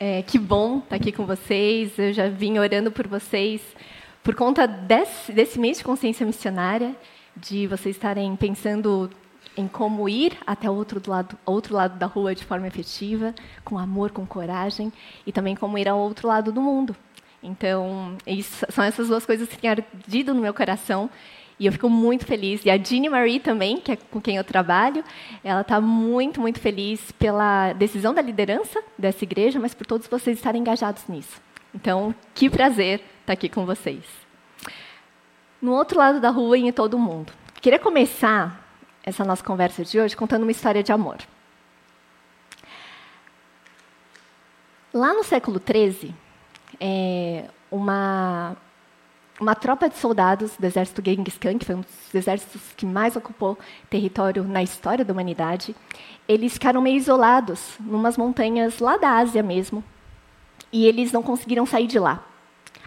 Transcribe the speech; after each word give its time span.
É, 0.00 0.22
que 0.22 0.38
bom 0.38 0.78
estar 0.78 0.94
aqui 0.94 1.10
com 1.10 1.26
vocês. 1.26 1.98
Eu 1.98 2.12
já 2.12 2.28
vim 2.28 2.58
orando 2.58 2.90
por 2.92 3.08
vocês 3.08 3.60
por 4.22 4.32
conta 4.34 4.64
desse, 4.64 5.32
desse 5.32 5.58
mês 5.58 5.78
de 5.78 5.84
consciência 5.84 6.24
missionária, 6.24 6.94
de 7.36 7.66
vocês 7.66 7.96
estarem 7.96 8.36
pensando 8.36 9.10
em 9.56 9.66
como 9.66 10.08
ir 10.08 10.38
até 10.46 10.70
o 10.70 10.74
outro 10.74 11.00
lado, 11.10 11.36
outro 11.44 11.74
lado 11.74 11.98
da 11.98 12.06
rua 12.06 12.32
de 12.32 12.44
forma 12.44 12.68
efetiva, 12.68 13.34
com 13.64 13.76
amor, 13.76 14.12
com 14.12 14.24
coragem, 14.24 14.92
e 15.26 15.32
também 15.32 15.56
como 15.56 15.76
ir 15.76 15.88
ao 15.88 15.98
outro 15.98 16.28
lado 16.28 16.52
do 16.52 16.60
mundo. 16.60 16.94
Então, 17.42 18.16
isso, 18.24 18.66
são 18.68 18.84
essas 18.84 19.08
duas 19.08 19.26
coisas 19.26 19.48
que 19.48 19.58
têm 19.58 19.70
ardido 19.70 20.32
no 20.32 20.40
meu 20.40 20.54
coração 20.54 21.10
e 21.58 21.66
eu 21.66 21.72
fico 21.72 21.88
muito 21.88 22.24
feliz. 22.24 22.64
E 22.64 22.70
a 22.70 22.76
Jeannie 22.76 23.10
Marie 23.10 23.40
também, 23.40 23.80
que 23.80 23.92
é 23.92 23.96
com 23.96 24.20
quem 24.20 24.36
eu 24.36 24.44
trabalho, 24.44 25.04
ela 25.42 25.62
está 25.62 25.80
muito, 25.80 26.40
muito 26.40 26.60
feliz 26.60 27.10
pela 27.12 27.72
decisão 27.72 28.14
da 28.14 28.22
liderança 28.22 28.82
dessa 28.96 29.24
igreja, 29.24 29.58
mas 29.58 29.74
por 29.74 29.86
todos 29.86 30.06
vocês 30.06 30.38
estarem 30.38 30.60
engajados 30.60 31.06
nisso. 31.08 31.40
Então, 31.74 32.14
que 32.34 32.48
prazer 32.48 33.02
estar 33.20 33.32
aqui 33.32 33.48
com 33.48 33.66
vocês. 33.66 34.04
No 35.60 35.72
outro 35.72 35.98
lado 35.98 36.20
da 36.20 36.30
rua 36.30 36.56
e 36.56 36.66
em 36.66 36.72
todo 36.72 36.94
o 36.94 36.98
mundo. 36.98 37.32
Queria 37.60 37.78
começar 37.78 38.64
essa 39.02 39.24
nossa 39.24 39.42
conversa 39.42 39.84
de 39.84 39.98
hoje 39.98 40.16
contando 40.16 40.42
uma 40.42 40.52
história 40.52 40.82
de 40.82 40.92
amor. 40.92 41.18
Lá 44.94 45.12
no 45.12 45.24
século 45.24 45.60
XIII, 45.60 46.14
é, 46.80 47.44
uma 47.70 48.56
uma 49.40 49.54
tropa 49.54 49.88
de 49.88 49.96
soldados 49.96 50.56
do 50.56 50.64
exército 50.64 51.02
Genghis 51.04 51.38
Khan, 51.38 51.58
que 51.58 51.64
foi 51.64 51.76
um 51.76 51.80
dos 51.80 52.14
exércitos 52.14 52.60
que 52.76 52.84
mais 52.84 53.14
ocupou 53.14 53.56
território 53.88 54.42
na 54.44 54.62
história 54.62 55.04
da 55.04 55.12
humanidade, 55.12 55.74
eles 56.26 56.54
ficaram 56.54 56.80
meio 56.80 56.96
isolados, 56.96 57.76
numas 57.80 58.16
montanhas 58.16 58.80
lá 58.80 58.96
da 58.96 59.12
Ásia 59.12 59.42
mesmo, 59.42 59.82
e 60.72 60.86
eles 60.86 61.12
não 61.12 61.22
conseguiram 61.22 61.64
sair 61.64 61.86
de 61.86 61.98
lá. 61.98 62.24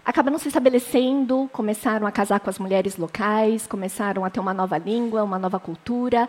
Acabaram 0.04 0.38
se 0.38 0.48
estabelecendo, 0.48 1.48
começaram 1.52 2.06
a 2.06 2.12
casar 2.12 2.40
com 2.40 2.50
as 2.50 2.58
mulheres 2.58 2.96
locais, 2.96 3.66
começaram 3.66 4.24
a 4.24 4.30
ter 4.30 4.40
uma 4.40 4.52
nova 4.52 4.76
língua, 4.76 5.22
uma 5.22 5.38
nova 5.38 5.58
cultura, 5.58 6.28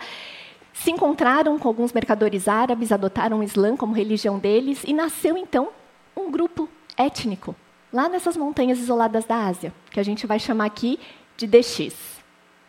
se 0.72 0.90
encontraram 0.90 1.60
com 1.60 1.68
alguns 1.68 1.92
mercadores 1.92 2.48
árabes, 2.48 2.92
adotaram 2.92 3.40
o 3.40 3.44
Islã 3.44 3.76
como 3.76 3.94
religião 3.94 4.40
deles, 4.40 4.84
e 4.86 4.94
nasceu 4.94 5.38
então 5.38 5.70
um 6.16 6.32
grupo 6.32 6.70
étnico 6.96 7.56
lá 7.94 8.10
nessas 8.10 8.36
montanhas 8.36 8.80
isoladas 8.80 9.24
da 9.24 9.46
Ásia, 9.46 9.72
que 9.92 10.00
a 10.00 10.04
gente 10.04 10.26
vai 10.26 10.40
chamar 10.40 10.66
aqui 10.66 11.00
de 11.38 11.46
DX. 11.46 11.94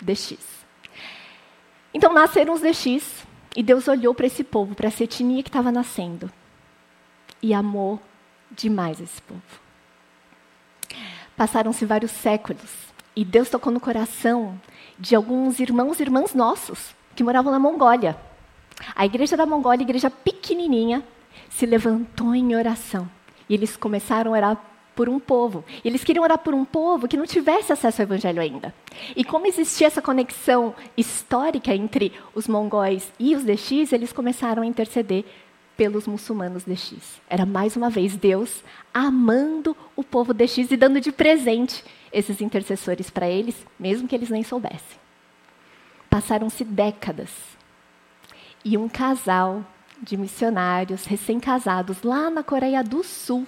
DX. 0.01 0.37
Então 1.95 2.13
nasceram 2.13 2.53
os 2.53 2.61
DX, 2.61 3.25
e 3.57 3.63
Deus 3.63 3.89
olhou 3.89 4.15
para 4.15 4.27
esse 4.27 4.45
povo, 4.45 4.75
para 4.75 4.89
essa 4.89 5.05
etnia 5.05 5.43
que 5.43 5.49
estava 5.49 5.73
nascendo, 5.73 6.31
e 7.41 7.55
amou 7.55 8.01
demais 8.51 9.01
esse 9.01 9.23
povo. 9.23 9.41
Passaram-se 11.37 11.87
vários 11.87 12.11
séculos, 12.11 12.71
e 13.17 13.25
Deus 13.25 13.49
tocou 13.49 13.73
no 13.73 13.81
coração 13.81 14.61
de 14.99 15.15
alguns 15.15 15.59
irmãos 15.59 15.99
e 15.99 16.03
irmãs 16.03 16.35
nossos 16.35 16.95
que 17.15 17.25
moravam 17.25 17.53
na 17.53 17.59
Mongólia. 17.59 18.17
A 18.95 19.07
igreja 19.07 19.37
da 19.37 19.47
Mongólia, 19.47 19.83
igreja 19.83 20.11
pequenininha, 20.11 21.03
se 21.49 21.65
levantou 21.65 22.35
em 22.35 22.57
oração. 22.57 23.09
E 23.49 23.55
eles 23.55 23.77
começaram 23.77 24.33
a 24.33 24.37
orar 24.37 24.74
por 24.95 25.09
um 25.09 25.19
povo. 25.19 25.65
E 25.85 25.89
eles 25.89 26.05
queriam 26.05 26.23
orar 26.23 26.39
por 26.39 26.55
um 26.55 26.65
povo 26.65 27.09
que 27.09 27.17
não 27.17 27.27
tivesse 27.27 27.73
acesso 27.73 28.01
ao 28.01 28.07
evangelho 28.07 28.41
ainda. 28.41 28.75
E 29.15 29.25
como 29.25 29.47
existia 29.47 29.87
essa 29.87 30.03
conexão 30.03 30.75
histórica 30.97 31.75
entre 31.75 32.13
os 32.35 32.47
mongóis 32.47 33.13
e 33.19 33.35
os 33.35 33.45
DX, 33.45 33.93
eles 33.93 34.13
começaram 34.13 34.63
a 34.63 34.67
interceder 34.67 35.25
pelos 35.77 36.07
muçulmanos 36.07 36.65
DX. 36.65 37.21
Era 37.29 37.45
mais 37.45 37.77
uma 37.77 37.91
vez 37.91 38.17
Deus 38.17 38.63
amando 38.93 39.77
o 39.97 40.05
povo 40.05 40.33
DX 40.33 40.71
e 40.71 40.77
dando 40.77 41.01
de 41.01 41.11
presente 41.11 41.85
esses 42.13 42.41
intercessores 42.41 43.11
para 43.11 43.29
eles, 43.29 43.67
mesmo 43.79 44.07
que 44.07 44.15
eles 44.15 44.31
nem 44.31 44.45
soubessem. 44.45 44.99
Passaram-se 46.09 46.65
décadas. 46.65 47.31
E 48.65 48.79
um 48.79 48.89
casal 48.89 49.65
de 50.01 50.17
missionários 50.17 51.05
recém-casados 51.07 52.03
lá 52.03 52.31
na 52.31 52.43
Coreia 52.43 52.83
do 52.83 53.03
Sul 53.03 53.47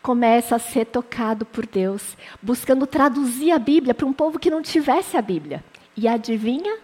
começa 0.00 0.56
a 0.56 0.58
ser 0.58 0.86
tocado 0.86 1.44
por 1.44 1.66
Deus, 1.66 2.16
buscando 2.40 2.86
traduzir 2.86 3.50
a 3.52 3.58
Bíblia 3.58 3.94
para 3.94 4.06
um 4.06 4.12
povo 4.12 4.38
que 4.38 4.50
não 4.50 4.62
tivesse 4.62 5.16
a 5.16 5.22
Bíblia. 5.22 5.62
E 5.96 6.08
adivinha 6.08 6.78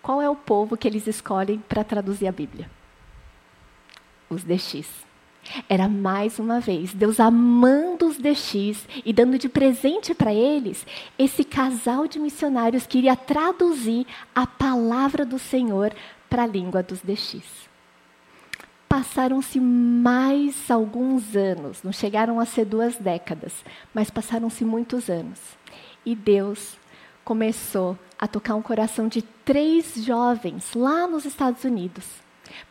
qual 0.00 0.22
é 0.22 0.28
o 0.28 0.36
povo 0.36 0.76
que 0.76 0.88
eles 0.88 1.06
escolhem 1.06 1.62
para 1.68 1.84
traduzir 1.84 2.26
a 2.26 2.32
Bíblia? 2.32 2.70
Os 4.30 4.42
DX. 4.44 5.06
Era 5.68 5.88
mais 5.88 6.38
uma 6.38 6.60
vez 6.60 6.92
Deus 6.92 7.18
amando 7.18 8.06
os 8.06 8.18
DX 8.18 8.86
e 9.04 9.12
dando 9.12 9.38
de 9.38 9.48
presente 9.48 10.14
para 10.14 10.32
eles 10.32 10.86
esse 11.18 11.42
casal 11.42 12.06
de 12.06 12.18
missionários 12.18 12.86
que 12.86 12.98
iria 12.98 13.16
traduzir 13.16 14.06
a 14.34 14.46
palavra 14.46 15.24
do 15.24 15.38
Senhor 15.38 15.94
para 16.28 16.42
a 16.42 16.46
língua 16.46 16.82
dos 16.82 17.00
DX. 17.00 17.68
Passaram-se 18.88 19.60
mais 19.60 20.70
alguns 20.70 21.36
anos, 21.36 21.82
não 21.82 21.92
chegaram 21.92 22.40
a 22.40 22.46
ser 22.46 22.64
duas 22.64 22.96
décadas, 22.96 23.52
mas 23.92 24.10
passaram-se 24.10 24.64
muitos 24.64 25.10
anos. 25.10 25.38
E 26.06 26.16
Deus 26.16 26.78
começou 27.22 27.98
a 28.18 28.26
tocar 28.26 28.54
um 28.54 28.62
coração 28.62 29.06
de 29.06 29.20
três 29.20 29.94
jovens 30.02 30.72
lá 30.74 31.06
nos 31.06 31.26
Estados 31.26 31.64
Unidos 31.64 32.06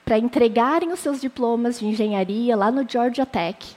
para 0.04 0.18
entregarem 0.18 0.92
os 0.92 1.00
seus 1.00 1.22
diplomas 1.22 1.80
de 1.80 1.86
engenharia 1.86 2.56
lá 2.56 2.72
no 2.72 2.88
Georgia 2.90 3.26
Tech, 3.26 3.76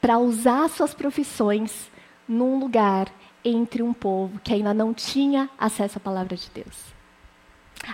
para 0.00 0.18
usar 0.18 0.68
suas 0.68 0.92
profissões 0.92 1.90
num 2.28 2.58
lugar 2.58 3.10
entre 3.42 3.82
um 3.82 3.94
povo 3.94 4.38
que 4.44 4.52
ainda 4.52 4.74
não 4.74 4.92
tinha 4.92 5.48
acesso 5.58 5.96
à 5.96 6.00
palavra 6.00 6.36
de 6.36 6.50
Deus 6.54 6.99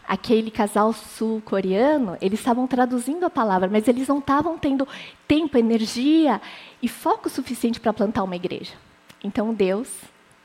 aquele 0.07 0.51
casal 0.51 0.93
sul-coreano, 0.93 2.17
eles 2.21 2.41
estavam 2.41 2.67
traduzindo 2.67 3.25
a 3.25 3.31
palavra, 3.31 3.69
mas 3.69 3.89
eles 3.89 4.09
não 4.09 4.19
estavam 4.19 4.59
tendo 4.59 4.87
tempo, 5.27 5.57
energia 5.57 6.41
e 6.83 6.89
foco 6.89 7.29
suficiente 7.29 7.81
para 7.81 7.93
plantar 7.93 8.23
uma 8.25 8.37
igreja. 8.37 8.75
Então 9.23 9.55
Deus, 9.55 9.89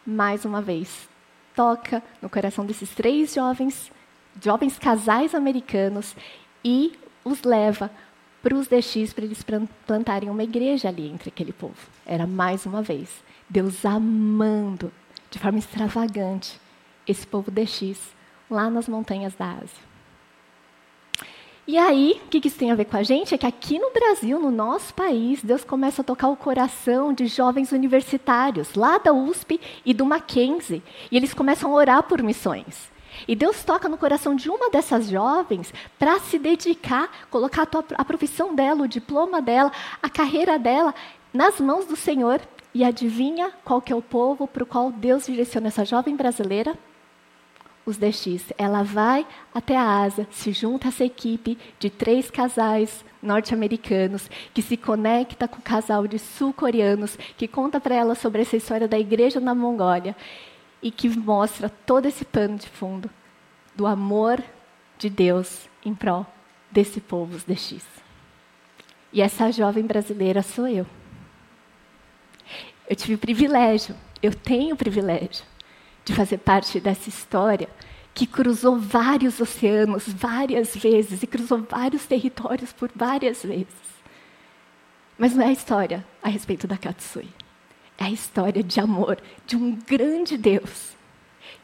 mais 0.05 0.45
uma 0.45 0.61
vez, 0.61 1.09
toca 1.55 2.01
no 2.21 2.29
coração 2.29 2.65
desses 2.65 2.89
três 2.91 3.33
jovens, 3.33 3.91
jovens 4.41 4.77
casais 4.77 5.35
americanos 5.35 6.15
e 6.63 6.93
os 7.23 7.43
leva 7.43 7.91
para 8.41 8.55
os 8.55 8.67
DX 8.67 9.13
para 9.13 9.25
eles 9.25 9.45
plantarem 9.85 10.29
uma 10.29 10.43
igreja 10.43 10.87
ali 10.87 11.07
entre 11.07 11.29
aquele 11.29 11.53
povo. 11.53 11.77
Era 12.05 12.25
mais 12.25 12.65
uma 12.65 12.81
vez 12.81 13.23
Deus 13.47 13.85
amando 13.85 14.91
de 15.29 15.37
forma 15.37 15.59
extravagante 15.59 16.59
esse 17.05 17.27
povo 17.27 17.51
DX 17.51 17.99
lá 18.51 18.69
nas 18.69 18.87
montanhas 18.87 19.33
da 19.33 19.51
Ásia. 19.51 19.91
E 21.67 21.77
aí, 21.77 22.19
o 22.25 22.27
que 22.27 22.45
isso 22.45 22.57
tem 22.57 22.71
a 22.71 22.75
ver 22.75 22.85
com 22.85 22.97
a 22.97 23.03
gente? 23.03 23.33
É 23.33 23.37
que 23.37 23.45
aqui 23.45 23.79
no 23.79 23.91
Brasil, 23.91 24.39
no 24.39 24.51
nosso 24.51 24.93
país, 24.93 25.43
Deus 25.43 25.63
começa 25.63 26.01
a 26.01 26.05
tocar 26.05 26.27
o 26.27 26.35
coração 26.35 27.13
de 27.13 27.27
jovens 27.27 27.71
universitários, 27.71 28.73
lá 28.73 28.97
da 28.97 29.13
USP 29.13 29.61
e 29.85 29.93
do 29.93 30.05
Mackenzie. 30.05 30.83
E 31.11 31.15
eles 31.15 31.33
começam 31.33 31.71
a 31.71 31.75
orar 31.75 32.03
por 32.03 32.21
missões. 32.21 32.91
E 33.27 33.35
Deus 33.35 33.63
toca 33.63 33.87
no 33.87 33.97
coração 33.97 34.35
de 34.35 34.49
uma 34.49 34.69
dessas 34.69 35.07
jovens 35.07 35.73
para 35.99 36.19
se 36.19 36.39
dedicar, 36.39 37.09
colocar 37.29 37.63
a, 37.63 38.01
a 38.01 38.05
profissão 38.05 38.55
dela, 38.55 38.83
o 38.83 38.87
diploma 38.87 39.41
dela, 39.41 39.71
a 40.01 40.09
carreira 40.09 40.57
dela 40.57 40.95
nas 41.33 41.59
mãos 41.59 41.85
do 41.85 41.95
Senhor. 41.95 42.41
E 42.73 42.83
adivinha 42.83 43.51
qual 43.63 43.81
que 43.81 43.93
é 43.93 43.95
o 43.95 44.01
povo 44.01 44.47
para 44.47 44.63
o 44.63 44.65
qual 44.65 44.91
Deus 44.91 45.25
direciona 45.25 45.67
essa 45.67 45.85
jovem 45.85 46.15
brasileira? 46.15 46.77
Os 47.85 47.97
DX. 47.97 48.53
Ela 48.57 48.83
vai 48.83 49.25
até 49.53 49.75
a 49.75 50.01
Ásia, 50.03 50.27
se 50.31 50.51
junta 50.51 50.87
a 50.87 50.89
essa 50.89 51.03
equipe 51.03 51.57
de 51.79 51.89
três 51.89 52.29
casais 52.29 53.03
norte-americanos, 53.21 54.29
que 54.53 54.61
se 54.61 54.77
conecta 54.77 55.47
com 55.47 55.59
o 55.59 55.61
casal 55.61 56.07
de 56.07 56.17
sul-coreanos, 56.17 57.17
que 57.37 57.47
conta 57.47 57.79
para 57.79 57.95
ela 57.95 58.15
sobre 58.15 58.41
essa 58.41 58.57
história 58.57 58.87
da 58.87 58.99
igreja 58.99 59.39
na 59.39 59.53
Mongólia 59.53 60.15
e 60.81 60.89
que 60.89 61.09
mostra 61.09 61.69
todo 61.69 62.07
esse 62.07 62.25
pano 62.25 62.57
de 62.57 62.67
fundo 62.67 63.09
do 63.75 63.85
amor 63.85 64.43
de 64.97 65.09
Deus 65.09 65.69
em 65.85 65.93
prol 65.93 66.25
desse 66.71 66.99
povo, 66.99 67.35
os 67.35 67.43
DX. 67.43 67.85
E 69.13 69.21
essa 69.21 69.51
jovem 69.51 69.85
brasileira 69.85 70.41
sou 70.41 70.67
eu. 70.67 70.85
Eu 72.89 72.95
tive 72.95 73.17
privilégio, 73.17 73.95
eu 74.21 74.33
tenho 74.33 74.75
privilégio 74.75 75.50
de 76.11 76.17
fazer 76.17 76.37
parte 76.39 76.79
dessa 76.79 77.07
história 77.07 77.69
que 78.13 78.27
cruzou 78.27 78.77
vários 78.77 79.39
oceanos 79.39 80.09
várias 80.09 80.75
vezes 80.75 81.23
e 81.23 81.27
cruzou 81.27 81.59
vários 81.59 82.05
territórios 82.05 82.73
por 82.73 82.91
várias 82.93 83.41
vezes. 83.41 83.67
Mas 85.17 85.33
não 85.33 85.43
é 85.43 85.47
a 85.47 85.53
história 85.53 86.05
a 86.21 86.27
respeito 86.27 86.67
da 86.67 86.77
Katsui. 86.77 87.29
É 87.97 88.03
a 88.03 88.11
história 88.11 88.61
de 88.61 88.79
amor 88.81 89.17
de 89.45 89.55
um 89.55 89.73
grande 89.73 90.37
Deus 90.37 90.91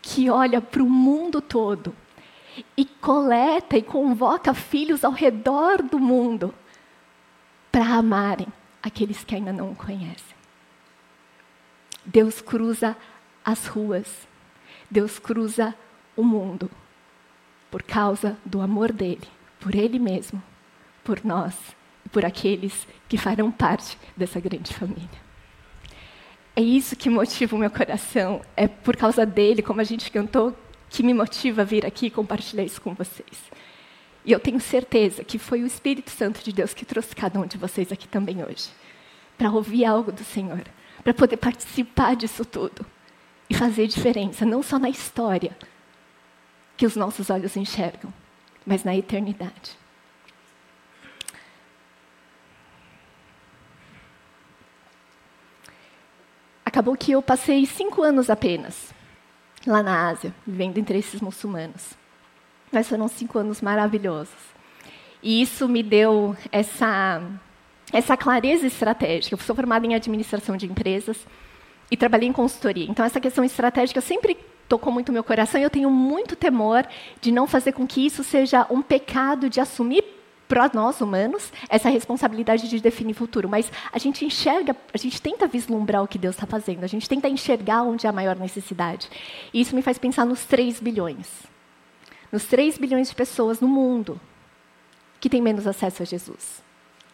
que 0.01 0.29
olha 0.29 0.61
para 0.61 0.81
o 0.81 0.89
mundo 0.89 1.41
todo 1.41 1.93
e 2.77 2.85
coleta 2.85 3.77
e 3.77 3.81
convoca 3.81 4.53
filhos 4.53 5.03
ao 5.03 5.11
redor 5.11 5.81
do 5.81 5.99
mundo 5.99 6.53
para 7.69 7.85
amarem 7.95 8.47
aqueles 8.81 9.23
que 9.25 9.35
ainda 9.35 9.51
não 9.51 9.71
o 9.71 9.75
conhecem. 9.75 10.37
Deus 12.05 12.39
cruza 12.39 12.95
as 13.47 13.65
ruas, 13.65 14.26
Deus 14.89 15.19
cruza 15.19 15.75
o 16.15 16.23
mundo 16.23 16.71
por 17.69 17.83
causa 17.83 18.37
do 18.45 18.61
amor 18.61 18.91
dele, 18.91 19.27
por 19.59 19.75
ele 19.75 19.99
mesmo, 19.99 20.41
por 21.03 21.23
nós 21.25 21.53
e 22.05 22.09
por 22.09 22.25
aqueles 22.25 22.87
que 23.09 23.17
farão 23.17 23.51
parte 23.51 23.97
dessa 24.15 24.39
grande 24.39 24.73
família. 24.73 25.27
É 26.55 26.61
isso 26.61 26.95
que 26.95 27.09
motiva 27.09 27.55
o 27.55 27.59
meu 27.59 27.69
coração, 27.69 28.41
é 28.55 28.67
por 28.67 28.95
causa 28.95 29.25
dele, 29.25 29.61
como 29.61 29.81
a 29.81 29.83
gente 29.83 30.09
cantou, 30.09 30.55
que 30.89 31.03
me 31.03 31.13
motiva 31.13 31.61
a 31.61 31.65
vir 31.65 31.85
aqui 31.85 32.07
e 32.07 32.11
compartilhar 32.11 32.63
isso 32.63 32.81
com 32.81 32.93
vocês. 32.93 33.51
E 34.25 34.31
eu 34.31 34.39
tenho 34.39 34.59
certeza 34.59 35.23
que 35.23 35.37
foi 35.37 35.61
o 35.61 35.67
Espírito 35.67 36.09
Santo 36.09 36.43
de 36.43 36.51
Deus 36.51 36.73
que 36.73 36.85
trouxe 36.85 37.15
cada 37.15 37.39
um 37.39 37.45
de 37.45 37.57
vocês 37.57 37.91
aqui 37.91 38.07
também 38.07 38.43
hoje, 38.43 38.69
para 39.37 39.51
ouvir 39.51 39.85
algo 39.85 40.11
do 40.11 40.23
Senhor, 40.23 40.63
para 41.03 41.13
poder 41.13 41.37
participar 41.37 42.15
disso 42.15 42.43
tudo 42.43 42.85
fazer 43.57 43.87
diferença, 43.87 44.45
não 44.45 44.61
só 44.61 44.77
na 44.77 44.89
história 44.89 45.57
que 46.77 46.85
os 46.85 46.95
nossos 46.95 47.29
olhos 47.29 47.57
enxergam, 47.57 48.13
mas 48.65 48.83
na 48.83 48.95
eternidade. 48.95 49.75
Acabou 56.63 56.95
que 56.95 57.11
eu 57.11 57.21
passei 57.21 57.65
cinco 57.65 58.03
anos 58.03 58.29
apenas 58.29 58.93
lá 59.65 59.81
na 59.81 60.09
Ásia, 60.09 60.33
vivendo 60.45 60.77
entre 60.77 60.99
esses 60.99 61.19
muçulmanos. 61.19 61.93
Mas 62.71 62.87
foram 62.87 63.07
cinco 63.07 63.39
anos 63.39 63.61
maravilhosos. 63.61 64.35
E 65.23 65.41
isso 65.41 65.67
me 65.67 65.81
deu 65.81 66.37
essa, 66.51 67.21
essa 67.91 68.15
clareza 68.15 68.67
estratégica. 68.67 69.33
Eu 69.33 69.39
sou 69.39 69.55
formada 69.55 69.87
em 69.87 69.95
administração 69.95 70.55
de 70.55 70.67
empresas 70.67 71.25
e 71.89 71.97
trabalhei 71.97 72.27
em 72.27 72.33
consultoria. 72.33 72.85
Então, 72.89 73.05
essa 73.05 73.19
questão 73.19 73.43
estratégica 73.43 74.01
sempre 74.01 74.37
tocou 74.67 74.91
muito 74.91 75.11
meu 75.11 75.23
coração 75.23 75.59
e 75.59 75.63
eu 75.63 75.69
tenho 75.69 75.89
muito 75.89 76.35
temor 76.35 76.85
de 77.21 77.31
não 77.31 77.47
fazer 77.47 77.71
com 77.71 77.87
que 77.87 78.05
isso 78.05 78.23
seja 78.23 78.67
um 78.69 78.81
pecado 78.81 79.49
de 79.49 79.59
assumir 79.59 80.03
para 80.47 80.69
nós 80.73 81.01
humanos 81.01 81.51
essa 81.67 81.89
responsabilidade 81.89 82.69
de 82.69 82.79
definir 82.79 83.13
futuro, 83.13 83.49
mas 83.49 83.71
a 83.91 83.97
gente 83.97 84.23
enxerga, 84.23 84.75
a 84.93 84.97
gente 84.97 85.21
tenta 85.21 85.45
vislumbrar 85.47 86.03
o 86.03 86.07
que 86.07 86.17
Deus 86.17 86.35
está 86.35 86.47
fazendo, 86.47 86.83
a 86.83 86.87
gente 86.87 87.07
tenta 87.07 87.27
enxergar 87.27 87.83
onde 87.83 88.07
há 88.07 88.11
maior 88.11 88.35
necessidade. 88.37 89.09
E 89.53 89.59
isso 89.59 89.75
me 89.75 89.81
faz 89.81 89.97
pensar 89.97 90.25
nos 90.25 90.45
3 90.45 90.79
bilhões. 90.79 91.27
Nos 92.31 92.45
3 92.45 92.77
bilhões 92.77 93.09
de 93.09 93.15
pessoas 93.15 93.59
no 93.59 93.67
mundo 93.67 94.19
que 95.19 95.29
têm 95.29 95.41
menos 95.41 95.67
acesso 95.67 96.03
a 96.03 96.05
Jesus. 96.05 96.63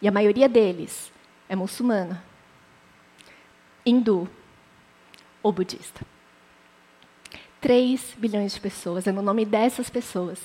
E 0.00 0.06
a 0.06 0.12
maioria 0.12 0.48
deles 0.48 1.12
é 1.48 1.56
muçulmana, 1.56 2.22
hindu 3.84 4.28
ou 5.44 5.52
budista. 5.52 6.04
3 7.60 8.16
bilhões 8.18 8.54
de 8.54 8.60
pessoas, 8.60 9.06
é 9.06 9.12
no 9.12 9.22
nome 9.22 9.44
dessas 9.44 9.88
pessoas 9.88 10.40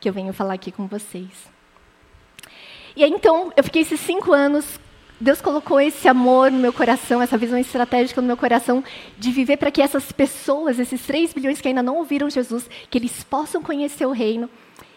que 0.00 0.08
eu 0.08 0.12
venho 0.12 0.32
falar 0.32 0.54
aqui 0.54 0.72
com 0.72 0.86
vocês. 0.86 1.30
E 2.96 3.04
aí, 3.04 3.10
então, 3.10 3.52
eu 3.56 3.62
fiquei 3.62 3.82
esses 3.82 4.00
cinco 4.00 4.32
anos. 4.32 4.80
Deus 5.20 5.40
colocou 5.40 5.80
esse 5.80 6.08
amor 6.08 6.50
no 6.50 6.58
meu 6.58 6.72
coração, 6.72 7.20
essa 7.20 7.36
visão 7.36 7.58
estratégica 7.58 8.20
no 8.20 8.26
meu 8.26 8.36
coração 8.36 8.82
de 9.18 9.30
viver 9.30 9.56
para 9.56 9.70
que 9.70 9.82
essas 9.82 10.10
pessoas, 10.12 10.78
esses 10.78 11.04
3 11.06 11.32
bilhões 11.32 11.60
que 11.60 11.68
ainda 11.68 11.82
não 11.82 11.96
ouviram 11.96 12.30
Jesus, 12.30 12.68
que 12.88 12.98
eles 12.98 13.24
possam 13.24 13.62
conhecer 13.62 14.06
o 14.06 14.12
reino. 14.12 14.48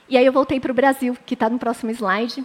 E 0.07 0.18
aí 0.18 0.25
eu 0.25 0.33
voltei 0.33 0.59
para 0.59 0.71
o 0.71 0.75
Brasil, 0.75 1.18
que 1.25 1.33
está 1.33 1.50
no 1.50 1.59
próximo 1.59 1.92
slide. 1.92 2.44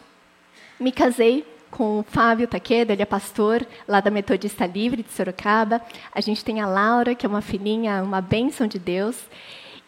Me 0.81 0.91
casei 0.91 1.44
com 1.70 2.00
o 2.00 2.02
Fábio 2.02 2.48
Taqueda, 2.48 2.92
ele 2.92 3.02
é 3.02 3.06
pastor 3.06 3.66
lá 3.86 4.00
da 4.00 4.10
Metodista 4.10 4.66
Livre 4.66 5.02
de 5.02 5.12
Sorocaba. 5.12 5.80
A 6.12 6.20
gente 6.20 6.44
tem 6.44 6.60
a 6.60 6.66
Laura, 6.66 7.14
que 7.14 7.26
é 7.26 7.28
uma 7.28 7.42
filhinha, 7.42 8.02
uma 8.02 8.20
bênção 8.20 8.66
de 8.66 8.78
Deus. 8.78 9.16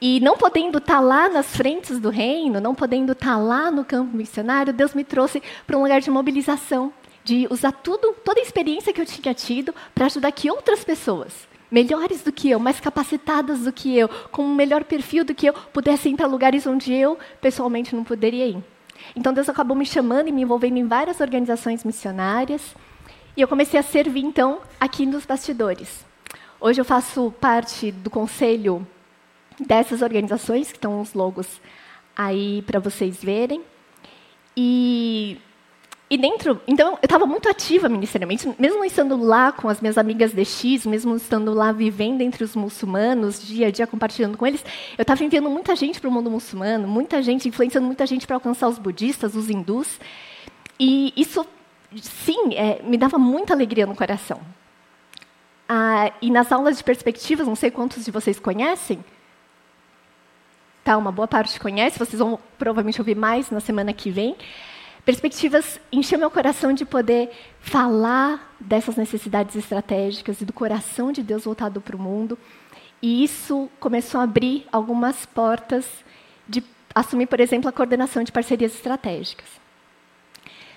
E 0.01 0.21
não 0.21 0.37
podendo 0.37 0.79
estar 0.79 0.95
tá 0.95 1.01
lá 1.01 1.29
nas 1.29 1.57
frentes 1.57 1.99
do 1.99 2.09
reino, 2.09 2.61
não 2.61 2.75
podendo 2.75 3.13
estar 3.13 3.35
tá 3.35 3.37
lá 3.37 3.71
no 3.71 3.85
campo 3.85 4.17
missionário, 4.17 4.73
Deus 4.73 4.95
me 4.95 5.03
trouxe 5.03 5.43
para 5.67 5.77
um 5.77 5.83
lugar 5.83 6.01
de 6.01 6.11
mobilização, 6.11 6.93
de 7.25 7.49
usar 7.51 7.73
tudo, 7.73 8.15
toda 8.25 8.41
a 8.41 8.43
experiência 8.43 8.93
que 8.93 9.01
eu 9.01 9.07
tinha 9.07 9.35
tido 9.35 9.75
para 9.95 10.07
ajudar 10.07 10.31
que 10.31 10.51
outras 10.51 10.85
pessoas, 10.85 11.49
melhores 11.69 12.23
do 12.23 12.31
que 12.31 12.49
eu, 12.49 12.61
mais 12.61 12.79
capacitadas 12.79 13.61
do 13.61 13.73
que 13.73 13.97
eu, 13.97 14.09
com 14.31 14.43
um 14.45 14.55
melhor 14.55 14.85
perfil 14.85 15.25
do 15.25 15.35
que 15.35 15.47
eu, 15.47 15.53
pudessem 15.53 16.13
ir 16.13 16.17
para 16.17 16.29
lugares 16.29 16.65
onde 16.65 16.93
eu 16.93 17.19
pessoalmente 17.41 17.95
não 17.95 18.05
poderia 18.05 18.47
ir. 18.47 18.78
Então 19.15 19.33
Deus 19.33 19.49
acabou 19.49 19.77
me 19.77 19.87
chamando 19.87 20.29
e 20.29 20.33
me 20.33 20.43
envolvendo 20.43 20.77
em 20.77 20.87
várias 20.87 21.21
organizações 21.21 21.85
missionárias, 21.85 22.75
e 23.37 23.41
eu 23.41 23.49
comecei 23.49 23.79
a 23.79 23.83
servir 23.83 24.25
então 24.25 24.61
aqui 24.81 25.07
nos 25.07 25.25
bastidores. 25.25 26.05
Hoje 26.61 26.81
eu 26.81 26.85
faço 26.85 27.33
parte 27.41 27.93
do 27.93 28.11
conselho 28.11 28.87
dessas 29.61 30.03
organizações, 30.03 30.73
que 30.73 30.77
estão 30.77 31.01
os 31.01 31.15
logos 31.15 31.61
aí 32.17 32.63
para 32.63 32.81
vocês 32.81 33.23
verem. 33.23 33.63
E, 34.57 35.39
e 36.11 36.17
dentro, 36.17 36.59
então, 36.67 36.93
eu 36.93 36.99
estava 37.03 37.27
muito 37.27 37.51
ativa 37.51 37.87
ministerialmente, 37.87 38.51
mesmo 38.59 38.83
estando 38.83 39.15
lá 39.23 39.53
com 39.53 39.69
as 39.69 39.79
minhas 39.79 39.99
amigas 39.99 40.33
de 40.33 40.43
X, 40.43 40.87
mesmo 40.87 41.15
estando 41.15 41.53
lá 41.53 41.71
vivendo 41.71 42.23
entre 42.23 42.43
os 42.43 42.57
muçulmanos, 42.57 43.47
dia 43.47 43.67
a 43.67 43.71
dia 43.71 43.87
compartilhando 43.87 44.39
com 44.39 44.47
eles, 44.47 44.65
eu 44.97 45.03
estava 45.03 45.23
enviando 45.23 45.51
muita 45.51 45.77
gente 45.77 46.01
para 46.01 46.09
o 46.09 46.13
mundo 46.13 46.31
muçulmano, 46.31 46.89
muita 46.89 47.23
gente, 47.23 47.47
influenciando 47.47 47.87
muita 47.87 48.07
gente 48.07 48.27
para 48.27 48.37
alcançar 48.37 48.69
os 48.69 48.79
budistas, 48.79 49.35
os 49.35 49.51
hindus. 49.51 50.01
E 50.81 51.13
isso, 51.15 51.45
sim, 52.01 52.55
é, 52.55 52.81
me 52.83 52.97
dava 52.97 53.19
muita 53.19 53.53
alegria 53.53 53.85
no 53.85 53.95
coração. 53.95 54.41
Ah, 55.69 56.11
e 56.23 56.31
nas 56.31 56.51
aulas 56.51 56.79
de 56.79 56.85
perspectivas, 56.85 57.47
não 57.47 57.55
sei 57.55 57.71
quantos 57.71 58.03
de 58.07 58.11
vocês 58.11 58.39
conhecem, 58.39 59.05
tá? 60.83 60.97
Uma 60.97 61.13
boa 61.13 61.29
parte 61.29 61.61
conhece, 61.61 61.99
vocês 61.99 62.19
vão 62.19 62.39
provavelmente 62.57 62.99
ouvir 62.99 63.15
mais 63.15 63.51
na 63.51 63.61
semana 63.61 63.93
que 63.93 64.11
vem. 64.11 64.35
Perspectivas 65.09 65.81
encheu 65.91 66.19
meu 66.19 66.31
coração 66.31 66.71
de 66.75 66.85
poder 66.85 67.31
falar 67.63 68.55
dessas 68.61 68.95
necessidades 68.95 69.57
estratégicas 69.57 70.43
e 70.43 70.45
do 70.45 70.53
coração 70.53 71.11
de 71.11 71.23
Deus 71.23 71.45
voltado 71.45 71.81
para 71.81 71.97
o 71.97 71.99
mundo. 71.99 72.39
E 73.01 73.25
isso 73.25 73.71
começou 73.81 74.21
a 74.21 74.25
abrir 74.25 74.67
algumas 74.71 75.25
portas 75.25 75.87
de 76.47 76.63
assumir, 76.95 77.25
por 77.25 77.41
exemplo, 77.41 77.71
a 77.71 77.73
coordenação 77.73 78.23
de 78.23 78.31
parcerias 78.31 78.75
estratégicas. 78.75 79.49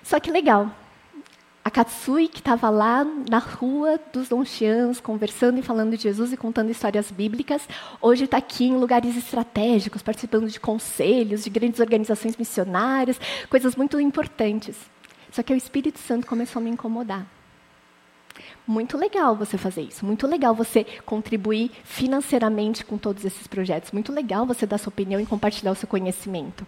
Só 0.02 0.18
que 0.18 0.32
legal, 0.32 0.74
a 1.64 1.70
Katsui, 1.70 2.28
que 2.28 2.40
estava 2.40 2.70
lá 2.70 3.04
na 3.30 3.38
rua 3.38 4.00
dos 4.12 4.30
Donchians, 4.30 5.00
conversando 5.00 5.60
e 5.60 5.62
falando 5.62 5.96
de 5.96 6.04
Jesus 6.04 6.34
e 6.34 6.38
contando 6.38 6.72
histórias 6.72 7.12
bíblicas, 7.12 7.68
hoje 8.02 8.24
está 8.24 8.38
aqui 8.38 8.66
em 8.66 8.78
lugares 8.78 9.16
estratégicos, 9.16 10.02
participando 10.02 10.50
de 10.50 10.60
conselhos, 10.60 11.44
de 11.44 11.50
grandes 11.52 11.80
organizações 11.80 12.36
missionárias, 12.36 13.20
coisas 13.48 13.76
muito 13.76 14.00
importantes. 14.00 14.76
Só 15.32 15.44
que 15.44 15.54
o 15.54 15.56
Espírito 15.56 16.00
Santo 16.00 16.26
começou 16.26 16.60
a 16.60 16.64
me 16.64 16.72
incomodar. 16.72 17.28
Muito 18.66 18.98
legal 18.98 19.36
você 19.36 19.58
fazer 19.58 19.84
isso, 19.84 20.04
muito 20.04 20.26
legal 20.26 20.56
você 20.56 20.84
contribuir 21.06 21.72
financeiramente 21.84 22.84
com 22.84 22.98
todos 22.98 23.24
esses 23.24 23.46
projetos, 23.46 23.92
muito 23.92 24.12
legal 24.12 24.48
você 24.48 24.66
dar 24.66 24.80
sua 24.80 24.90
opinião 24.90 25.22
e 25.22 25.26
compartilhar 25.28 25.72
o 25.72 25.76
seu 25.76 25.88
conhecimento. 25.88 26.66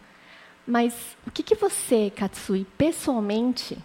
Mas 0.67 0.93
o 1.25 1.31
que, 1.31 1.41
que 1.41 1.55
você, 1.55 2.11
Katsui, 2.15 2.65
pessoalmente 2.77 3.77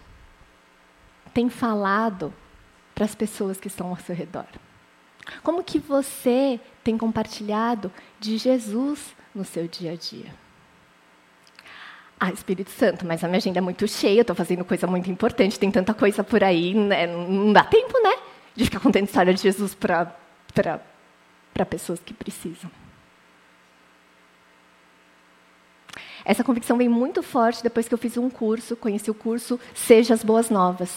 tem 1.33 1.49
falado 1.49 2.33
para 2.93 3.05
as 3.05 3.15
pessoas 3.15 3.59
que 3.59 3.67
estão 3.67 3.89
ao 3.89 3.97
seu 3.97 4.15
redor? 4.15 4.47
Como 5.43 5.63
que 5.63 5.79
você 5.79 6.59
tem 6.83 6.97
compartilhado 6.97 7.91
de 8.19 8.37
Jesus 8.37 9.15
no 9.33 9.45
seu 9.45 9.67
dia 9.67 9.91
a 9.91 9.95
dia? 9.95 10.33
Ah, 12.19 12.31
Espírito 12.31 12.69
Santo, 12.71 13.05
mas 13.05 13.23
a 13.23 13.27
minha 13.27 13.37
agenda 13.37 13.59
é 13.59 13.61
muito 13.61 13.87
cheia, 13.87 14.21
estou 14.21 14.35
fazendo 14.35 14.65
coisa 14.65 14.85
muito 14.85 15.09
importante, 15.09 15.57
tem 15.57 15.71
tanta 15.71 15.93
coisa 15.93 16.23
por 16.23 16.43
aí, 16.43 16.73
né? 16.73 17.07
não 17.07 17.53
dá 17.53 17.63
tempo, 17.63 17.93
né? 18.03 18.17
De 18.55 18.65
ficar 18.65 18.81
contando 18.81 19.05
história 19.05 19.33
de 19.33 19.41
Jesus 19.41 19.73
para 19.73 20.13
pessoas 21.69 21.99
que 21.99 22.13
precisam. 22.13 22.69
Essa 26.25 26.43
convicção 26.43 26.77
vem 26.77 26.89
muito 26.89 27.23
forte 27.23 27.63
depois 27.63 27.87
que 27.87 27.93
eu 27.93 27.97
fiz 27.97 28.17
um 28.17 28.29
curso, 28.29 28.75
conheci 28.75 29.09
o 29.09 29.13
curso 29.13 29.57
Seja 29.73 30.13
as 30.13 30.23
Boas 30.23 30.49
Novas 30.49 30.93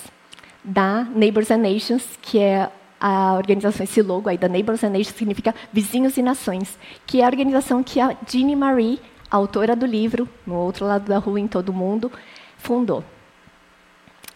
da 0.63 1.05
Neighbors 1.05 1.51
and 1.51 1.59
Nations, 1.59 2.19
que 2.21 2.39
é 2.39 2.71
a 3.01 3.35
organização, 3.35 3.83
esse 3.83 4.01
logo 4.01 4.29
aí 4.29 4.39
da 4.39 4.49
Neighbors 4.49 4.85
and 4.85 4.91
Nations 4.91 5.17
significa 5.17 5.55
Vizinhos 5.73 6.17
e 6.17 6.23
Nações, 6.23 6.79
que 7.05 7.21
é 7.21 7.25
a 7.25 7.27
organização 7.27 7.83
que 7.83 8.01
a 8.01 8.17
Jeannie 8.29 8.55
Marie, 8.55 9.01
a 9.29 9.37
autora 9.37 9.75
do 9.75 9.85
livro, 9.85 10.29
no 10.47 10.55
outro 10.55 10.87
lado 10.87 11.09
da 11.09 11.19
rua, 11.19 11.41
em 11.41 11.49
todo 11.49 11.71
o 11.71 11.73
mundo, 11.73 12.13
fundou. 12.57 13.03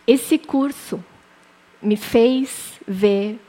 Esse 0.05 0.37
curso 0.37 1.03
me 1.81 1.97
fez 1.97 2.81
ver 2.87 3.41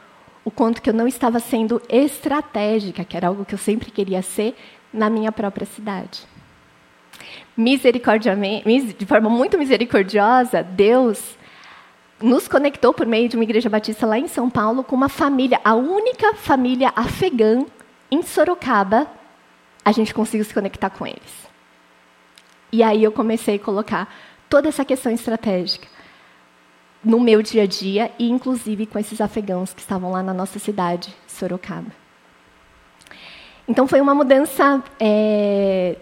o 0.45 0.51
quanto 0.51 0.81
que 0.81 0.89
eu 0.89 0.93
não 0.93 1.07
estava 1.07 1.39
sendo 1.39 1.81
estratégica, 1.89 3.03
que 3.03 3.17
era 3.17 3.27
algo 3.27 3.43
que 3.43 3.55
eu 3.55 3.59
sempre 3.59 3.89
queria 3.89 4.21
ser, 4.21 4.55
na 4.93 5.09
minha 5.09 5.31
própria 5.31 5.65
cidade. 5.65 6.25
Misericordiamente, 7.55 8.93
de 8.93 9.05
forma 9.05 9.29
muito 9.29 9.57
misericordiosa, 9.57 10.61
Deus 10.61 11.35
nos 12.21 12.47
conectou 12.47 12.93
por 12.93 13.05
meio 13.05 13.29
de 13.29 13.35
uma 13.35 13.43
igreja 13.43 13.69
batista 13.69 14.05
lá 14.05 14.17
em 14.17 14.27
São 14.27 14.49
Paulo 14.49 14.83
com 14.83 14.95
uma 14.95 15.09
família, 15.09 15.59
a 15.63 15.75
única 15.75 16.33
família 16.33 16.91
afegã 16.95 17.65
em 18.09 18.21
Sorocaba. 18.21 19.07
A 19.85 19.91
gente 19.91 20.13
conseguiu 20.13 20.45
se 20.45 20.53
conectar 20.53 20.89
com 20.89 21.05
eles. 21.05 21.47
E 22.71 22.83
aí 22.83 23.03
eu 23.03 23.11
comecei 23.11 23.55
a 23.55 23.59
colocar 23.59 24.13
toda 24.49 24.67
essa 24.67 24.83
questão 24.83 25.11
estratégica 25.11 25.87
no 27.03 27.19
meu 27.19 27.41
dia 27.41 27.63
a 27.63 27.65
dia 27.65 28.11
e 28.19 28.29
inclusive 28.29 28.85
com 28.85 28.99
esses 28.99 29.21
afegãos 29.21 29.73
que 29.73 29.79
estavam 29.79 30.11
lá 30.11 30.21
na 30.21 30.33
nossa 30.33 30.59
cidade, 30.59 31.15
Sorocaba. 31.27 31.91
Então 33.67 33.87
foi 33.87 34.01
uma 34.01 34.15
mudança 34.15 34.83
é, 34.99 35.97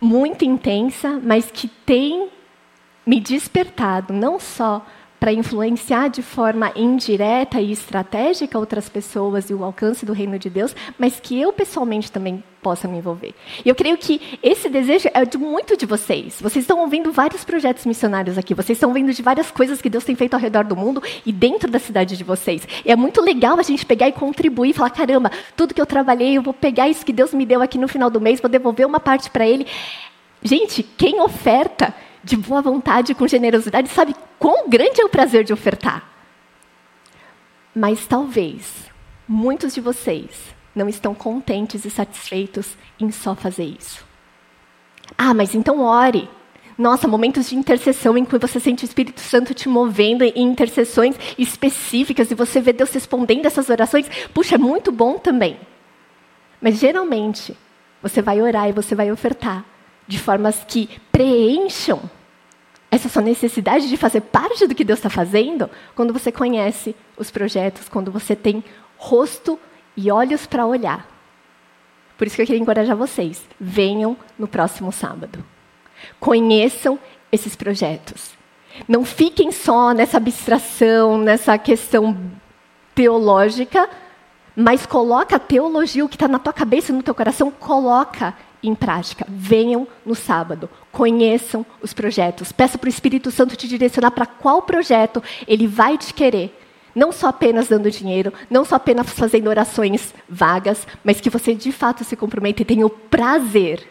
muito 0.00 0.44
intensa, 0.44 1.20
mas 1.22 1.50
que 1.50 1.68
tem 1.68 2.28
me 3.06 3.20
despertado 3.20 4.12
não 4.12 4.38
só 4.38 4.84
para 5.22 5.32
influenciar 5.32 6.08
de 6.08 6.20
forma 6.20 6.72
indireta 6.74 7.60
e 7.60 7.70
estratégica 7.70 8.58
outras 8.58 8.88
pessoas 8.88 9.50
e 9.50 9.54
o 9.54 9.62
alcance 9.62 10.04
do 10.04 10.12
reino 10.12 10.36
de 10.36 10.50
Deus, 10.50 10.74
mas 10.98 11.20
que 11.20 11.40
eu 11.40 11.52
pessoalmente 11.52 12.10
também 12.10 12.42
possa 12.60 12.88
me 12.88 12.98
envolver. 12.98 13.32
E 13.64 13.68
eu 13.68 13.74
creio 13.76 13.96
que 13.96 14.20
esse 14.42 14.68
desejo 14.68 15.08
é 15.14 15.24
de 15.24 15.38
muito 15.38 15.76
de 15.76 15.86
vocês. 15.86 16.40
Vocês 16.40 16.64
estão 16.64 16.80
ouvindo 16.80 17.12
vários 17.12 17.44
projetos 17.44 17.86
missionários 17.86 18.36
aqui, 18.36 18.52
vocês 18.52 18.76
estão 18.76 18.92
vendo 18.92 19.12
de 19.12 19.22
várias 19.22 19.48
coisas 19.48 19.80
que 19.80 19.88
Deus 19.88 20.02
tem 20.02 20.16
feito 20.16 20.34
ao 20.34 20.40
redor 20.40 20.64
do 20.64 20.74
mundo 20.74 21.00
e 21.24 21.30
dentro 21.30 21.70
da 21.70 21.78
cidade 21.78 22.16
de 22.16 22.24
vocês. 22.24 22.66
E 22.84 22.90
é 22.90 22.96
muito 22.96 23.20
legal 23.20 23.60
a 23.60 23.62
gente 23.62 23.86
pegar 23.86 24.08
e 24.08 24.12
contribuir 24.12 24.70
e 24.70 24.72
falar: 24.72 24.90
caramba, 24.90 25.30
tudo 25.56 25.72
que 25.72 25.80
eu 25.80 25.86
trabalhei, 25.86 26.36
eu 26.36 26.42
vou 26.42 26.52
pegar 26.52 26.88
isso 26.88 27.06
que 27.06 27.12
Deus 27.12 27.32
me 27.32 27.46
deu 27.46 27.62
aqui 27.62 27.78
no 27.78 27.86
final 27.86 28.10
do 28.10 28.20
mês, 28.20 28.40
vou 28.40 28.50
devolver 28.50 28.88
uma 28.88 28.98
parte 28.98 29.30
para 29.30 29.46
Ele. 29.46 29.68
Gente, 30.42 30.82
quem 30.82 31.20
oferta 31.20 31.94
de 32.24 32.36
boa 32.36 32.60
vontade, 32.60 33.14
com 33.14 33.28
generosidade, 33.28 33.88
sabe 33.88 34.16
quão 34.42 34.68
grande 34.68 35.00
é 35.00 35.04
o 35.04 35.08
prazer 35.08 35.44
de 35.44 35.52
ofertar. 35.52 36.02
Mas 37.72 38.08
talvez 38.08 38.90
muitos 39.28 39.72
de 39.72 39.80
vocês 39.80 40.52
não 40.74 40.88
estão 40.88 41.14
contentes 41.14 41.84
e 41.84 41.90
satisfeitos 41.90 42.76
em 42.98 43.12
só 43.12 43.36
fazer 43.36 43.62
isso. 43.62 44.04
Ah, 45.16 45.32
mas 45.32 45.54
então 45.54 45.80
ore. 45.80 46.28
Nossa, 46.76 47.06
momentos 47.06 47.50
de 47.50 47.54
intercessão 47.54 48.18
em 48.18 48.24
que 48.24 48.36
você 48.36 48.58
sente 48.58 48.84
o 48.84 48.86
Espírito 48.86 49.20
Santo 49.20 49.54
te 49.54 49.68
movendo 49.68 50.24
em 50.24 50.42
intercessões 50.42 51.14
específicas 51.38 52.32
e 52.32 52.34
você 52.34 52.60
vê 52.60 52.72
Deus 52.72 52.90
respondendo 52.92 53.46
essas 53.46 53.70
orações. 53.70 54.08
Puxa, 54.34 54.56
é 54.56 54.58
muito 54.58 54.90
bom 54.90 55.18
também. 55.18 55.56
Mas 56.60 56.80
geralmente, 56.80 57.56
você 58.02 58.20
vai 58.20 58.42
orar 58.42 58.68
e 58.68 58.72
você 58.72 58.96
vai 58.96 59.12
ofertar 59.12 59.64
de 60.08 60.18
formas 60.18 60.64
que 60.66 60.90
preencham 61.12 62.10
essa 62.92 63.08
sua 63.08 63.22
necessidade 63.22 63.88
de 63.88 63.96
fazer 63.96 64.20
parte 64.20 64.66
do 64.66 64.74
que 64.74 64.84
Deus 64.84 64.98
está 64.98 65.08
fazendo 65.08 65.70
quando 65.94 66.12
você 66.12 66.30
conhece 66.30 66.94
os 67.16 67.30
projetos, 67.30 67.88
quando 67.88 68.12
você 68.12 68.36
tem 68.36 68.62
rosto 68.98 69.58
e 69.96 70.10
olhos 70.10 70.44
para 70.44 70.66
olhar. 70.66 71.08
Por 72.18 72.26
isso 72.26 72.36
que 72.36 72.42
eu 72.42 72.46
queria 72.46 72.60
encorajar 72.60 72.94
vocês. 72.94 73.42
Venham 73.58 74.14
no 74.38 74.46
próximo 74.46 74.92
sábado. 74.92 75.42
Conheçam 76.20 76.98
esses 77.32 77.56
projetos. 77.56 78.32
Não 78.86 79.06
fiquem 79.06 79.50
só 79.50 79.94
nessa 79.94 80.18
abstração, 80.18 81.16
nessa 81.16 81.56
questão 81.56 82.14
teológica, 82.94 83.88
mas 84.54 84.84
coloca 84.84 85.36
a 85.36 85.40
teologia, 85.40 86.04
o 86.04 86.08
que 86.10 86.16
está 86.16 86.28
na 86.28 86.38
tua 86.38 86.52
cabeça, 86.52 86.92
no 86.92 87.02
teu 87.02 87.14
coração, 87.14 87.50
coloca 87.50 88.36
em 88.62 88.74
prática. 88.74 89.26
Venham 89.28 89.86
no 90.04 90.14
sábado, 90.14 90.68
conheçam 90.90 91.64
os 91.80 91.92
projetos. 91.92 92.52
Peça 92.52 92.78
para 92.78 92.86
o 92.86 92.90
Espírito 92.90 93.30
Santo 93.30 93.56
te 93.56 93.66
direcionar 93.66 94.10
para 94.10 94.26
qual 94.26 94.62
projeto 94.62 95.22
ele 95.46 95.66
vai 95.66 95.98
te 95.98 96.14
querer. 96.14 96.58
Não 96.94 97.10
só 97.10 97.28
apenas 97.28 97.68
dando 97.68 97.90
dinheiro, 97.90 98.32
não 98.50 98.64
só 98.64 98.76
apenas 98.76 99.10
fazendo 99.10 99.48
orações 99.48 100.14
vagas, 100.28 100.86
mas 101.02 101.20
que 101.20 101.30
você 101.30 101.54
de 101.54 101.72
fato 101.72 102.04
se 102.04 102.16
comprometa 102.16 102.62
e 102.62 102.66
tenha 102.66 102.86
o 102.86 102.90
prazer 102.90 103.82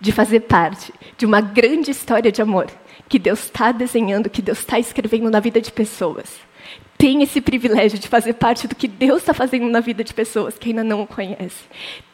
de 0.00 0.10
fazer 0.12 0.40
parte 0.40 0.92
de 1.16 1.26
uma 1.26 1.40
grande 1.40 1.90
história 1.90 2.32
de 2.32 2.40
amor 2.40 2.66
que 3.08 3.18
Deus 3.18 3.44
está 3.44 3.72
desenhando, 3.72 4.30
que 4.30 4.42
Deus 4.42 4.58
está 4.58 4.78
escrevendo 4.78 5.30
na 5.30 5.40
vida 5.40 5.60
de 5.60 5.70
pessoas. 5.70 6.26
Tem 6.98 7.22
esse 7.22 7.40
privilégio 7.40 7.98
de 7.98 8.08
fazer 8.08 8.32
parte 8.34 8.66
do 8.66 8.74
que 8.74 8.88
Deus 8.88 9.18
está 9.18 9.34
fazendo 9.34 9.68
na 9.68 9.80
vida 9.80 10.02
de 10.02 10.14
pessoas 10.14 10.56
que 10.58 10.70
ainda 10.70 10.82
não 10.82 11.02
o 11.02 11.06
conhecem. 11.06 11.66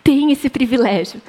Tem 0.03 0.33
esse 0.33 0.51
privilégio 0.51 1.21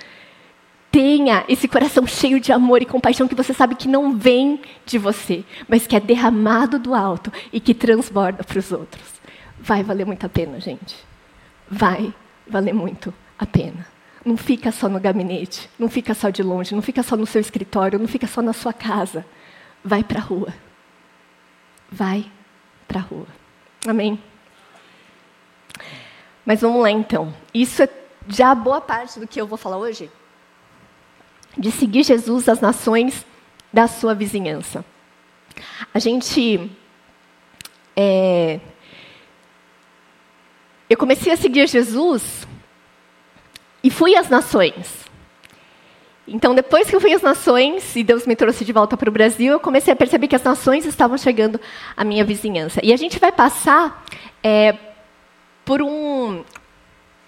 tenha 0.94 1.44
esse 1.50 1.68
coração 1.68 2.06
cheio 2.06 2.40
de 2.40 2.52
amor 2.52 2.84
e 2.84 2.86
compaixão 2.86 3.28
que 3.28 3.34
você 3.34 3.52
sabe 3.52 3.74
que 3.74 3.88
não 3.88 4.16
vem 4.16 4.62
de 4.86 5.00
você, 5.00 5.44
mas 5.68 5.88
que 5.88 5.96
é 5.96 6.00
derramado 6.00 6.78
do 6.78 6.94
alto 6.94 7.34
e 7.52 7.60
que 7.60 7.74
transborda 7.74 8.44
para 8.44 8.60
os 8.60 8.72
outros. 8.72 9.04
Vai 9.60 9.82
valer 9.82 10.06
muito 10.06 10.24
a 10.24 10.30
pena, 10.30 10.60
gente. 10.60 10.96
Vai 11.68 12.14
valer 12.48 12.74
muito 12.74 13.12
a 13.40 13.46
pena. 13.46 13.88
Não 14.24 14.38
fica 14.38 14.72
só 14.72 14.88
no 14.88 15.00
gabinete, 15.00 15.68
não 15.80 15.90
fica 15.90 16.14
só 16.14 16.30
de 16.30 16.44
longe, 16.44 16.76
não 16.76 16.82
fica 16.82 17.02
só 17.02 17.18
no 17.18 17.26
seu 17.26 17.42
escritório, 17.42 17.98
não 17.98 18.08
fica 18.08 18.28
só 18.28 18.44
na 18.44 18.54
sua 18.54 18.72
casa. 18.72 19.26
Vai 19.84 20.04
para 20.04 20.20
a 20.20 20.24
rua. 20.24 20.54
Vai 21.92 22.32
para 22.88 23.00
a 23.00 23.04
rua. 23.04 23.28
Amém? 23.88 24.22
Mas 26.46 26.62
vamos 26.62 26.84
lá 26.84 26.92
então. 26.92 27.34
Isso 27.52 27.82
é 27.82 27.90
já 28.28 28.54
boa 28.54 28.80
parte 28.80 29.20
do 29.20 29.28
que 29.28 29.42
eu 29.42 29.48
vou 29.48 29.58
falar 29.58 29.78
hoje 29.78 30.12
de 31.58 31.72
seguir 31.72 32.04
Jesus 32.04 32.50
às 32.50 32.60
nações 32.60 33.26
da 33.72 33.88
sua 33.88 34.14
vizinhança. 34.14 34.84
A 35.94 36.00
gente. 36.00 36.70
É, 37.96 38.60
eu 40.90 40.98
comecei 40.98 41.32
a 41.32 41.38
seguir 41.38 41.68
Jesus 41.68 42.48
e 43.84 43.90
fui 43.90 44.16
às 44.16 44.30
nações. 44.30 45.04
Então, 46.28 46.56
depois 46.56 46.90
que 46.90 46.96
eu 46.96 47.02
fui 47.02 47.14
às 47.14 47.22
nações 47.22 47.96
e 47.96 48.04
Deus 48.04 48.26
me 48.26 48.36
trouxe 48.36 48.64
de 48.64 48.72
volta 48.72 48.96
para 48.96 49.10
o 49.10 49.12
Brasil, 49.12 49.52
eu 49.52 49.60
comecei 49.60 49.92
a 49.92 49.96
perceber 49.96 50.28
que 50.28 50.36
as 50.36 50.44
nações 50.44 50.86
estavam 50.86 51.18
chegando 51.18 51.60
à 51.98 52.04
minha 52.04 52.24
vizinhança. 52.24 52.80
E 52.82 52.94
a 52.94 52.98
gente 52.98 53.20
vai 53.20 53.32
passar 53.32 54.06
é, 54.42 54.76
por 55.66 55.82
um, 55.82 56.33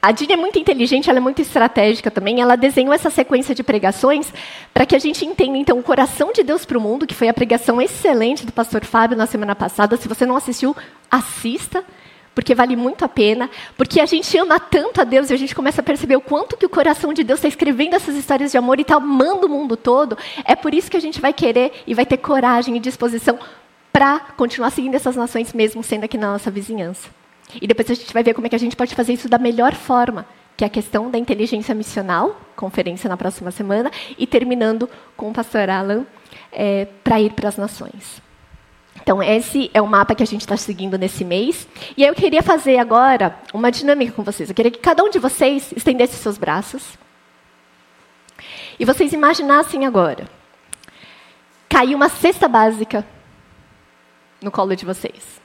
a 0.05 0.11
Dini 0.11 0.33
é 0.33 0.37
muito 0.37 0.59
inteligente, 0.59 1.09
ela 1.09 1.17
é 1.17 1.21
muito 1.21 1.41
estratégica 1.41 2.11
também. 2.11 2.39
Ela 2.39 2.55
desenhou 2.55 2.93
essa 2.93 3.09
sequência 3.09 3.55
de 3.55 3.63
pregações 3.63 4.31
para 4.71 4.85
que 4.85 4.95
a 4.95 4.99
gente 4.99 5.25
entenda, 5.25 5.57
então, 5.57 5.79
o 5.79 5.81
coração 5.81 6.31
de 6.31 6.43
Deus 6.43 6.63
para 6.63 6.77
o 6.77 6.81
mundo, 6.81 7.07
que 7.07 7.15
foi 7.15 7.27
a 7.27 7.33
pregação 7.33 7.81
excelente 7.81 8.45
do 8.45 8.51
pastor 8.51 8.85
Fábio 8.85 9.17
na 9.17 9.25
semana 9.25 9.55
passada. 9.55 9.97
Se 9.97 10.07
você 10.07 10.23
não 10.23 10.35
assistiu, 10.35 10.75
assista, 11.09 11.83
porque 12.35 12.53
vale 12.53 12.75
muito 12.75 13.03
a 13.03 13.09
pena. 13.09 13.49
Porque 13.75 13.99
a 13.99 14.05
gente 14.05 14.37
ama 14.37 14.59
tanto 14.59 15.01
a 15.01 15.03
Deus 15.03 15.31
e 15.31 15.33
a 15.33 15.37
gente 15.37 15.55
começa 15.55 15.81
a 15.81 15.83
perceber 15.83 16.17
o 16.17 16.21
quanto 16.21 16.55
que 16.55 16.67
o 16.67 16.69
coração 16.69 17.11
de 17.11 17.23
Deus 17.23 17.39
está 17.39 17.47
escrevendo 17.47 17.95
essas 17.95 18.15
histórias 18.15 18.51
de 18.51 18.59
amor 18.59 18.77
e 18.77 18.83
está 18.83 18.97
amando 18.97 19.47
o 19.47 19.49
mundo 19.49 19.75
todo. 19.75 20.15
É 20.43 20.55
por 20.55 20.71
isso 20.75 20.91
que 20.91 20.97
a 20.97 21.01
gente 21.01 21.19
vai 21.19 21.33
querer 21.33 21.81
e 21.87 21.95
vai 21.95 22.05
ter 22.05 22.17
coragem 22.17 22.77
e 22.77 22.79
disposição 22.79 23.39
para 23.91 24.19
continuar 24.37 24.69
seguindo 24.69 24.93
essas 24.93 25.15
nações, 25.15 25.51
mesmo 25.51 25.81
sendo 25.81 26.03
aqui 26.03 26.15
na 26.15 26.33
nossa 26.33 26.51
vizinhança. 26.51 27.24
E 27.61 27.67
depois 27.67 27.89
a 27.89 27.93
gente 27.93 28.13
vai 28.13 28.23
ver 28.23 28.33
como 28.33 28.47
é 28.47 28.49
que 28.49 28.55
a 28.55 28.59
gente 28.59 28.75
pode 28.75 28.95
fazer 28.95 29.13
isso 29.13 29.29
da 29.29 29.37
melhor 29.37 29.73
forma, 29.73 30.25
que 30.57 30.63
é 30.63 30.67
a 30.67 30.69
questão 30.69 31.09
da 31.09 31.17
inteligência 31.17 31.75
missional, 31.75 32.39
conferência 32.55 33.09
na 33.09 33.17
próxima 33.17 33.51
semana, 33.51 33.91
e 34.17 34.25
terminando 34.25 34.89
com 35.15 35.29
o 35.29 35.33
pastor 35.33 35.69
Alan 35.69 36.05
é, 36.51 36.87
para 37.03 37.19
ir 37.19 37.33
para 37.33 37.49
as 37.49 37.57
nações. 37.57 38.21
Então, 39.01 39.21
esse 39.21 39.69
é 39.73 39.81
o 39.81 39.87
mapa 39.87 40.15
que 40.15 40.23
a 40.23 40.25
gente 40.25 40.41
está 40.41 40.57
seguindo 40.57 40.97
nesse 40.97 41.23
mês. 41.23 41.67
E 41.95 42.03
eu 42.03 42.15
queria 42.15 42.41
fazer 42.41 42.77
agora 42.77 43.37
uma 43.53 43.71
dinâmica 43.71 44.13
com 44.13 44.23
vocês. 44.23 44.49
Eu 44.49 44.55
queria 44.55 44.71
que 44.71 44.79
cada 44.79 45.03
um 45.03 45.09
de 45.09 45.19
vocês 45.19 45.71
estendesse 45.75 46.15
seus 46.15 46.37
braços. 46.37 46.97
E 48.79 48.85
vocês 48.85 49.13
imaginassem 49.13 49.85
agora. 49.85 50.27
Caiu 51.69 51.97
uma 51.97 52.09
cesta 52.09 52.47
básica 52.47 53.05
no 54.41 54.49
colo 54.49 54.75
de 54.75 54.85
vocês. 54.85 55.44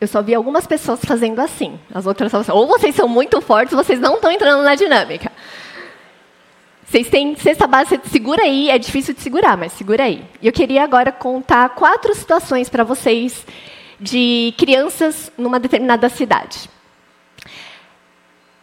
Eu 0.00 0.06
só 0.06 0.20
vi 0.20 0.34
algumas 0.34 0.66
pessoas 0.66 1.00
fazendo 1.04 1.40
assim. 1.40 1.78
As 1.92 2.06
outras 2.06 2.34
assim, 2.34 2.52
ou 2.52 2.66
vocês 2.66 2.94
são 2.94 3.08
muito 3.08 3.40
fortes, 3.40 3.74
vocês 3.74 3.98
não 3.98 4.16
estão 4.16 4.30
entrando 4.30 4.62
na 4.62 4.74
dinâmica. 4.74 5.32
Vocês 6.86 7.08
têm 7.08 7.34
cesta 7.34 7.66
base, 7.66 8.00
segura 8.10 8.42
aí, 8.42 8.70
é 8.70 8.78
difícil 8.78 9.12
de 9.12 9.20
segurar, 9.20 9.56
mas 9.56 9.72
segura 9.72 10.04
aí. 10.04 10.24
E 10.40 10.46
eu 10.46 10.52
queria 10.52 10.84
agora 10.84 11.10
contar 11.10 11.70
quatro 11.70 12.14
situações 12.14 12.68
para 12.68 12.84
vocês 12.84 13.44
de 13.98 14.54
crianças 14.56 15.32
numa 15.36 15.58
determinada 15.58 16.08
cidade. 16.08 16.70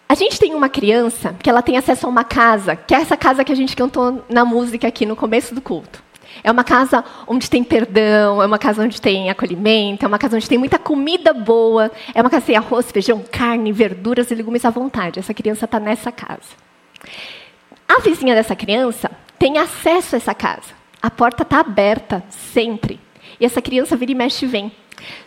A 0.08 0.16
gente 0.16 0.40
tem 0.40 0.54
uma 0.54 0.70
criança 0.70 1.36
que 1.42 1.50
ela 1.50 1.62
tem 1.62 1.76
acesso 1.76 2.06
a 2.06 2.10
uma 2.10 2.24
casa, 2.24 2.76
que 2.76 2.94
é 2.94 2.98
essa 3.00 3.18
casa 3.18 3.44
que 3.44 3.52
a 3.52 3.56
gente 3.56 3.76
cantou 3.76 4.24
na 4.30 4.46
música 4.46 4.88
aqui 4.88 5.06
no 5.06 5.16
começo 5.16 5.56
do 5.56 5.62
culto. 5.62 6.04
É 6.42 6.52
uma 6.52 6.64
casa 6.64 7.04
onde 7.28 7.50
tem 7.50 7.64
perdão, 7.64 8.42
é 8.42 8.46
uma 8.46 8.58
casa 8.58 8.82
onde 8.82 9.02
tem 9.02 9.30
acolhimento, 9.30 10.06
é 10.06 10.08
uma 10.08 10.18
casa 10.18 10.38
onde 10.38 10.48
tem 10.48 10.58
muita 10.58 10.80
comida 10.80 11.34
boa, 11.34 11.92
é 12.14 12.22
uma 12.22 12.30
casa 12.30 12.46
tem 12.46 12.56
arroz, 12.56 12.92
feijão, 12.92 13.24
carne, 13.32 13.72
verduras 13.72 14.32
e 14.32 14.36
legumes 14.36 14.64
à 14.64 14.70
vontade. 14.70 15.20
Essa 15.20 15.34
criança 15.34 15.66
está 15.66 15.80
nessa 15.80 16.12
casa. 16.12 16.64
A 17.88 18.00
vizinha 18.02 18.34
dessa 18.34 18.56
criança 18.56 19.12
tem 19.38 19.58
acesso 19.58 20.16
a 20.16 20.18
essa 20.18 20.34
casa. 20.34 20.74
A 21.02 21.12
porta 21.12 21.44
está 21.44 21.60
aberta 21.60 22.24
sempre. 22.30 23.00
E 23.40 23.46
essa 23.46 23.62
criança 23.62 23.96
vira 23.96 24.14
e 24.14 24.16
mexe 24.16 24.46
e 24.46 24.48
vem. 24.48 24.72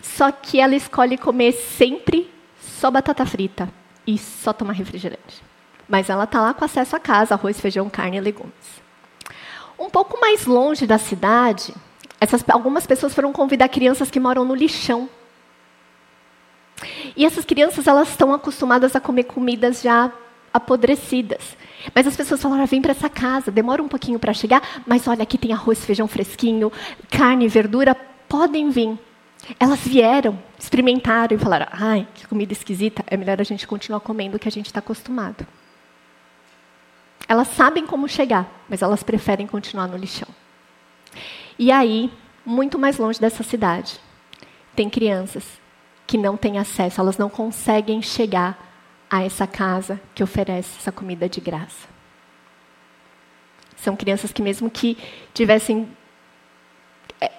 Só 0.00 0.32
que 0.32 0.58
ela 0.58 0.74
escolhe 0.74 1.18
comer 1.18 1.52
sempre 1.52 2.30
só 2.58 2.90
batata 2.90 3.26
frita 3.26 3.68
e 4.06 4.18
só 4.18 4.52
tomar 4.52 4.72
refrigerante. 4.72 5.42
Mas 5.88 6.10
ela 6.10 6.24
está 6.24 6.40
lá 6.40 6.54
com 6.54 6.64
acesso 6.64 6.96
à 6.96 7.00
casa, 7.00 7.34
arroz, 7.34 7.60
feijão, 7.60 7.88
carne 7.88 8.16
e 8.16 8.20
legumes. 8.20 8.85
Um 9.78 9.90
pouco 9.90 10.18
mais 10.20 10.46
longe 10.46 10.86
da 10.86 10.98
cidade, 10.98 11.74
essas, 12.20 12.44
algumas 12.48 12.86
pessoas 12.86 13.14
foram 13.14 13.32
convidar 13.32 13.68
crianças 13.68 14.10
que 14.10 14.18
moram 14.18 14.44
no 14.44 14.54
lixão. 14.54 15.08
E 17.16 17.24
essas 17.24 17.44
crianças 17.44 17.86
elas 17.86 18.08
estão 18.08 18.32
acostumadas 18.32 18.94
a 18.96 19.00
comer 19.00 19.24
comidas 19.24 19.82
já 19.82 20.12
apodrecidas. 20.52 21.56
Mas 21.94 22.06
as 22.06 22.16
pessoas 22.16 22.40
falaram: 22.40 22.62
ah, 22.62 22.66
vem 22.66 22.80
para 22.80 22.92
essa 22.92 23.08
casa, 23.08 23.50
demora 23.50 23.82
um 23.82 23.88
pouquinho 23.88 24.18
para 24.18 24.32
chegar, 24.32 24.82
mas 24.86 25.06
olha, 25.06 25.22
aqui 25.22 25.38
tem 25.38 25.52
arroz, 25.52 25.84
feijão 25.84 26.08
fresquinho, 26.08 26.72
carne, 27.10 27.48
verdura, 27.48 27.94
podem 28.28 28.70
vir. 28.70 28.98
Elas 29.60 29.80
vieram, 29.80 30.38
experimentaram 30.58 31.36
e 31.36 31.38
falaram: 31.38 31.66
ai, 31.70 32.08
que 32.14 32.26
comida 32.26 32.52
esquisita, 32.52 33.04
é 33.06 33.16
melhor 33.16 33.40
a 33.40 33.44
gente 33.44 33.66
continuar 33.66 34.00
comendo 34.00 34.36
o 34.36 34.40
que 34.40 34.48
a 34.48 34.52
gente 34.52 34.66
está 34.66 34.80
acostumado. 34.80 35.46
Elas 37.28 37.48
sabem 37.48 37.86
como 37.86 38.08
chegar, 38.08 38.46
mas 38.68 38.82
elas 38.82 39.02
preferem 39.02 39.46
continuar 39.46 39.88
no 39.88 39.96
lixão. 39.96 40.28
E 41.58 41.72
aí, 41.72 42.10
muito 42.44 42.78
mais 42.78 42.98
longe 42.98 43.20
dessa 43.20 43.42
cidade, 43.42 43.98
tem 44.74 44.88
crianças 44.88 45.44
que 46.06 46.16
não 46.16 46.36
têm 46.36 46.58
acesso, 46.58 47.00
elas 47.00 47.18
não 47.18 47.28
conseguem 47.28 48.00
chegar 48.00 48.56
a 49.10 49.22
essa 49.22 49.46
casa 49.46 50.00
que 50.14 50.22
oferece 50.22 50.78
essa 50.78 50.92
comida 50.92 51.28
de 51.28 51.40
graça. 51.40 51.88
São 53.76 53.96
crianças 53.96 54.32
que, 54.32 54.42
mesmo 54.42 54.70
que 54.70 54.96
tivessem 55.34 55.88
é, 57.20 57.30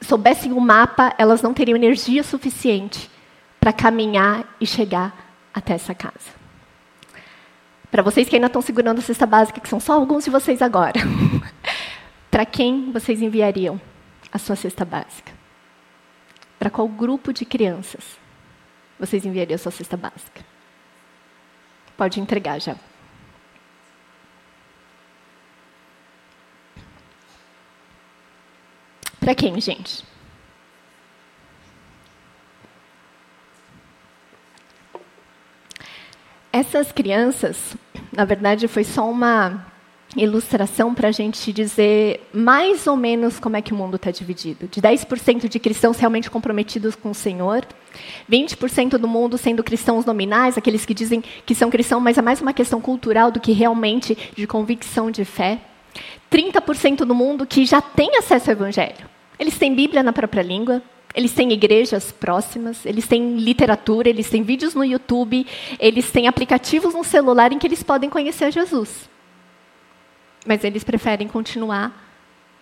soubessem 0.00 0.52
o 0.52 0.60
mapa, 0.60 1.14
elas 1.16 1.42
não 1.42 1.54
teriam 1.54 1.76
energia 1.76 2.22
suficiente 2.22 3.10
para 3.58 3.72
caminhar 3.72 4.44
e 4.60 4.66
chegar 4.66 5.14
até 5.52 5.74
essa 5.74 5.94
casa. 5.94 6.39
Para 7.90 8.02
vocês 8.02 8.28
que 8.28 8.36
ainda 8.36 8.46
estão 8.46 8.62
segurando 8.62 9.00
a 9.00 9.02
cesta 9.02 9.26
básica, 9.26 9.60
que 9.60 9.68
são 9.68 9.80
só 9.80 9.94
alguns 9.94 10.24
de 10.24 10.30
vocês 10.30 10.62
agora, 10.62 11.00
para 12.30 12.46
quem 12.46 12.92
vocês 12.92 13.20
enviariam 13.20 13.80
a 14.32 14.38
sua 14.38 14.54
cesta 14.54 14.84
básica? 14.84 15.32
Para 16.58 16.70
qual 16.70 16.86
grupo 16.86 17.32
de 17.32 17.44
crianças 17.44 18.18
vocês 18.98 19.24
enviariam 19.24 19.56
a 19.56 19.58
sua 19.58 19.72
cesta 19.72 19.96
básica? 19.96 20.44
Pode 21.96 22.20
entregar 22.20 22.60
já. 22.60 22.76
Para 29.18 29.34
quem, 29.34 29.60
gente? 29.60 30.04
Essas 36.52 36.90
crianças, 36.90 37.76
na 38.12 38.24
verdade, 38.24 38.66
foi 38.66 38.84
só 38.84 39.08
uma 39.08 39.66
ilustração 40.16 40.92
para 40.92 41.08
a 41.08 41.12
gente 41.12 41.52
dizer 41.52 42.28
mais 42.32 42.86
ou 42.86 42.96
menos 42.96 43.38
como 43.38 43.56
é 43.56 43.62
que 43.62 43.72
o 43.72 43.76
mundo 43.76 43.94
está 43.96 44.10
dividido. 44.10 44.66
De 44.66 44.80
10% 44.80 45.48
de 45.48 45.58
cristãos 45.60 45.98
realmente 45.98 46.30
comprometidos 46.30 46.96
com 46.96 47.10
o 47.10 47.14
Senhor, 47.14 47.64
20% 48.28 48.98
do 48.98 49.06
mundo 49.06 49.38
sendo 49.38 49.62
cristãos 49.62 50.04
nominais, 50.04 50.58
aqueles 50.58 50.84
que 50.84 50.94
dizem 50.94 51.22
que 51.46 51.54
são 51.54 51.70
cristãos, 51.70 52.02
mas 52.02 52.18
é 52.18 52.22
mais 52.22 52.40
uma 52.40 52.52
questão 52.52 52.80
cultural 52.80 53.30
do 53.30 53.38
que 53.38 53.52
realmente 53.52 54.16
de 54.34 54.46
convicção 54.46 55.10
de 55.10 55.24
fé. 55.24 55.60
30% 56.30 56.98
do 57.04 57.14
mundo 57.14 57.46
que 57.46 57.64
já 57.64 57.80
tem 57.80 58.16
acesso 58.16 58.50
ao 58.50 58.56
Evangelho. 58.56 59.08
Eles 59.38 59.58
têm 59.58 59.74
Bíblia 59.74 60.02
na 60.02 60.12
própria 60.12 60.42
língua, 60.42 60.82
eles 61.14 61.32
têm 61.32 61.52
igrejas 61.52 62.12
próximas, 62.12 62.86
eles 62.86 63.06
têm 63.06 63.36
literatura, 63.36 64.08
eles 64.08 64.30
têm 64.30 64.42
vídeos 64.42 64.74
no 64.74 64.84
YouTube, 64.84 65.46
eles 65.78 66.10
têm 66.10 66.28
aplicativos 66.28 66.94
no 66.94 67.02
celular 67.02 67.52
em 67.52 67.58
que 67.58 67.66
eles 67.66 67.82
podem 67.82 68.08
conhecer 68.08 68.52
Jesus. 68.52 69.08
Mas 70.46 70.62
eles 70.62 70.84
preferem 70.84 71.26
continuar 71.26 72.08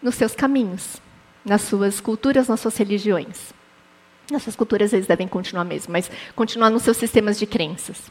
nos 0.03 0.15
seus 0.15 0.35
caminhos, 0.35 1.01
nas 1.45 1.63
suas 1.63 2.01
culturas, 2.01 2.49
nas 2.49 2.61
suas 2.61 2.77
religiões. 2.77 3.53
Nas 4.31 4.43
suas 4.43 4.57
culturas 4.57 4.93
eles 4.93 5.07
devem 5.07 5.29
continuar 5.29 5.65
mesmo, 5.65 5.93
mas 5.93 6.11
continuar 6.35 6.71
nos 6.71 6.83
seus 6.83 6.97
sistemas 6.97 7.39
de 7.39 7.47
crenças. 7.47 8.11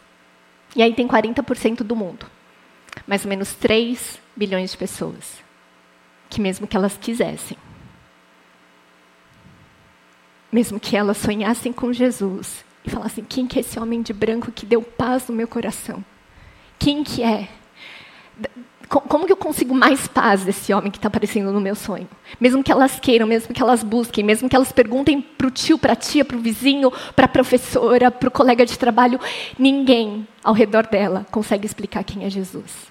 E 0.75 0.83
aí 0.83 0.93
tem 0.93 1.07
40% 1.07 1.77
do 1.77 1.95
mundo, 1.95 2.25
mais 3.07 3.23
ou 3.23 3.29
menos 3.29 3.53
3 3.53 4.19
bilhões 4.35 4.71
de 4.71 4.77
pessoas, 4.77 5.43
que 6.29 6.41
mesmo 6.41 6.67
que 6.67 6.75
elas 6.75 6.97
quisessem, 6.97 7.57
mesmo 10.51 10.79
que 10.79 10.95
elas 10.95 11.17
sonhassem 11.17 11.73
com 11.73 11.91
Jesus 11.91 12.63
e 12.86 12.89
falassem: 12.89 13.23
quem 13.23 13.47
que 13.47 13.57
é 13.57 13.62
esse 13.62 13.79
homem 13.79 14.01
de 14.01 14.13
branco 14.13 14.51
que 14.51 14.65
deu 14.65 14.81
paz 14.81 15.27
no 15.27 15.36
meu 15.36 15.47
coração? 15.47 16.03
Quem 16.79 17.03
que 17.03 17.23
é? 17.23 17.49
Como 18.88 19.25
que 19.25 19.33
eu 19.33 19.38
consigo 19.38 19.75
mais 19.75 20.07
paz 20.07 20.45
desse 20.45 20.73
homem 20.73 20.89
que 20.89 20.97
está 20.97 21.10
aparecendo 21.10 21.51
no 21.51 21.60
meu 21.60 21.75
sonho? 21.75 22.07
Mesmo 22.39 22.63
que 22.63 22.71
elas 22.71 22.97
queiram, 22.97 23.27
mesmo 23.27 23.53
que 23.53 23.62
elas 23.62 23.83
busquem, 23.83 24.23
mesmo 24.23 24.47
que 24.47 24.55
elas 24.55 24.71
perguntem 24.71 25.19
para 25.21 25.47
o 25.47 25.51
tio, 25.51 25.77
para 25.77 25.91
a 25.91 25.95
tia, 25.95 26.23
para 26.23 26.38
o 26.38 26.39
vizinho, 26.39 26.89
para 27.13 27.25
a 27.25 27.29
professora, 27.29 28.10
para 28.10 28.29
o 28.29 28.31
colega 28.31 28.65
de 28.65 28.79
trabalho, 28.79 29.19
ninguém 29.60 30.25
ao 30.41 30.53
redor 30.53 30.88
dela 30.88 31.27
consegue 31.29 31.65
explicar 31.65 32.05
quem 32.05 32.23
é 32.23 32.29
Jesus. 32.29 32.88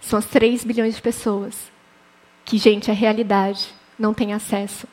São 0.00 0.18
as 0.18 0.26
3 0.26 0.64
bilhões 0.64 0.96
de 0.96 1.02
pessoas 1.02 1.70
que, 2.44 2.58
gente, 2.58 2.90
a 2.90 2.94
realidade 2.94 3.68
não 3.96 4.12
tem 4.12 4.32
acesso 4.32 4.88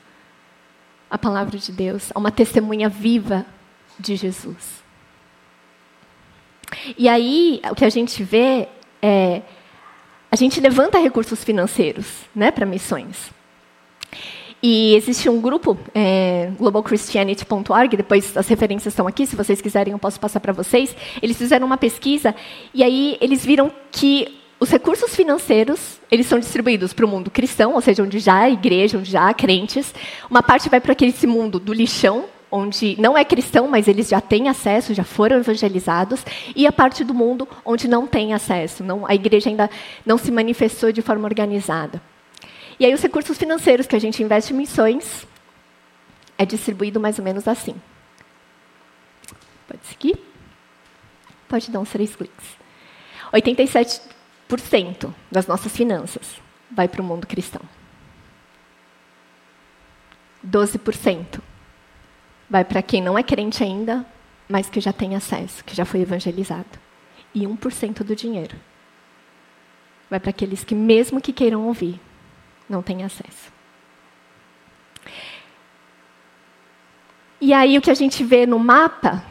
a 1.12 1.18
palavra 1.18 1.58
de 1.58 1.74
Deus, 1.74 2.10
a 2.16 2.18
uma 2.18 2.32
testemunha 2.32 2.88
viva 2.88 3.46
de 4.00 4.16
Jesus. 4.16 4.82
E 6.98 7.10
aí, 7.10 7.62
o 7.70 7.76
que 7.76 7.84
a 7.84 7.90
gente 7.90 8.24
vê 8.24 8.70
é. 9.02 9.42
A 10.32 10.38
gente 10.38 10.62
levanta 10.62 10.98
recursos 10.98 11.44
financeiros 11.44 12.22
né, 12.34 12.52
para 12.52 12.66
missões. 12.66 13.30
E 14.64 14.96
existe 14.96 15.28
um 15.28 15.42
grupo, 15.42 15.78
é, 15.94 16.52
globalchristianity.org, 16.58 17.98
depois 17.98 18.38
as 18.38 18.48
referências 18.48 18.94
estão 18.94 19.08
aqui, 19.08 19.26
se 19.26 19.36
vocês 19.36 19.60
quiserem 19.60 19.92
eu 19.92 20.00
posso 20.00 20.18
passar 20.20 20.40
para 20.40 20.54
vocês. 20.54 20.96
Eles 21.22 21.38
fizeram 21.38 21.68
uma 21.68 21.78
pesquisa 21.78 22.34
e 22.74 22.82
aí 22.82 23.18
eles 23.20 23.46
viram 23.46 23.70
que 23.92 24.41
os 24.62 24.70
recursos 24.70 25.16
financeiros, 25.16 26.00
eles 26.12 26.28
são 26.28 26.38
distribuídos 26.38 26.94
para 26.94 27.04
o 27.04 27.08
mundo 27.08 27.32
cristão, 27.32 27.74
ou 27.74 27.82
seja, 27.82 28.04
onde 28.04 28.20
já 28.20 28.42
há 28.42 28.50
igreja, 28.52 29.00
onde 29.00 29.10
já 29.10 29.28
há 29.28 29.34
crentes. 29.34 29.92
Uma 30.30 30.44
parte 30.44 30.70
vai 30.70 30.80
para 30.80 30.92
aquele 30.92 31.16
mundo 31.26 31.60
do 31.60 31.74
lixão, 31.74 32.26
onde 32.52 32.96
não 33.02 33.18
é 33.18 33.26
cristão, 33.26 33.68
mas 33.68 33.88
eles 33.88 34.08
já 34.08 34.22
têm 34.22 34.50
acesso, 34.50 34.94
já 34.94 35.04
foram 35.04 35.38
evangelizados, 35.38 36.24
e 36.56 36.68
a 36.68 36.72
parte 36.72 37.04
do 37.04 37.12
mundo 37.12 37.48
onde 37.66 37.88
não 37.88 38.06
tem 38.06 38.36
acesso, 38.36 38.84
não, 38.84 39.04
a 39.08 39.16
igreja 39.16 39.50
ainda 39.50 39.68
não 40.06 40.20
se 40.20 40.32
manifestou 40.32 40.92
de 40.92 41.02
forma 41.02 41.28
organizada. 41.28 42.00
E 42.80 42.86
aí 42.86 42.94
os 42.94 43.02
recursos 43.02 43.36
financeiros 43.40 43.88
que 43.88 43.96
a 43.96 44.00
gente 44.00 44.22
investe 44.22 44.54
em 44.54 44.58
missões 44.58 45.26
é 46.38 46.46
distribuído 46.46 47.00
mais 47.00 47.18
ou 47.18 47.26
menos 47.26 47.48
assim. 47.48 47.74
Pode 49.68 49.84
seguir? 49.88 50.20
Pode 51.50 51.72
dar 51.72 51.80
uns 51.80 51.90
três 51.90 52.16
cliques. 52.16 52.62
87 53.34 54.11
10% 54.52 55.14
das 55.32 55.48
nossas 55.48 55.72
finanças 55.72 56.42
vai 56.70 56.88
para 56.88 57.02
o 57.02 57.06
mundo 57.06 57.28
cristão. 57.28 57.62
12% 60.46 61.40
vai 62.50 62.66
para 62.66 62.82
quem 62.82 63.02
não 63.02 63.18
é 63.18 63.24
crente 63.24 63.64
ainda, 63.64 64.06
mas 64.50 64.70
que 64.70 64.82
já 64.82 64.92
tem 64.92 65.16
acesso, 65.16 65.64
que 65.64 65.76
já 65.76 65.86
foi 65.86 66.02
evangelizado. 66.02 66.80
E 67.34 67.42
1% 67.42 68.04
do 68.04 68.16
dinheiro 68.16 68.58
vai 70.10 70.20
para 70.20 70.32
aqueles 70.32 70.64
que, 70.64 70.76
mesmo 70.76 71.22
que 71.22 71.32
queiram 71.32 71.66
ouvir, 71.66 72.00
não 72.68 72.82
têm 72.82 73.04
acesso. 73.04 73.52
E 77.40 77.54
aí 77.54 77.78
o 77.78 77.82
que 77.82 77.90
a 77.90 77.96
gente 77.96 78.24
vê 78.24 78.46
no 78.46 78.60
mapa, 78.60 79.24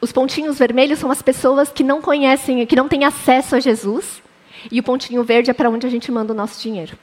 os 0.00 0.12
pontinhos 0.12 0.58
vermelhos 0.58 1.00
são 1.00 1.10
as 1.10 1.20
pessoas 1.20 1.70
que 1.70 1.82
não 1.82 2.00
conhecem, 2.00 2.64
que 2.66 2.76
não 2.76 2.88
têm 2.88 3.04
acesso 3.04 3.56
a 3.56 3.60
Jesus, 3.60 4.22
e 4.70 4.80
o 4.80 4.82
pontinho 4.82 5.22
verde 5.22 5.50
é 5.50 5.54
para 5.54 5.70
onde 5.70 5.86
a 5.86 5.90
gente 5.90 6.10
manda 6.10 6.32
o 6.32 6.36
nosso 6.36 6.60
dinheiro. 6.60 6.96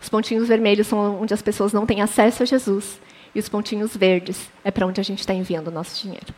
Os 0.00 0.08
pontinhos 0.08 0.48
vermelhos 0.48 0.86
são 0.86 1.20
onde 1.20 1.34
as 1.34 1.42
pessoas 1.42 1.72
não 1.72 1.86
têm 1.86 2.02
acesso 2.02 2.42
a 2.42 2.46
Jesus. 2.46 3.00
E 3.34 3.38
os 3.38 3.48
pontinhos 3.48 3.96
verdes 3.96 4.50
é 4.62 4.70
para 4.70 4.86
onde 4.86 5.00
a 5.00 5.04
gente 5.04 5.20
está 5.20 5.32
enviando 5.32 5.68
o 5.68 5.70
nosso 5.70 6.00
dinheiro. 6.02 6.34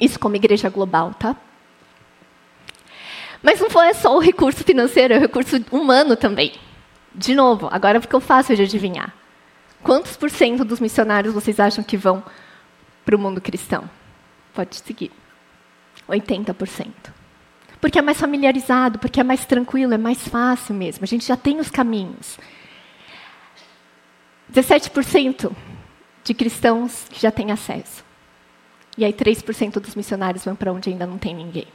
Isso 0.00 0.18
como 0.18 0.36
igreja 0.36 0.68
global, 0.68 1.12
tá? 1.14 1.36
Mas 3.42 3.60
não 3.60 3.68
foi 3.68 3.92
só 3.94 4.16
o 4.16 4.20
recurso 4.20 4.62
financeiro, 4.64 5.14
é 5.14 5.18
o 5.18 5.20
recurso 5.20 5.56
humano 5.70 6.16
também. 6.16 6.52
De 7.14 7.34
novo, 7.34 7.68
agora 7.70 8.00
ficou 8.00 8.20
fácil 8.20 8.54
de 8.54 8.62
adivinhar. 8.62 9.14
Quantos 9.82 10.16
por 10.16 10.30
cento 10.30 10.64
dos 10.64 10.80
missionários 10.80 11.34
vocês 11.34 11.58
acham 11.58 11.82
que 11.82 11.96
vão 11.96 12.22
para 13.04 13.16
o 13.16 13.18
mundo 13.18 13.40
cristão? 13.40 13.88
Pode 14.54 14.76
seguir. 14.76 15.10
80%. 16.08 16.86
Porque 17.80 17.98
é 17.98 18.02
mais 18.02 18.18
familiarizado, 18.18 18.98
porque 18.98 19.20
é 19.20 19.24
mais 19.24 19.44
tranquilo, 19.44 19.94
é 19.94 19.98
mais 19.98 20.26
fácil 20.26 20.74
mesmo. 20.74 21.04
A 21.04 21.06
gente 21.06 21.26
já 21.26 21.36
tem 21.36 21.60
os 21.60 21.70
caminhos. 21.70 22.38
17% 24.52 25.52
de 26.24 26.34
cristãos 26.34 27.06
que 27.08 27.20
já 27.20 27.30
têm 27.30 27.52
acesso. 27.52 28.04
E 28.96 29.04
aí 29.04 29.12
3% 29.12 29.74
dos 29.74 29.94
missionários 29.94 30.44
vão 30.44 30.56
para 30.56 30.72
onde 30.72 30.90
ainda 30.90 31.06
não 31.06 31.18
tem 31.18 31.34
ninguém. 31.34 31.68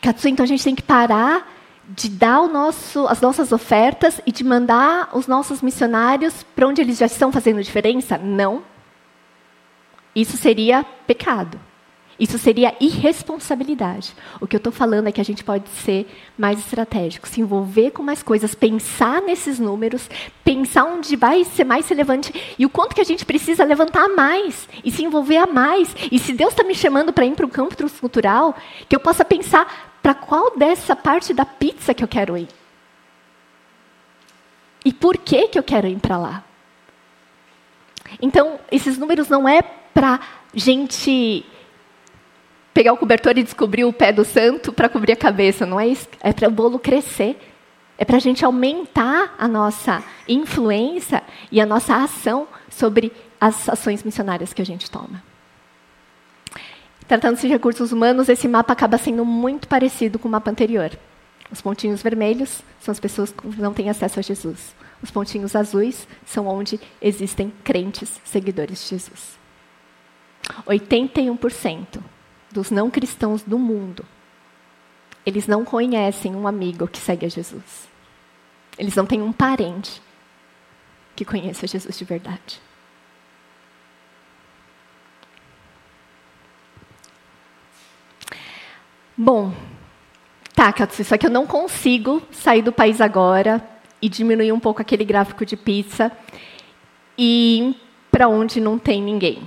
Katsu, 0.00 0.28
então 0.28 0.44
a 0.44 0.46
gente 0.46 0.62
tem 0.62 0.74
que 0.74 0.82
parar 0.82 1.52
de 1.88 2.08
dar 2.08 2.46
nosso, 2.46 3.06
as 3.06 3.20
nossas 3.20 3.50
ofertas 3.50 4.20
e 4.26 4.30
de 4.30 4.44
mandar 4.44 5.08
os 5.14 5.26
nossos 5.26 5.62
missionários 5.62 6.42
para 6.54 6.66
onde 6.68 6.80
eles 6.80 6.98
já 6.98 7.06
estão 7.06 7.32
fazendo 7.32 7.62
diferença? 7.62 8.18
Não. 8.18 8.62
Isso 10.14 10.36
seria 10.36 10.84
pecado. 11.06 11.58
Isso 12.18 12.36
seria 12.36 12.74
irresponsabilidade. 12.80 14.12
O 14.40 14.46
que 14.46 14.56
eu 14.56 14.58
estou 14.58 14.72
falando 14.72 15.06
é 15.06 15.12
que 15.12 15.20
a 15.20 15.24
gente 15.24 15.44
pode 15.44 15.68
ser 15.68 16.06
mais 16.36 16.58
estratégico, 16.58 17.28
se 17.28 17.40
envolver 17.40 17.92
com 17.92 18.02
mais 18.02 18.24
coisas, 18.24 18.56
pensar 18.56 19.22
nesses 19.22 19.60
números, 19.60 20.10
pensar 20.42 20.84
onde 20.84 21.14
vai 21.14 21.44
ser 21.44 21.62
mais 21.62 21.88
relevante 21.88 22.32
e 22.58 22.66
o 22.66 22.70
quanto 22.70 22.94
que 22.94 23.00
a 23.00 23.04
gente 23.04 23.24
precisa 23.24 23.62
levantar 23.64 24.08
mais 24.08 24.68
e 24.84 24.90
se 24.90 25.04
envolver 25.04 25.36
a 25.36 25.46
mais. 25.46 25.94
E 26.10 26.18
se 26.18 26.32
Deus 26.32 26.50
está 26.50 26.64
me 26.64 26.74
chamando 26.74 27.12
para 27.12 27.24
ir 27.24 27.36
para 27.36 27.46
o 27.46 27.50
campo 27.50 27.76
cultural, 28.00 28.56
que 28.88 28.96
eu 28.96 29.00
possa 29.00 29.24
pensar 29.24 29.96
para 30.02 30.14
qual 30.14 30.56
dessa 30.56 30.96
parte 30.96 31.32
da 31.32 31.44
pizza 31.44 31.94
que 31.94 32.02
eu 32.02 32.08
quero 32.08 32.36
ir. 32.36 32.48
E 34.84 34.92
por 34.92 35.18
que, 35.18 35.48
que 35.48 35.58
eu 35.58 35.62
quero 35.62 35.86
ir 35.86 35.98
para 35.98 36.16
lá? 36.16 36.44
Então, 38.20 38.58
esses 38.72 38.98
números 38.98 39.28
não 39.28 39.48
é 39.48 39.62
para 39.62 40.18
gente 40.54 41.44
pegar 42.78 42.92
o 42.92 42.96
cobertor 42.96 43.36
e 43.36 43.42
descobrir 43.42 43.84
o 43.84 43.92
pé 43.92 44.12
do 44.12 44.24
santo 44.24 44.72
para 44.72 44.88
cobrir 44.88 45.10
a 45.10 45.16
cabeça, 45.16 45.66
não 45.66 45.80
é 45.80 45.88
isso? 45.88 46.06
É 46.20 46.32
para 46.32 46.46
o 46.46 46.50
bolo 46.52 46.78
crescer. 46.78 47.36
É 47.98 48.04
para 48.04 48.18
a 48.18 48.20
gente 48.20 48.44
aumentar 48.44 49.34
a 49.36 49.48
nossa 49.48 50.00
influência 50.28 51.24
e 51.50 51.60
a 51.60 51.66
nossa 51.66 51.96
ação 51.96 52.46
sobre 52.70 53.10
as 53.40 53.68
ações 53.68 54.04
missionárias 54.04 54.52
que 54.52 54.62
a 54.62 54.64
gente 54.64 54.88
toma. 54.88 55.20
Tratando-se 57.08 57.48
de 57.48 57.52
recursos 57.52 57.90
humanos, 57.90 58.28
esse 58.28 58.46
mapa 58.46 58.74
acaba 58.74 58.96
sendo 58.96 59.24
muito 59.24 59.66
parecido 59.66 60.16
com 60.16 60.28
o 60.28 60.30
mapa 60.30 60.48
anterior. 60.48 60.96
Os 61.50 61.60
pontinhos 61.60 62.00
vermelhos 62.00 62.62
são 62.78 62.92
as 62.92 63.00
pessoas 63.00 63.32
que 63.32 63.60
não 63.60 63.74
têm 63.74 63.90
acesso 63.90 64.20
a 64.20 64.22
Jesus. 64.22 64.72
Os 65.02 65.10
pontinhos 65.10 65.56
azuis 65.56 66.06
são 66.24 66.46
onde 66.46 66.78
existem 67.02 67.52
crentes 67.64 68.20
seguidores 68.24 68.84
de 68.84 68.90
Jesus. 68.90 69.36
81% 70.64 71.98
dos 72.50 72.70
não 72.70 72.90
cristãos 72.90 73.42
do 73.42 73.58
mundo, 73.58 74.04
eles 75.24 75.46
não 75.46 75.64
conhecem 75.64 76.34
um 76.34 76.48
amigo 76.48 76.88
que 76.88 76.98
segue 76.98 77.26
a 77.26 77.28
Jesus. 77.28 77.88
Eles 78.78 78.94
não 78.94 79.04
têm 79.04 79.20
um 79.20 79.32
parente 79.32 80.00
que 81.14 81.24
conheça 81.24 81.66
Jesus 81.66 81.98
de 81.98 82.04
verdade. 82.04 82.60
Bom, 89.16 89.52
tá, 90.54 90.72
Katsu, 90.72 91.02
só 91.04 91.18
que 91.18 91.26
eu 91.26 91.30
não 91.30 91.44
consigo 91.44 92.22
sair 92.30 92.62
do 92.62 92.72
país 92.72 93.00
agora 93.00 93.60
e 94.00 94.08
diminuir 94.08 94.52
um 94.52 94.60
pouco 94.60 94.80
aquele 94.80 95.04
gráfico 95.04 95.44
de 95.44 95.56
pizza 95.56 96.12
e 97.18 97.58
ir 97.58 97.76
para 98.12 98.28
onde 98.28 98.60
não 98.60 98.78
tem 98.78 99.02
ninguém. 99.02 99.42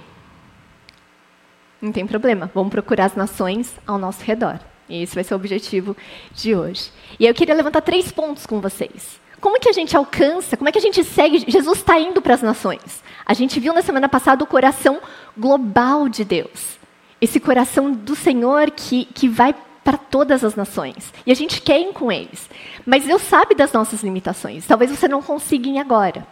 Não 1.81 1.91
tem 1.91 2.05
problema, 2.05 2.51
vamos 2.53 2.71
procurar 2.71 3.05
as 3.05 3.15
nações 3.15 3.73
ao 3.87 3.97
nosso 3.97 4.23
redor. 4.23 4.59
E 4.87 5.01
esse 5.01 5.15
vai 5.15 5.23
ser 5.23 5.33
o 5.33 5.37
objetivo 5.37 5.97
de 6.33 6.53
hoje. 6.55 6.91
E 7.19 7.25
eu 7.25 7.33
queria 7.33 7.55
levantar 7.55 7.81
três 7.81 8.11
pontos 8.11 8.45
com 8.45 8.61
vocês. 8.61 9.19
Como 9.39 9.59
que 9.59 9.69
a 9.69 9.73
gente 9.73 9.97
alcança, 9.97 10.55
como 10.55 10.69
é 10.69 10.71
que 10.71 10.77
a 10.77 10.81
gente 10.81 11.03
segue? 11.03 11.43
Jesus 11.47 11.79
está 11.79 11.99
indo 11.99 12.21
para 12.21 12.35
as 12.35 12.43
nações. 12.43 13.03
A 13.25 13.33
gente 13.33 13.59
viu 13.59 13.73
na 13.73 13.81
semana 13.81 14.07
passada 14.07 14.43
o 14.43 14.47
coração 14.47 15.01
global 15.35 16.07
de 16.07 16.23
Deus. 16.23 16.77
Esse 17.19 17.39
coração 17.39 17.91
do 17.91 18.15
Senhor 18.15 18.69
que, 18.69 19.05
que 19.05 19.27
vai 19.27 19.55
para 19.83 19.97
todas 19.97 20.43
as 20.43 20.55
nações. 20.55 21.11
E 21.25 21.31
a 21.31 21.35
gente 21.35 21.61
quer 21.61 21.79
ir 21.79 21.93
com 21.93 22.11
eles. 22.11 22.47
Mas 22.85 23.05
Deus 23.05 23.23
sabe 23.23 23.55
das 23.55 23.73
nossas 23.73 24.03
limitações. 24.03 24.67
Talvez 24.67 24.91
você 24.91 25.07
não 25.07 25.23
consiga 25.23 25.67
ir 25.67 25.79
agora 25.79 26.27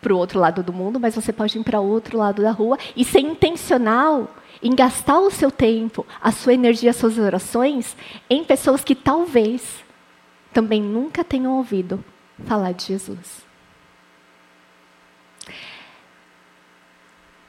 para 0.00 0.14
o 0.14 0.16
outro 0.16 0.38
lado 0.38 0.62
do 0.62 0.72
mundo, 0.72 0.98
mas 0.98 1.14
você 1.14 1.32
pode 1.32 1.58
ir 1.58 1.64
para 1.64 1.80
o 1.80 1.88
outro 1.88 2.16
lado 2.16 2.42
da 2.42 2.50
rua 2.50 2.78
e 2.96 3.04
ser 3.04 3.20
intencional 3.20 4.28
em 4.62 4.74
gastar 4.74 5.18
o 5.18 5.30
seu 5.30 5.50
tempo, 5.50 6.06
a 6.20 6.32
sua 6.32 6.54
energia, 6.54 6.90
as 6.90 6.96
suas 6.96 7.18
orações 7.18 7.96
em 8.28 8.44
pessoas 8.44 8.84
que 8.84 8.94
talvez 8.94 9.84
também 10.52 10.82
nunca 10.82 11.24
tenham 11.24 11.56
ouvido 11.56 12.02
falar 12.46 12.72
de 12.72 12.84
Jesus. 12.84 13.44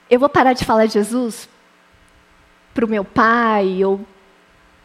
Eu 0.09 0.19
vou 0.19 0.29
parar 0.29 0.53
de 0.53 0.65
falar 0.65 0.87
de 0.87 0.93
Jesus 0.93 1.47
para 2.73 2.85
o 2.85 2.89
meu 2.89 3.03
pai, 3.03 3.83
ou 3.83 4.01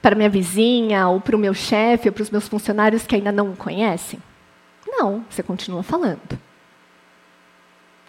para 0.00 0.14
minha 0.14 0.28
vizinha, 0.28 1.08
ou 1.08 1.20
para 1.20 1.34
o 1.34 1.38
meu 1.38 1.52
chefe, 1.52 2.08
ou 2.08 2.12
para 2.12 2.22
os 2.22 2.30
meus 2.30 2.46
funcionários 2.46 3.04
que 3.06 3.16
ainda 3.16 3.32
não 3.32 3.50
o 3.50 3.56
conhecem? 3.56 4.20
Não, 4.86 5.24
você 5.28 5.42
continua 5.42 5.82
falando. 5.82 6.35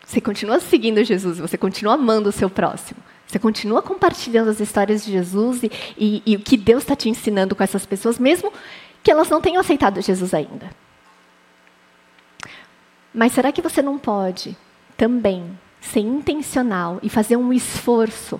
Você 0.08 0.22
continua 0.22 0.62
seguindo 0.62 1.04
Jesus, 1.04 1.38
você 1.38 1.58
continua 1.58 1.96
amando 1.96 2.30
o 2.30 2.32
seu 2.32 2.50
próximo. 2.50 2.98
Você 3.28 3.38
continua 3.38 3.82
compartilhando 3.82 4.50
as 4.50 4.62
histórias 4.62 5.04
de 5.04 5.12
Jesus 5.12 5.64
e, 5.64 5.72
e, 5.98 6.24
e 6.26 6.36
o 6.38 6.40
que 6.40 6.56
Deus 6.56 6.84
está 6.84 6.96
te 6.96 7.10
ensinando 7.10 7.54
com 7.54 7.62
essas 7.62 7.86
pessoas, 7.86 8.18
mesmo 8.18 8.54
que 9.04 9.12
elas 9.12 9.30
não 9.30 9.42
tenham 9.42 9.60
aceitado 9.60 10.02
Jesus 10.02 10.34
ainda. 10.34 10.72
Mas 13.14 13.34
será 13.34 13.52
que 13.52 13.62
você 13.62 13.82
não 13.82 14.00
pode 14.00 14.56
também 14.96 15.60
ser 15.82 16.00
intencional 16.00 17.00
e 17.04 17.10
fazer 17.10 17.36
um 17.36 17.52
esforço 17.52 18.40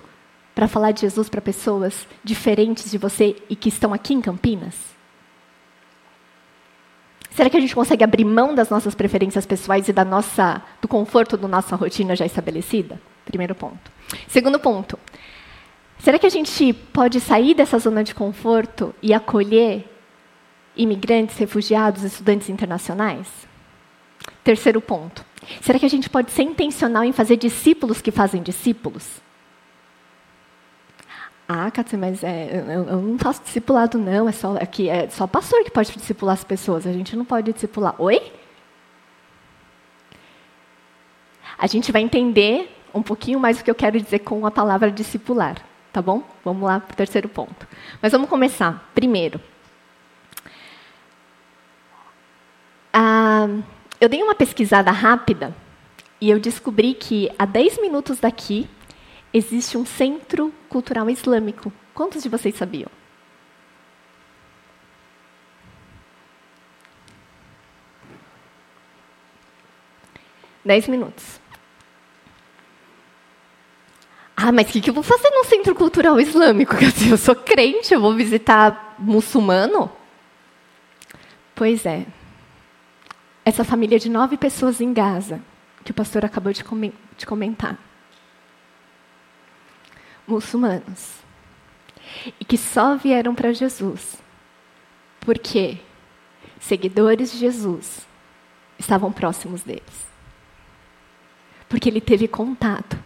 para 0.56 0.70
falar 0.70 0.94
de 0.94 1.02
Jesus 1.02 1.28
para 1.28 1.42
pessoas 1.42 2.08
diferentes 2.24 2.90
de 2.90 2.98
você 2.98 3.36
e 3.50 3.58
que 3.58 3.68
estão 3.68 3.94
aqui 3.94 4.14
em 4.14 4.22
Campinas? 4.22 4.97
Será 7.38 7.52
que 7.52 7.58
a 7.58 7.60
gente 7.60 7.76
consegue 7.76 8.04
abrir 8.04 8.26
mão 8.26 8.56
das 8.56 8.72
nossas 8.72 8.96
preferências 8.96 9.46
pessoais 9.46 9.88
e 9.88 9.94
da 9.94 10.04
nossa, 10.04 10.60
do 10.82 10.88
conforto 10.88 11.38
da 11.38 11.48
nossa 11.48 11.76
rotina 11.76 12.16
já 12.16 12.26
estabelecida? 12.26 13.00
Primeiro 13.24 13.54
ponto. 13.54 13.92
Segundo 14.28 14.60
ponto. 14.60 14.98
Será 16.00 16.18
que 16.18 16.26
a 16.26 16.32
gente 16.32 16.74
pode 16.74 17.20
sair 17.20 17.54
dessa 17.54 17.78
zona 17.78 18.04
de 18.04 18.16
conforto 18.16 18.92
e 19.04 19.14
acolher 19.14 19.88
imigrantes, 20.76 21.38
refugiados, 21.38 22.02
estudantes 22.02 22.50
internacionais? 22.50 23.28
Terceiro 24.44 24.82
ponto. 24.82 25.24
Será 25.62 25.78
que 25.78 25.86
a 25.86 25.90
gente 25.90 26.10
pode 26.10 26.32
ser 26.32 26.42
intencional 26.42 27.04
em 27.04 27.12
fazer 27.12 27.38
discípulos 27.38 28.02
que 28.02 28.10
fazem 28.10 28.42
discípulos? 28.42 29.22
Ah, 31.48 31.72
Katsu, 31.72 31.98
mas 31.98 32.24
é, 32.24 32.60
eu, 32.60 32.84
eu, 32.84 33.02
não 33.02 33.18
faço 33.18 33.42
discipulado, 33.42 33.98
não. 33.98 34.28
É 34.28 34.32
só, 34.34 34.58
aqui, 34.58 34.90
é 34.90 35.08
só 35.10 35.26
pastor 35.26 35.64
que 35.64 35.72
pode 35.72 35.92
discipular 35.94 36.34
as 36.34 36.44
pessoas. 36.44 36.86
A 36.86 36.92
gente 36.92 37.16
não 37.16 37.24
pode 37.24 37.54
discipular. 37.54 37.96
Oi? 38.00 38.22
A 41.58 41.66
gente 41.66 41.92
vai 41.92 42.02
entender 42.02 42.70
um 42.94 43.02
pouquinho 43.02 43.40
mais 43.40 43.60
o 43.60 43.64
que 43.64 43.72
eu 43.72 43.76
quero 43.76 44.00
dizer 44.00 44.20
com 44.20 44.46
a 44.46 44.52
palavra 44.52 44.92
discipular. 44.92 45.56
Tá 45.94 46.02
bom? 46.02 46.22
Vamos 46.44 46.64
lá 46.64 46.82
para 46.82 46.94
o 46.94 46.98
terceiro 46.98 47.30
ponto. 47.30 47.66
Mas 48.02 48.12
vamos 48.12 48.30
começar. 48.30 48.92
Primeiro. 48.94 49.40
Ah, 52.92 53.48
eu 54.02 54.10
dei 54.10 54.22
uma 54.22 54.36
pesquisada 54.36 54.92
rápida 54.92 55.56
e 56.20 56.30
eu 56.30 56.40
descobri 56.40 56.94
que 56.94 57.32
a 57.40 57.46
10 57.46 57.80
minutos 57.80 58.20
daqui 58.20 58.70
existe 59.34 59.78
um 59.78 59.86
centro 59.86 60.54
cultural 60.70 61.10
islâmico. 61.10 61.72
Quantos 61.94 62.24
de 62.24 62.30
vocês 62.30 62.56
sabiam? 62.56 62.90
Dez 70.64 70.88
minutos. 70.88 71.40
Ah, 74.36 74.52
mas 74.52 74.70
o 74.70 74.72
que, 74.72 74.82
que 74.82 74.90
eu 74.90 74.94
vou 74.94 75.02
fazer 75.02 75.30
num 75.32 75.46
centro 75.46 75.74
cultural 75.74 76.20
islâmico? 76.20 76.76
Eu 77.10 77.18
sou 77.18 77.36
crente, 77.36 77.94
eu 77.94 78.02
vou 78.02 78.14
visitar 78.14 78.96
muçulmano? 79.00 79.92
Pois 81.56 81.86
é. 81.86 82.06
Essa 83.44 83.64
família 83.64 83.98
de 83.98 84.10
nove 84.10 84.38
pessoas 84.38 84.82
em 84.82 84.94
Gaza, 84.94 85.42
que 85.84 85.92
o 85.92 85.94
pastor 85.94 86.26
acabou 86.26 86.52
de 86.54 87.26
comentar 87.26 87.87
muçulmanos 90.28 91.16
e 92.40 92.46
que 92.46 92.58
só 92.58 92.96
vieram 92.96 93.34
para 93.34 93.54
Jesus 93.54 94.18
porque 95.22 95.78
seguidores 96.60 97.34
de 97.34 97.38
Jesus 97.38 98.08
estavam 98.80 99.12
próximos 99.12 99.62
deles. 99.62 100.08
Porque 101.68 101.90
ele 101.90 102.00
teve 102.00 102.30
contato 102.30 102.98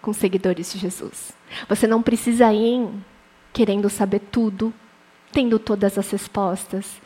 com 0.00 0.12
seguidores 0.12 0.72
de 0.72 0.78
Jesus. 0.78 1.32
Você 1.68 1.86
não 1.86 2.00
precisa 2.00 2.52
ir 2.52 2.88
querendo 3.52 3.90
saber 3.90 4.20
tudo 4.30 4.72
tendo 5.32 5.58
todas 5.58 5.98
as 5.98 6.10
respostas. 6.10 7.00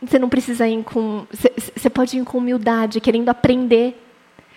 Você 0.00 0.18
não 0.18 0.28
precisa 0.28 0.66
ir 0.66 0.82
com. 0.82 1.26
Você 1.30 1.90
pode 1.90 2.18
ir 2.18 2.24
com 2.24 2.38
humildade, 2.38 3.00
querendo 3.00 3.28
aprender. 3.28 4.02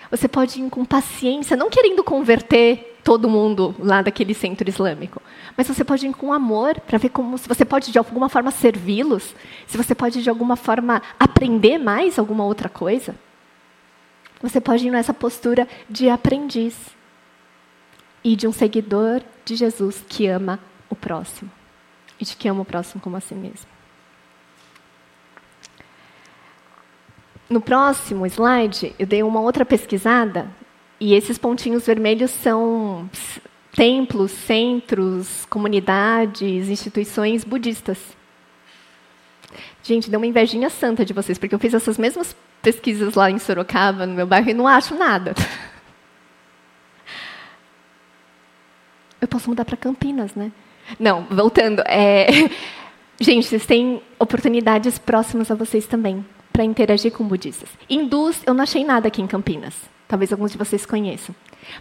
Você 0.10 0.28
pode 0.28 0.62
ir 0.62 0.70
com 0.70 0.86
paciência, 0.86 1.58
não 1.58 1.70
querendo 1.70 2.04
converter 2.04 2.93
todo 3.04 3.30
mundo 3.30 3.76
lá 3.80 4.02
daquele 4.02 4.34
centro 4.34 4.68
islâmico. 4.70 5.22
Mas 5.58 5.68
você 5.68 5.84
pode 5.84 6.08
ir 6.08 6.14
com 6.14 6.32
amor 6.32 6.80
para 6.82 6.98
ver 6.98 7.10
como 7.10 7.38
se 7.38 7.48
você 7.48 7.66
pode 7.66 7.92
de 7.92 7.98
alguma 7.98 8.30
forma 8.30 8.50
servi-los, 8.50 9.36
se 9.68 9.78
você 9.78 9.94
pode 9.94 10.24
de 10.24 10.30
alguma 10.30 10.56
forma 10.56 11.02
aprender 11.20 11.78
mais 11.78 12.18
alguma 12.18 12.46
outra 12.46 12.70
coisa. 12.70 13.16
Você 14.42 14.60
pode 14.60 14.88
ir 14.88 14.92
nessa 14.92 15.14
postura 15.14 15.68
de 15.90 16.10
aprendiz 16.10 16.76
e 18.24 18.36
de 18.36 18.48
um 18.48 18.54
seguidor 18.54 19.22
de 19.44 19.56
Jesus 19.56 20.04
que 20.08 20.28
ama 20.28 20.60
o 20.90 20.96
próximo 20.96 21.52
e 22.20 22.26
de 22.26 22.36
que 22.36 22.48
ama 22.48 22.62
o 22.62 22.66
próximo 22.66 23.02
como 23.02 23.18
a 23.18 23.22
si 23.22 23.36
mesmo. 23.36 23.68
No 27.50 27.60
próximo 27.62 28.26
slide, 28.26 28.96
eu 28.98 29.06
dei 29.06 29.22
uma 29.22 29.42
outra 29.42 29.66
pesquisada 29.66 30.50
e 31.04 31.14
esses 31.14 31.38
pontinhos 31.38 31.86
vermelhos 31.86 32.32
são 32.32 33.10
templos, 33.76 34.32
centros, 34.32 35.46
comunidades, 35.50 36.70
instituições 36.70 37.44
budistas. 37.44 37.98
Gente, 39.84 40.10
deu 40.10 40.18
uma 40.18 40.26
invejinha 40.26 40.70
santa 40.70 41.04
de 41.04 41.12
vocês, 41.12 41.38
porque 41.38 41.54
eu 41.54 41.60
fiz 41.60 41.74
essas 41.74 41.98
mesmas 41.98 42.34
pesquisas 42.62 43.16
lá 43.16 43.30
em 43.30 43.38
Sorocaba, 43.38 44.06
no 44.06 44.14
meu 44.14 44.26
bairro, 44.26 44.50
e 44.50 44.54
não 44.54 44.66
acho 44.66 44.96
nada. 44.96 45.36
Eu 49.20 49.28
posso 49.28 49.50
mudar 49.50 49.64
para 49.64 49.78
Campinas, 49.78 50.36
né? 50.36 50.52
Não, 51.00 51.24
voltando. 51.30 51.82
É... 51.86 52.28
Gente, 53.20 53.48
vocês 53.48 53.66
têm 53.66 54.02
oportunidades 54.20 54.98
próximas 55.00 55.50
a 55.50 55.56
vocês 55.56 55.86
também 55.86 56.26
para 56.52 56.64
interagir 56.66 57.12
com 57.12 57.26
budistas. 57.26 57.70
Hindus, 57.90 58.42
eu 58.46 58.54
não 58.54 58.64
achei 58.64 58.84
nada 58.84 59.08
aqui 59.08 59.22
em 59.22 59.28
Campinas. 59.28 59.93
Talvez 60.08 60.32
alguns 60.32 60.52
de 60.52 60.58
vocês 60.58 60.86
conheçam. 60.86 61.34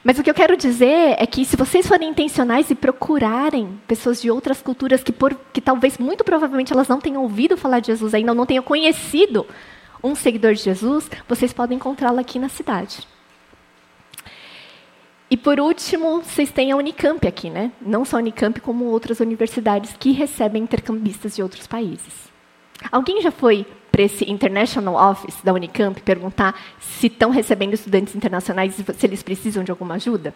Mas 0.02 0.18
o 0.18 0.22
que 0.22 0.30
eu 0.30 0.34
quero 0.34 0.56
dizer 0.56 1.16
é 1.18 1.26
que 1.26 1.44
se 1.44 1.56
vocês 1.56 1.86
forem 1.86 2.10
intencionais 2.10 2.70
e 2.70 2.74
procurarem 2.74 3.80
pessoas 3.86 4.22
de 4.22 4.30
outras 4.30 4.62
culturas 4.62 5.02
que, 5.02 5.12
por, 5.12 5.34
que 5.52 5.60
talvez, 5.60 5.98
muito 5.98 6.24
provavelmente, 6.24 6.72
elas 6.72 6.88
não 6.88 7.00
tenham 7.00 7.22
ouvido 7.22 7.56
falar 7.56 7.80
de 7.80 7.88
Jesus 7.88 8.14
ainda, 8.14 8.32
ou 8.32 8.36
não 8.36 8.46
tenham 8.46 8.62
conhecido 8.62 9.46
um 10.02 10.14
seguidor 10.14 10.54
de 10.54 10.62
Jesus, 10.62 11.10
vocês 11.28 11.52
podem 11.52 11.76
encontrá-lo 11.76 12.18
aqui 12.18 12.38
na 12.38 12.48
cidade. 12.48 13.06
E 15.30 15.36
por 15.36 15.58
último, 15.58 16.20
vocês 16.20 16.50
têm 16.50 16.72
a 16.72 16.76
Unicamp 16.76 17.26
aqui, 17.26 17.48
né? 17.48 17.72
Não 17.80 18.04
só 18.04 18.16
a 18.16 18.20
Unicamp, 18.20 18.60
como 18.60 18.84
outras 18.84 19.18
universidades 19.20 19.94
que 19.98 20.12
recebem 20.12 20.62
intercambistas 20.62 21.34
de 21.34 21.42
outros 21.42 21.66
países. 21.66 22.30
Alguém 22.90 23.22
já 23.22 23.30
foi 23.30 23.66
para 23.92 24.02
esse 24.02 24.28
International 24.28 25.10
Office 25.10 25.36
da 25.44 25.52
Unicamp 25.52 26.00
perguntar 26.00 26.58
se 26.80 27.08
estão 27.08 27.30
recebendo 27.30 27.74
estudantes 27.74 28.16
internacionais 28.16 28.78
e 28.78 28.94
se 28.94 29.06
eles 29.06 29.22
precisam 29.22 29.62
de 29.62 29.70
alguma 29.70 29.94
ajuda? 29.94 30.34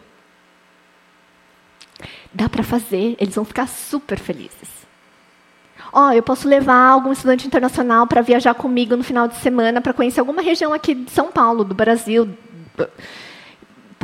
Dá 2.33 2.51
para 2.51 2.63
fazer, 2.63 3.17
eles 3.19 3.35
vão 3.35 3.45
ficar 3.47 3.67
super 3.67 4.19
felizes. 4.19 4.87
Ó, 5.91 6.09
oh, 6.09 6.13
eu 6.13 6.23
posso 6.23 6.47
levar 6.47 6.91
algum 6.91 7.13
estudante 7.13 7.47
internacional 7.47 8.07
para 8.07 8.21
viajar 8.21 8.53
comigo 8.53 8.95
no 8.95 9.03
final 9.03 9.27
de 9.27 9.37
semana 9.37 9.81
para 9.81 9.95
conhecer 9.95 10.21
alguma 10.21 10.43
região 10.43 10.75
aqui 10.75 10.95
de 10.95 11.11
São 11.11 11.33
Paulo, 11.33 11.65
do 11.65 11.75
Brasil, 11.75 12.29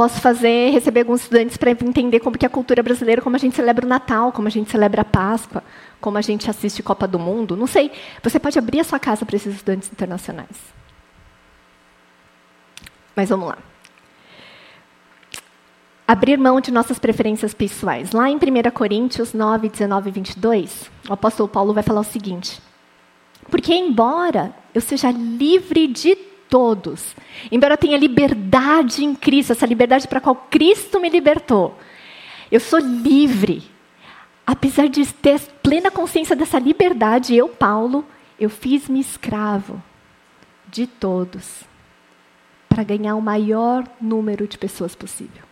posso 0.02 0.20
fazer, 0.20 0.70
receber 0.70 1.02
alguns 1.02 1.22
estudantes 1.22 1.56
para 1.56 1.70
entender 1.70 2.18
como 2.18 2.36
que 2.36 2.44
é 2.44 2.48
a 2.48 2.50
cultura 2.50 2.82
brasileira, 2.82 3.22
como 3.22 3.36
a 3.36 3.38
gente 3.38 3.54
celebra 3.54 3.86
o 3.86 3.88
Natal, 3.88 4.32
como 4.32 4.48
a 4.48 4.50
gente 4.50 4.68
celebra 4.68 5.02
a 5.02 5.04
Páscoa, 5.04 5.62
como 6.00 6.18
a 6.18 6.20
gente 6.20 6.50
assiste 6.50 6.82
Copa 6.82 7.06
do 7.06 7.20
Mundo. 7.20 7.56
Não 7.56 7.68
sei. 7.68 7.92
Você 8.20 8.40
pode 8.40 8.58
abrir 8.58 8.80
a 8.80 8.84
sua 8.84 8.98
casa 8.98 9.24
para 9.24 9.36
esses 9.36 9.54
estudantes 9.54 9.88
internacionais. 9.92 10.56
Mas 13.14 13.28
vamos 13.28 13.46
lá. 13.46 13.58
Abrir 16.08 16.36
mão 16.36 16.60
de 16.60 16.72
nossas 16.72 16.98
preferências 16.98 17.54
pessoais. 17.54 18.10
Lá 18.10 18.28
em 18.28 18.34
1 18.34 18.70
Coríntios 18.74 19.32
9, 19.32 19.68
19 19.68 20.08
e 20.08 20.12
22, 20.12 20.90
o 21.08 21.12
apóstolo 21.12 21.48
Paulo 21.48 21.72
vai 21.72 21.84
falar 21.84 22.00
o 22.00 22.04
seguinte: 22.04 22.60
Porque, 23.48 23.72
embora 23.72 24.52
eu 24.74 24.80
seja 24.80 25.12
livre 25.12 25.86
de 25.86 26.31
todos. 26.52 27.16
Embora 27.50 27.72
eu 27.72 27.78
tenha 27.78 27.96
liberdade 27.96 29.02
em 29.02 29.14
Cristo, 29.14 29.52
essa 29.52 29.64
liberdade 29.64 30.06
para 30.06 30.18
a 30.18 30.20
qual 30.20 30.36
Cristo 30.50 31.00
me 31.00 31.08
libertou, 31.08 31.78
eu 32.50 32.60
sou 32.60 32.78
livre. 32.78 33.62
Apesar 34.46 34.86
de 34.86 35.06
ter 35.14 35.40
plena 35.62 35.90
consciência 35.90 36.36
dessa 36.36 36.58
liberdade, 36.58 37.34
eu, 37.34 37.48
Paulo, 37.48 38.04
eu 38.38 38.50
fiz-me 38.50 39.00
escravo 39.00 39.82
de 40.68 40.86
todos 40.86 41.62
para 42.68 42.82
ganhar 42.82 43.14
o 43.14 43.22
maior 43.22 43.88
número 43.98 44.46
de 44.46 44.58
pessoas 44.58 44.94
possível. 44.94 45.42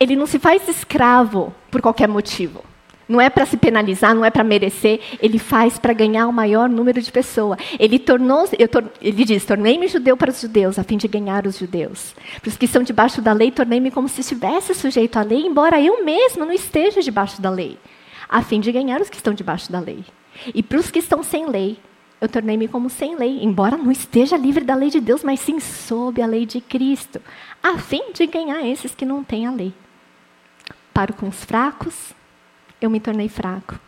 Ele 0.00 0.16
não 0.16 0.26
se 0.26 0.40
faz 0.40 0.66
escravo 0.68 1.54
por 1.70 1.80
qualquer 1.80 2.08
motivo. 2.08 2.64
Não 3.08 3.20
é 3.20 3.30
para 3.30 3.46
se 3.46 3.56
penalizar, 3.56 4.14
não 4.14 4.24
é 4.24 4.30
para 4.30 4.44
merecer, 4.44 5.00
ele 5.20 5.38
faz 5.38 5.78
para 5.78 5.94
ganhar 5.94 6.26
o 6.28 6.32
maior 6.32 6.68
número 6.68 7.00
de 7.00 7.10
pessoas. 7.10 7.58
Ele 7.78 7.98
tornou, 7.98 8.46
tor, 8.70 8.84
ele 9.00 9.24
diz: 9.24 9.46
"Tornei-me 9.46 9.88
judeu 9.88 10.14
para 10.16 10.30
os 10.30 10.40
judeus, 10.40 10.78
a 10.78 10.84
fim 10.84 10.98
de 10.98 11.08
ganhar 11.08 11.46
os 11.46 11.58
judeus. 11.58 12.14
Para 12.40 12.48
os 12.48 12.56
que 12.56 12.66
estão 12.66 12.82
debaixo 12.82 13.22
da 13.22 13.32
lei, 13.32 13.50
tornei-me 13.50 13.90
como 13.90 14.08
se 14.08 14.20
estivesse 14.20 14.74
sujeito 14.74 15.18
à 15.18 15.22
lei, 15.22 15.46
embora 15.46 15.80
eu 15.80 16.04
mesmo 16.04 16.44
não 16.44 16.52
esteja 16.52 17.00
debaixo 17.00 17.40
da 17.40 17.48
lei, 17.48 17.78
a 18.28 18.42
fim 18.42 18.60
de 18.60 18.70
ganhar 18.70 19.00
os 19.00 19.08
que 19.08 19.16
estão 19.16 19.32
debaixo 19.32 19.72
da 19.72 19.80
lei. 19.80 20.04
E 20.54 20.62
para 20.62 20.78
os 20.78 20.90
que 20.90 20.98
estão 20.98 21.22
sem 21.22 21.46
lei, 21.46 21.78
eu 22.20 22.28
tornei-me 22.28 22.68
como 22.68 22.90
sem 22.90 23.16
lei, 23.16 23.42
embora 23.42 23.76
não 23.76 23.90
esteja 23.90 24.36
livre 24.36 24.64
da 24.64 24.74
lei 24.74 24.90
de 24.90 25.00
Deus, 25.00 25.22
mas 25.24 25.40
sim 25.40 25.60
sob 25.60 26.20
a 26.20 26.26
lei 26.26 26.44
de 26.44 26.60
Cristo, 26.60 27.22
a 27.62 27.78
fim 27.78 28.12
de 28.12 28.26
ganhar 28.26 28.66
esses 28.66 28.94
que 28.94 29.04
não 29.04 29.24
têm 29.24 29.46
a 29.46 29.50
lei. 29.50 29.72
Paro 30.92 31.14
com 31.14 31.28
os 31.28 31.44
fracos, 31.44 32.12
eu 32.80 32.88
me 32.88 33.00
tornei 33.00 33.28
fraco 33.28 33.78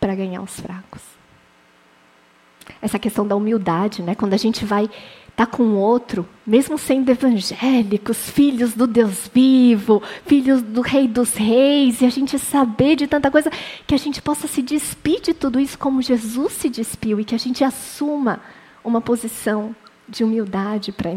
para 0.00 0.14
ganhar 0.14 0.42
os 0.42 0.58
fracos. 0.58 1.02
Essa 2.80 2.98
questão 2.98 3.26
da 3.26 3.36
humildade, 3.36 4.02
né? 4.02 4.14
quando 4.14 4.34
a 4.34 4.38
gente 4.38 4.64
vai 4.64 4.84
estar 4.84 5.46
tá 5.46 5.46
com 5.46 5.74
outro, 5.74 6.28
mesmo 6.46 6.76
sendo 6.78 7.10
evangélicos, 7.10 8.30
filhos 8.30 8.74
do 8.74 8.86
Deus 8.86 9.30
vivo, 9.32 10.02
filhos 10.26 10.62
do 10.62 10.80
Rei 10.80 11.06
dos 11.06 11.34
Reis, 11.34 12.00
e 12.00 12.06
a 12.06 12.10
gente 12.10 12.38
saber 12.38 12.96
de 12.96 13.06
tanta 13.06 13.30
coisa, 13.30 13.50
que 13.86 13.94
a 13.94 13.98
gente 13.98 14.20
possa 14.20 14.46
se 14.46 14.62
despir 14.62 15.20
de 15.20 15.34
tudo 15.34 15.60
isso 15.60 15.78
como 15.78 16.02
Jesus 16.02 16.52
se 16.52 16.68
despiu 16.68 17.20
e 17.20 17.24
que 17.24 17.34
a 17.34 17.38
gente 17.38 17.64
assuma 17.64 18.40
uma 18.84 19.00
posição 19.00 19.74
de 20.08 20.24
humildade 20.24 20.92
para 20.92 21.16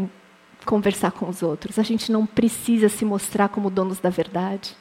conversar 0.64 1.12
com 1.12 1.28
os 1.28 1.42
outros. 1.42 1.78
A 1.78 1.82
gente 1.82 2.10
não 2.10 2.24
precisa 2.24 2.88
se 2.88 3.04
mostrar 3.04 3.48
como 3.48 3.70
donos 3.70 3.98
da 3.98 4.10
verdade 4.10 4.76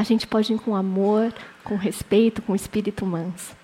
a 0.00 0.02
gente 0.02 0.26
pode 0.26 0.50
ir 0.54 0.58
com 0.58 0.74
amor, 0.74 1.30
com 1.62 1.76
respeito, 1.76 2.40
com 2.40 2.54
espírito 2.54 3.04
manso. 3.04 3.54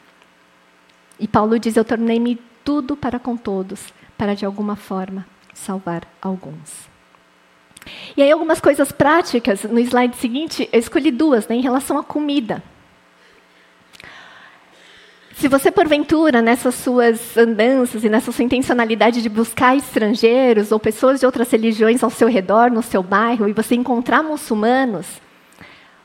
E 1.18 1.27
Paulo 1.27 1.59
diz: 1.59 1.77
Eu 1.77 1.85
tornei-me 1.85 2.38
tudo 2.62 2.94
para 2.94 3.18
com 3.18 3.38
todos, 3.38 3.87
para 4.18 4.35
de 4.35 4.44
alguma 4.44 4.77
forma 4.77 5.27
salvar 5.55 6.03
alguns. 6.20 6.90
E 8.14 8.22
aí, 8.22 8.31
algumas 8.31 8.61
coisas 8.61 8.92
práticas. 8.92 9.62
No 9.62 9.79
slide 9.81 10.14
seguinte, 10.16 10.68
eu 10.70 10.79
escolhi 10.79 11.11
duas, 11.11 11.49
né, 11.49 11.55
em 11.57 11.62
relação 11.62 11.96
à 11.96 12.05
comida. 12.05 12.62
Se 15.37 15.49
você, 15.49 15.70
porventura, 15.70 16.42
nessas 16.42 16.75
suas 16.75 17.35
andanças 17.35 18.05
e 18.05 18.11
nessa 18.11 18.31
sua 18.31 18.44
intencionalidade 18.44 19.22
de 19.22 19.29
buscar 19.31 19.75
estrangeiros 19.75 20.70
ou 20.70 20.79
pessoas 20.79 21.20
de 21.20 21.25
outras 21.25 21.51
religiões 21.51 22.03
ao 22.03 22.11
seu 22.11 22.29
redor, 22.29 22.70
no 22.70 22.83
seu 22.83 23.03
bairro, 23.03 23.49
e 23.49 23.55
você 23.55 23.75
encontrar 23.75 24.22
muçulmanos, 24.22 25.07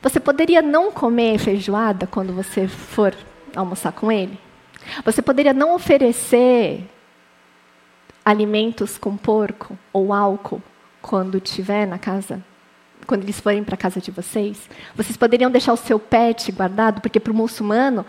você 0.02 0.20
poderia 0.20 0.62
não 0.62 0.92
comer 0.92 1.38
feijoada 1.38 2.08
quando 2.08 2.34
você 2.34 2.68
for 2.68 3.16
almoçar 3.56 3.92
com 3.92 4.12
ele? 4.12 4.38
Você 5.06 5.22
poderia 5.22 5.54
não 5.54 5.76
oferecer 5.76 6.90
alimentos 8.26 8.98
com 8.98 9.16
porco 9.16 9.78
ou 9.94 10.12
álcool 10.12 10.62
quando 11.02 11.38
estiver 11.38 11.86
na 11.86 12.00
casa, 12.00 12.44
quando 13.06 13.24
eles 13.24 13.40
forem 13.40 13.64
para 13.64 13.76
a 13.76 13.78
casa 13.78 14.02
de 14.02 14.10
vocês? 14.10 14.68
Vocês 14.96 15.16
poderiam 15.16 15.52
deixar 15.52 15.74
o 15.74 15.78
seu 15.78 16.00
pet 16.00 16.52
guardado, 16.52 17.00
porque 17.02 17.20
para 17.20 17.32
o 17.32 17.36
muçulmano, 17.36 18.04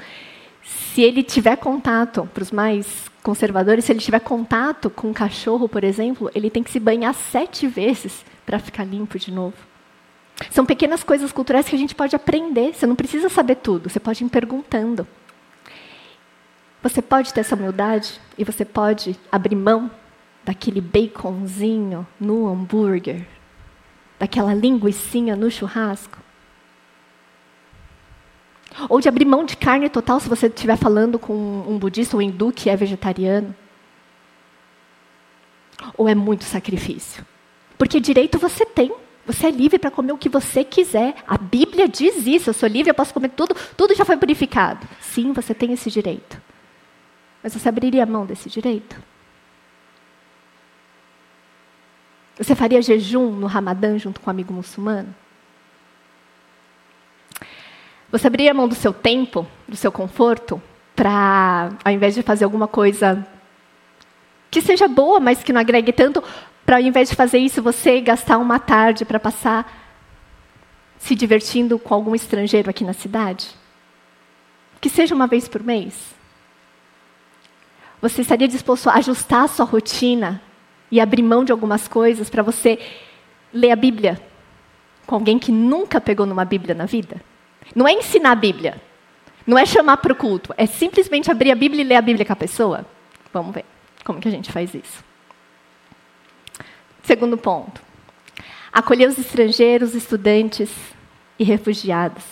se 0.64 1.02
ele 1.02 1.22
tiver 1.22 1.57
contato, 1.57 2.28
para 2.33 2.42
os 2.42 2.50
mais 2.50 3.11
conservadores, 3.22 3.85
se 3.85 3.92
ele 3.92 4.00
tiver 4.00 4.20
contato 4.20 4.88
com 4.88 5.09
um 5.09 5.12
cachorro, 5.12 5.68
por 5.68 5.85
exemplo, 5.85 6.31
ele 6.35 6.48
tem 6.48 6.62
que 6.62 6.70
se 6.70 6.81
banhar 6.81 7.14
sete 7.14 7.66
vezes 7.66 8.24
para 8.46 8.59
ficar 8.59 8.85
limpo 8.85 9.18
de 9.18 9.31
novo. 9.31 9.71
São 10.50 10.66
pequenas 10.66 11.02
coisas 11.02 11.33
culturais 11.33 11.68
que 11.68 11.74
a 11.74 11.78
gente 11.78 11.94
pode 11.94 12.16
aprender. 12.16 12.74
Você 12.74 12.87
não 12.87 12.96
precisa 12.96 13.28
saber 13.28 13.57
tudo, 13.57 13.88
você 13.88 14.00
pode 14.00 14.24
ir 14.24 14.28
perguntando. 14.28 15.07
Você 16.83 17.00
pode 17.00 17.33
ter 17.33 17.40
essa 17.40 17.55
humildade 17.55 18.20
e 18.37 18.44
você 18.44 18.64
pode 18.64 19.18
abrir 19.31 19.55
mão 19.55 19.90
daquele 20.44 20.81
baconzinho 20.81 22.07
no 22.18 22.48
hambúrguer, 22.48 23.24
daquela 24.18 24.52
linguiçinha 24.52 25.37
no 25.37 25.50
churrasco. 25.50 26.18
Ou 28.88 29.00
de 29.00 29.09
abrir 29.09 29.24
mão 29.24 29.44
de 29.44 29.57
carne 29.57 29.88
total 29.88 30.18
se 30.18 30.28
você 30.28 30.46
estiver 30.46 30.76
falando 30.76 31.18
com 31.18 31.35
um 31.35 31.78
budista 31.78 32.16
ou 32.16 32.22
hindu 32.22 32.50
que 32.50 32.68
é 32.68 32.76
vegetariano. 32.76 33.55
Ou 35.96 36.09
é 36.09 36.14
muito 36.14 36.44
sacrifício? 36.44 37.24
Porque 37.76 38.00
direito 38.00 38.38
você 38.38 38.64
tem. 38.64 38.92
Você 39.24 39.46
é 39.46 39.50
livre 39.50 39.78
para 39.78 39.90
comer 39.90 40.12
o 40.12 40.18
que 40.18 40.28
você 40.28 40.64
quiser. 40.64 41.14
A 41.26 41.38
Bíblia 41.38 41.88
diz 41.88 42.26
isso. 42.26 42.50
Eu 42.50 42.54
sou 42.54 42.68
livre, 42.68 42.90
eu 42.90 42.94
posso 42.94 43.14
comer 43.14 43.28
tudo. 43.30 43.54
Tudo 43.76 43.94
já 43.94 44.04
foi 44.04 44.16
purificado. 44.16 44.87
Sim, 45.00 45.32
você 45.32 45.54
tem 45.54 45.72
esse 45.72 45.90
direito. 45.90 46.40
Mas 47.42 47.54
você 47.54 47.68
abriria 47.68 48.02
a 48.02 48.06
mão 48.06 48.26
desse 48.26 48.48
direito? 48.48 48.96
Você 52.37 52.54
faria 52.54 52.82
jejum 52.82 53.30
no 53.30 53.46
Ramadã 53.46 53.98
junto 53.98 54.20
com 54.20 54.28
um 54.28 54.32
amigo 54.32 54.52
muçulmano? 54.52 55.14
Você 58.11 58.26
abriria 58.26 58.50
a 58.50 58.54
mão 58.54 58.68
do 58.68 58.74
seu 58.74 58.92
tempo, 58.92 59.46
do 59.66 59.76
seu 59.76 59.90
conforto, 59.90 60.61
para, 60.94 61.70
ao 61.85 61.92
invés 61.92 62.14
de 62.14 62.22
fazer 62.22 62.44
alguma 62.44 62.68
coisa 62.68 63.26
que 64.50 64.61
seja 64.61 64.87
boa, 64.87 65.18
mas 65.18 65.42
que 65.42 65.52
não 65.52 65.61
agregue 65.61 65.92
tanto, 65.92 66.22
para 66.64 66.77
ao 66.77 66.83
invés 66.83 67.11
de 67.11 67.16
fazer 67.16 67.38
isso, 67.38 67.62
você 67.62 68.01
gastar 68.01 68.38
uma 68.38 68.59
tarde 68.59 69.05
para 69.05 69.18
passar 69.20 69.81
se 70.98 71.14
divertindo 71.14 71.79
com 71.79 71.94
algum 71.94 72.14
estrangeiro 72.14 72.70
aqui 72.70 72.85
na 72.85 72.92
cidade? 72.92 73.48
Que 74.81 74.88
seja 74.88 75.14
uma 75.14 75.27
vez 75.27 75.48
por 75.48 75.62
mês? 75.62 76.14
Você 78.01 78.22
estaria 78.22 78.48
disposto 78.48 78.88
a 78.88 78.94
ajustar 78.94 79.44
a 79.44 79.48
sua 79.48 79.64
rotina 79.64 80.42
e 80.90 81.01
abrir 81.01 81.22
mão 81.22 81.44
de 81.44 81.53
algumas 81.53 81.87
coisas 81.87 82.29
para 82.29 82.42
você 82.42 82.79
ler 83.53 83.70
a 83.70 83.77
Bíblia 83.77 84.20
com 85.07 85.14
alguém 85.14 85.38
que 85.38 85.53
nunca 85.53 86.01
pegou 86.01 86.27
numa 86.27 86.44
Bíblia 86.44 86.75
na 86.75 86.87
vida? 86.87 87.20
Não 87.75 87.87
é 87.87 87.92
ensinar 87.92 88.33
a 88.33 88.37
Bíblia. 88.37 88.81
Não 89.46 89.59
é 89.59 89.66
chamar 89.66 89.98
para 89.98 90.12
o 90.12 90.16
culto. 90.16 90.55
É 90.57 90.66
simplesmente 90.66 91.31
abrir 91.31 91.51
a 91.51 91.55
Bíblia 91.55 91.83
e 91.83 91.87
ler 91.87 91.96
a 91.96 92.03
Bíblia 92.03 92.25
com 92.25 92.33
a 92.33 92.37
pessoa. 92.37 92.87
Vamos 93.33 93.55
ver 93.55 93.64
como 94.05 94.20
que 94.20 94.29
a 94.29 94.31
gente 94.31 94.51
faz 94.51 94.75
isso. 94.75 95.12
Segundo 97.02 97.36
ponto. 97.36 97.80
Acolher 98.72 99.08
os 99.08 99.18
estrangeiros, 99.18 99.94
estudantes 99.94 100.70
e 101.38 101.44
refugiados. 101.44 102.24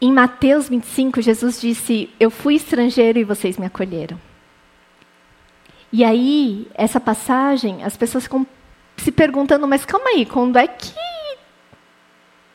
Em 0.00 0.12
Mateus 0.12 0.68
25, 0.68 1.20
Jesus 1.20 1.60
disse: 1.60 2.10
Eu 2.20 2.30
fui 2.30 2.54
estrangeiro 2.54 3.18
e 3.18 3.24
vocês 3.24 3.56
me 3.56 3.66
acolheram. 3.66 4.20
E 5.92 6.04
aí, 6.04 6.68
essa 6.74 7.00
passagem, 7.00 7.82
as 7.82 7.96
pessoas 7.96 8.24
ficam 8.24 8.46
se 8.96 9.10
perguntando: 9.10 9.66
Mas 9.66 9.84
calma 9.84 10.10
aí, 10.10 10.26
quando 10.26 10.56
é 10.56 10.68
que 10.68 10.94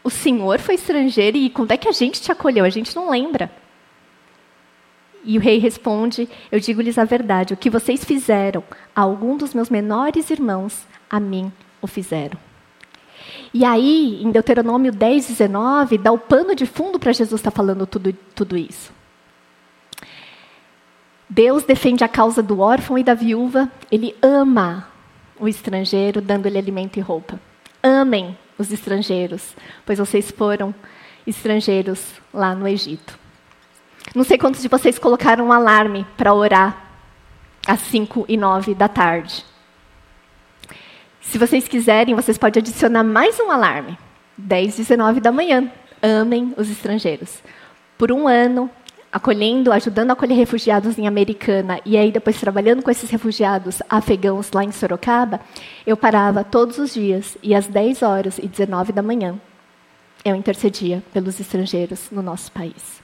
o 0.04 0.10
Senhor 0.10 0.60
foi 0.60 0.76
estrangeiro 0.76 1.38
e 1.38 1.50
quando 1.50 1.72
é 1.72 1.78
que 1.78 1.88
a 1.88 1.92
gente 1.92 2.22
te 2.22 2.32
acolheu? 2.32 2.64
A 2.64 2.70
gente 2.70 2.96
não 2.96 3.10
lembra. 3.10 3.52
E 5.24 5.38
o 5.38 5.42
rei 5.42 5.58
responde: 5.58 6.28
Eu 6.52 6.60
digo-lhes 6.60 6.98
a 6.98 7.06
verdade, 7.06 7.54
o 7.54 7.58
que 7.58 7.70
vocês 7.70 8.04
fizeram 8.04 8.64
a 8.96 9.02
algum 9.02 9.38
dos 9.38 9.54
meus 9.54 9.70
menores 9.70 10.30
irmãos, 10.30 10.86
a 11.10 11.20
mim 11.20 11.52
o 11.82 11.88
fizeram. 11.88 12.38
E 13.54 13.64
aí, 13.64 14.22
em 14.22 14.32
Deuteronômio 14.32 14.92
10, 14.92 15.28
19, 15.28 15.98
dá 15.98 16.12
o 16.12 16.18
pano 16.18 16.56
de 16.56 16.66
fundo 16.66 17.00
para 17.00 17.14
Jesus 17.14 17.40
estar 17.40 17.52
tá 17.52 17.56
falando 17.56 17.86
tudo, 17.86 18.12
tudo 18.34 18.58
isso. 18.58 18.92
Deus 21.30 21.64
defende 21.64 22.04
a 22.04 22.08
causa 22.08 22.44
do 22.44 22.60
órfão 22.60 22.98
e 22.98 23.04
da 23.04 23.14
viúva, 23.14 23.72
ele 23.92 24.16
ama 24.22 24.88
o 25.40 25.48
estrangeiro, 25.48 26.22
dando-lhe 26.22 26.58
alimento 26.58 26.98
e 26.98 27.02
roupa. 27.02 27.40
Amem 27.82 28.38
os 28.58 28.72
estrangeiros, 28.72 29.56
pois 29.86 30.00
vocês 30.00 30.32
foram 30.32 30.74
estrangeiros 31.26 32.14
lá 32.34 32.54
no 32.54 32.68
Egito. 32.68 33.23
Não 34.14 34.24
sei 34.24 34.38
quantos 34.38 34.62
de 34.62 34.68
vocês 34.68 35.00
colocaram 35.00 35.48
um 35.48 35.52
alarme 35.52 36.06
para 36.16 36.34
orar 36.34 36.86
às 37.66 37.80
5 37.80 38.26
e 38.28 38.38
9 38.38 38.76
da 38.76 38.88
tarde. 38.88 39.44
Se 41.20 41.40
vocês 41.40 41.68
quiserem, 41.68 42.14
vocês 42.14 42.38
podem 42.38 42.62
adicionar 42.62 43.04
mais 43.04 43.40
um 43.40 43.50
alarme. 43.50 43.98
10 44.38 44.76
e 44.76 44.78
19 44.82 45.20
da 45.20 45.32
manhã. 45.32 45.72
Amem 46.00 46.54
os 46.58 46.70
estrangeiros. 46.70 47.42
Por 47.98 48.12
um 48.12 48.28
ano, 48.28 48.70
acolhendo, 49.12 49.72
ajudando 49.72 50.12
a 50.12 50.14
acolher 50.14 50.36
refugiados 50.36 51.00
em 51.00 51.08
Americana 51.08 51.80
e 51.84 51.98
aí 51.98 52.12
depois 52.12 52.40
trabalhando 52.40 52.84
com 52.84 52.92
esses 52.92 53.10
refugiados 53.10 53.82
afegãos 53.90 54.52
lá 54.52 54.64
em 54.64 54.72
Sorocaba, 54.72 55.40
eu 55.88 55.98
parava 55.98 56.44
todos 56.44 56.78
os 56.78 56.94
dias 56.94 57.36
e 57.42 57.56
às 57.56 57.66
10 57.66 58.04
horas 58.04 58.38
e 58.38 58.48
19 58.48 58.92
da 58.92 59.02
manhã 59.02 59.40
eu 60.24 60.36
intercedia 60.36 61.04
pelos 61.12 61.40
estrangeiros 61.40 62.10
no 62.12 62.22
nosso 62.22 62.52
país. 62.52 63.03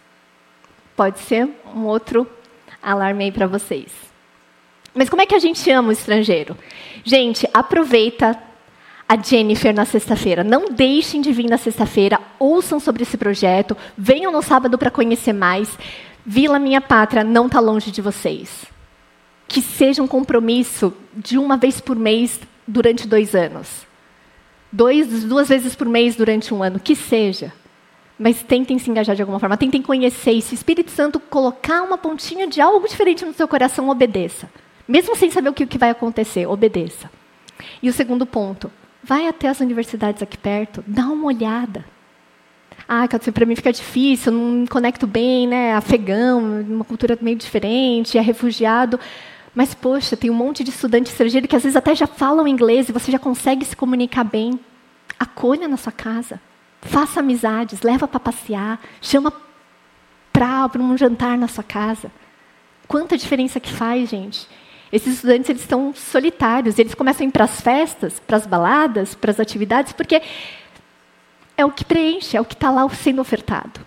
Pode 1.00 1.20
ser 1.20 1.48
um 1.74 1.86
outro 1.86 2.28
alarme 2.84 3.24
aí 3.24 3.32
para 3.32 3.48
vocês. 3.48 3.90
Mas 4.94 5.08
como 5.08 5.22
é 5.22 5.26
que 5.26 5.34
a 5.34 5.40
gente 5.40 5.72
ama 5.72 5.88
o 5.88 5.92
estrangeiro? 5.94 6.58
Gente, 7.06 7.48
aproveita 7.54 8.38
a 9.08 9.16
Jennifer 9.16 9.74
na 9.74 9.86
sexta-feira. 9.86 10.44
Não 10.44 10.66
deixem 10.66 11.22
de 11.22 11.32
vir 11.32 11.50
na 11.50 11.58
sexta-feira, 11.58 12.20
ouçam 12.38 12.82
sobre 12.82 13.04
esse 13.04 13.16
projeto, 13.18 13.78
venham 13.98 14.30
no 14.30 14.42
sábado 14.42 14.78
para 14.78 14.92
conhecer 14.92 15.32
mais. 15.32 15.70
Vila 16.26 16.60
Minha 16.60 16.82
Pátria 16.82 17.24
não 17.24 17.46
está 17.46 17.62
longe 17.62 17.92
de 17.92 18.02
vocês. 18.02 18.66
Que 19.48 19.62
seja 19.62 20.04
um 20.04 20.08
compromisso 20.08 20.94
de 21.16 21.38
uma 21.38 21.56
vez 21.56 21.80
por 21.80 21.96
mês 21.96 22.42
durante 22.68 23.08
dois 23.08 23.34
anos. 23.34 23.88
Dois, 24.70 25.24
duas 25.24 25.48
vezes 25.48 25.78
por 25.78 25.88
mês 25.88 26.18
durante 26.18 26.54
um 26.54 26.62
ano, 26.62 26.78
que 26.78 26.94
seja. 26.94 27.54
Mas 28.19 28.43
tentem 28.43 28.77
se 28.77 28.91
engajar 28.91 29.15
de 29.15 29.21
alguma 29.21 29.39
forma, 29.39 29.55
tentem 29.55 29.82
conhecer. 29.82 30.34
E 30.34 30.41
se 30.41 30.53
o 30.53 30.55
Espírito 30.55 30.91
Santo 30.91 31.19
colocar 31.19 31.82
uma 31.82 31.97
pontinha 31.97 32.45
de 32.45 32.60
algo 32.60 32.88
diferente 32.88 33.23
no 33.23 33.34
seu 33.34 33.47
coração, 33.47 33.88
obedeça. 33.88 34.49
Mesmo 34.86 35.15
sem 35.15 35.32
saber 35.32 35.49
o 35.49 35.53
que, 35.53 35.77
vai 35.77 35.89
acontecer, 35.89 36.45
obedeça. 36.45 37.10
E 37.82 37.89
o 37.89 37.93
segundo 37.93 38.25
ponto, 38.25 38.69
Vai 39.01 39.27
até 39.27 39.47
as 39.47 39.60
universidades 39.60 40.21
aqui 40.21 40.38
perto, 40.38 40.84
dá 40.86 41.08
uma 41.08 41.27
olhada. 41.27 41.86
Ah, 42.88 43.08
para 43.08 43.45
mim 43.45 43.55
fica 43.55 43.71
difícil, 43.71 44.32
não 44.32 44.51
me 44.62 44.67
conecto 44.67 45.08
bem, 45.08 45.47
né? 45.47 45.73
Afegão, 45.73 46.62
uma 46.62 46.84
cultura 46.84 47.17
meio 47.21 47.38
diferente, 47.38 48.17
é 48.17 48.21
refugiado. 48.21 48.99
Mas, 49.53 49.73
poxa, 49.73 50.17
tem 50.17 50.29
um 50.29 50.34
monte 50.34 50.63
de 50.63 50.69
estudante 50.69 51.10
estrangeiro 51.10 51.47
que 51.47 51.55
às 51.55 51.63
vezes 51.63 51.75
até 51.75 51.95
já 51.95 52.08
falam 52.08 52.47
inglês 52.47 52.89
e 52.89 52.91
você 52.91 53.12
já 53.12 53.19
consegue 53.19 53.63
se 53.63 53.75
comunicar 53.75 54.23
bem. 54.23 54.60
Acolha 55.19 55.67
na 55.67 55.77
sua 55.77 55.91
casa. 55.91 56.41
Faça 56.82 57.20
amizades, 57.20 57.82
leva 57.82 58.08
para 58.08 58.20
passear, 58.20 58.80
chama 59.02 59.34
para 60.32 60.70
um 60.80 60.98
jantar 60.98 61.38
na 61.38 61.48
sua 61.48 61.63
casa. 61.63 62.12
Quanta 62.88 63.18
diferença 63.18 63.60
que 63.60 63.72
faz, 63.72 64.10
gente. 64.10 64.48
Esses 64.92 65.15
estudantes 65.15 65.50
eles 65.50 65.62
estão 65.62 65.94
solitários, 65.94 66.80
eles 66.80 66.96
começam 66.96 67.26
a 67.26 67.30
ir 67.30 67.32
para 67.32 67.44
as 67.44 67.62
festas, 67.62 68.20
para 68.20 68.38
as 68.38 68.48
baladas, 68.48 69.13
para 69.13 69.30
as 69.30 69.39
atividades, 69.39 69.94
porque 69.94 70.22
é 71.56 71.65
o 71.65 71.72
que 71.72 71.86
preenche, 71.86 72.36
é 72.36 72.42
o 72.42 72.46
que 72.46 72.56
está 72.56 72.72
lá 72.72 72.88
sendo 72.89 73.22
ofertado. 73.22 73.82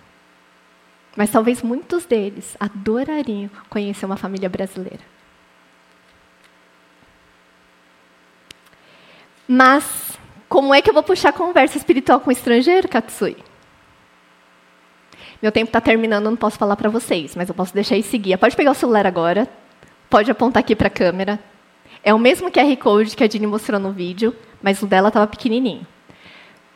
Mas 1.15 1.31
talvez 1.31 1.61
muitos 1.61 2.05
deles 2.05 2.55
adorariam 2.59 3.49
conhecer 3.69 4.05
uma 4.05 4.15
família 4.15 4.47
brasileira. 4.47 5.01
Mas, 9.47 10.17
como 10.53 10.71
é 10.71 10.83
que 10.83 10.89
eu 10.91 10.93
vou 10.93 11.01
puxar 11.01 11.33
conversa 11.33 11.79
espiritual 11.79 12.19
com 12.19 12.29
estrangeiro, 12.29 12.87
Katsui? 12.87 13.35
Meu 15.41 15.51
tempo 15.51 15.69
está 15.69 15.81
terminando, 15.81 16.25
não 16.25 16.35
posso 16.35 16.59
falar 16.59 16.75
para 16.75 16.91
vocês, 16.91 17.35
mas 17.35 17.49
eu 17.49 17.55
posso 17.55 17.73
deixar 17.73 17.97
e 17.97 18.03
seguir. 18.03 18.37
Pode 18.37 18.55
pegar 18.55 18.69
o 18.69 18.75
celular 18.75 19.07
agora, 19.07 19.49
Pode 20.13 20.29
apontar 20.29 20.61
aqui 20.61 20.75
para 20.75 20.89
a 20.89 20.91
câmera. 20.91 21.39
É 22.03 22.13
o 22.13 22.19
mesmo 22.19 22.51
QR 22.51 22.77
Code 22.77 23.15
que 23.15 23.23
a 23.23 23.27
Dini 23.27 23.47
mostrou 23.47 23.79
no 23.79 23.91
vídeo, 23.91 24.35
mas 24.61 24.79
o 24.83 24.85
dela 24.85 25.07
estava 25.07 25.25
pequenininho. 25.25 25.87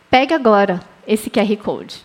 Pega 0.10 0.34
agora 0.34 0.80
esse 1.06 1.30
QR 1.30 1.56
Code. 1.58 2.02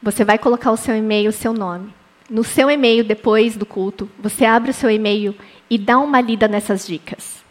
Você 0.00 0.24
vai 0.24 0.38
colocar 0.38 0.70
o 0.70 0.76
seu 0.76 0.94
e-mail, 0.94 1.30
o 1.30 1.32
seu 1.32 1.52
nome. 1.52 1.92
No 2.30 2.44
seu 2.44 2.70
e-mail, 2.70 3.02
depois 3.02 3.56
do 3.56 3.66
culto, 3.66 4.08
você 4.16 4.44
abre 4.44 4.70
o 4.70 4.74
seu 4.74 4.88
e-mail 4.88 5.34
e 5.68 5.76
dá 5.76 5.98
uma 5.98 6.20
lida 6.20 6.46
nessas 6.46 6.86
dicas. 6.86 7.44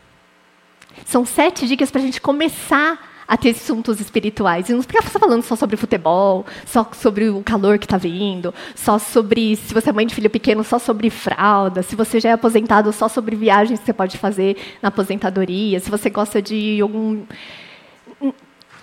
São 1.06 1.26
sete 1.26 1.68
dicas 1.68 1.92
para 1.92 2.02
a 2.02 2.06
gente 2.06 2.22
começar 2.22 3.00
a 3.28 3.36
ter 3.36 3.50
assuntos 3.50 4.00
espirituais. 4.00 4.70
E 4.70 4.74
não 4.74 4.82
ficar 4.82 5.02
falando 5.04 5.44
só 5.44 5.56
sobre 5.56 5.76
futebol, 5.76 6.46
só 6.66 6.88
sobre 6.94 7.30
o 7.30 7.42
calor 7.44 7.78
que 7.80 7.86
está 7.86 7.98
vindo, 7.98 8.54
só 8.76 9.00
sobre, 9.00 9.56
se 9.56 9.74
você 9.74 9.90
é 9.90 9.94
mãe 9.94 10.06
de 10.06 10.14
filho 10.14 10.30
pequeno, 10.30 10.64
só 10.64 10.80
sobre 10.80 11.10
fralda, 11.10 11.82
se 11.82 11.96
você 11.96 12.20
já 12.20 12.30
é 12.30 12.34
aposentado, 12.34 12.92
só 12.94 13.08
sobre 13.08 13.36
viagens 13.36 13.80
que 13.80 13.86
você 13.86 13.94
pode 13.94 14.18
fazer 14.18 14.58
na 14.82 14.90
aposentadoria, 14.90 15.80
se 15.80 15.90
você 15.90 16.10
gosta 16.10 16.42
de 16.42 16.80
algum. 16.82 17.24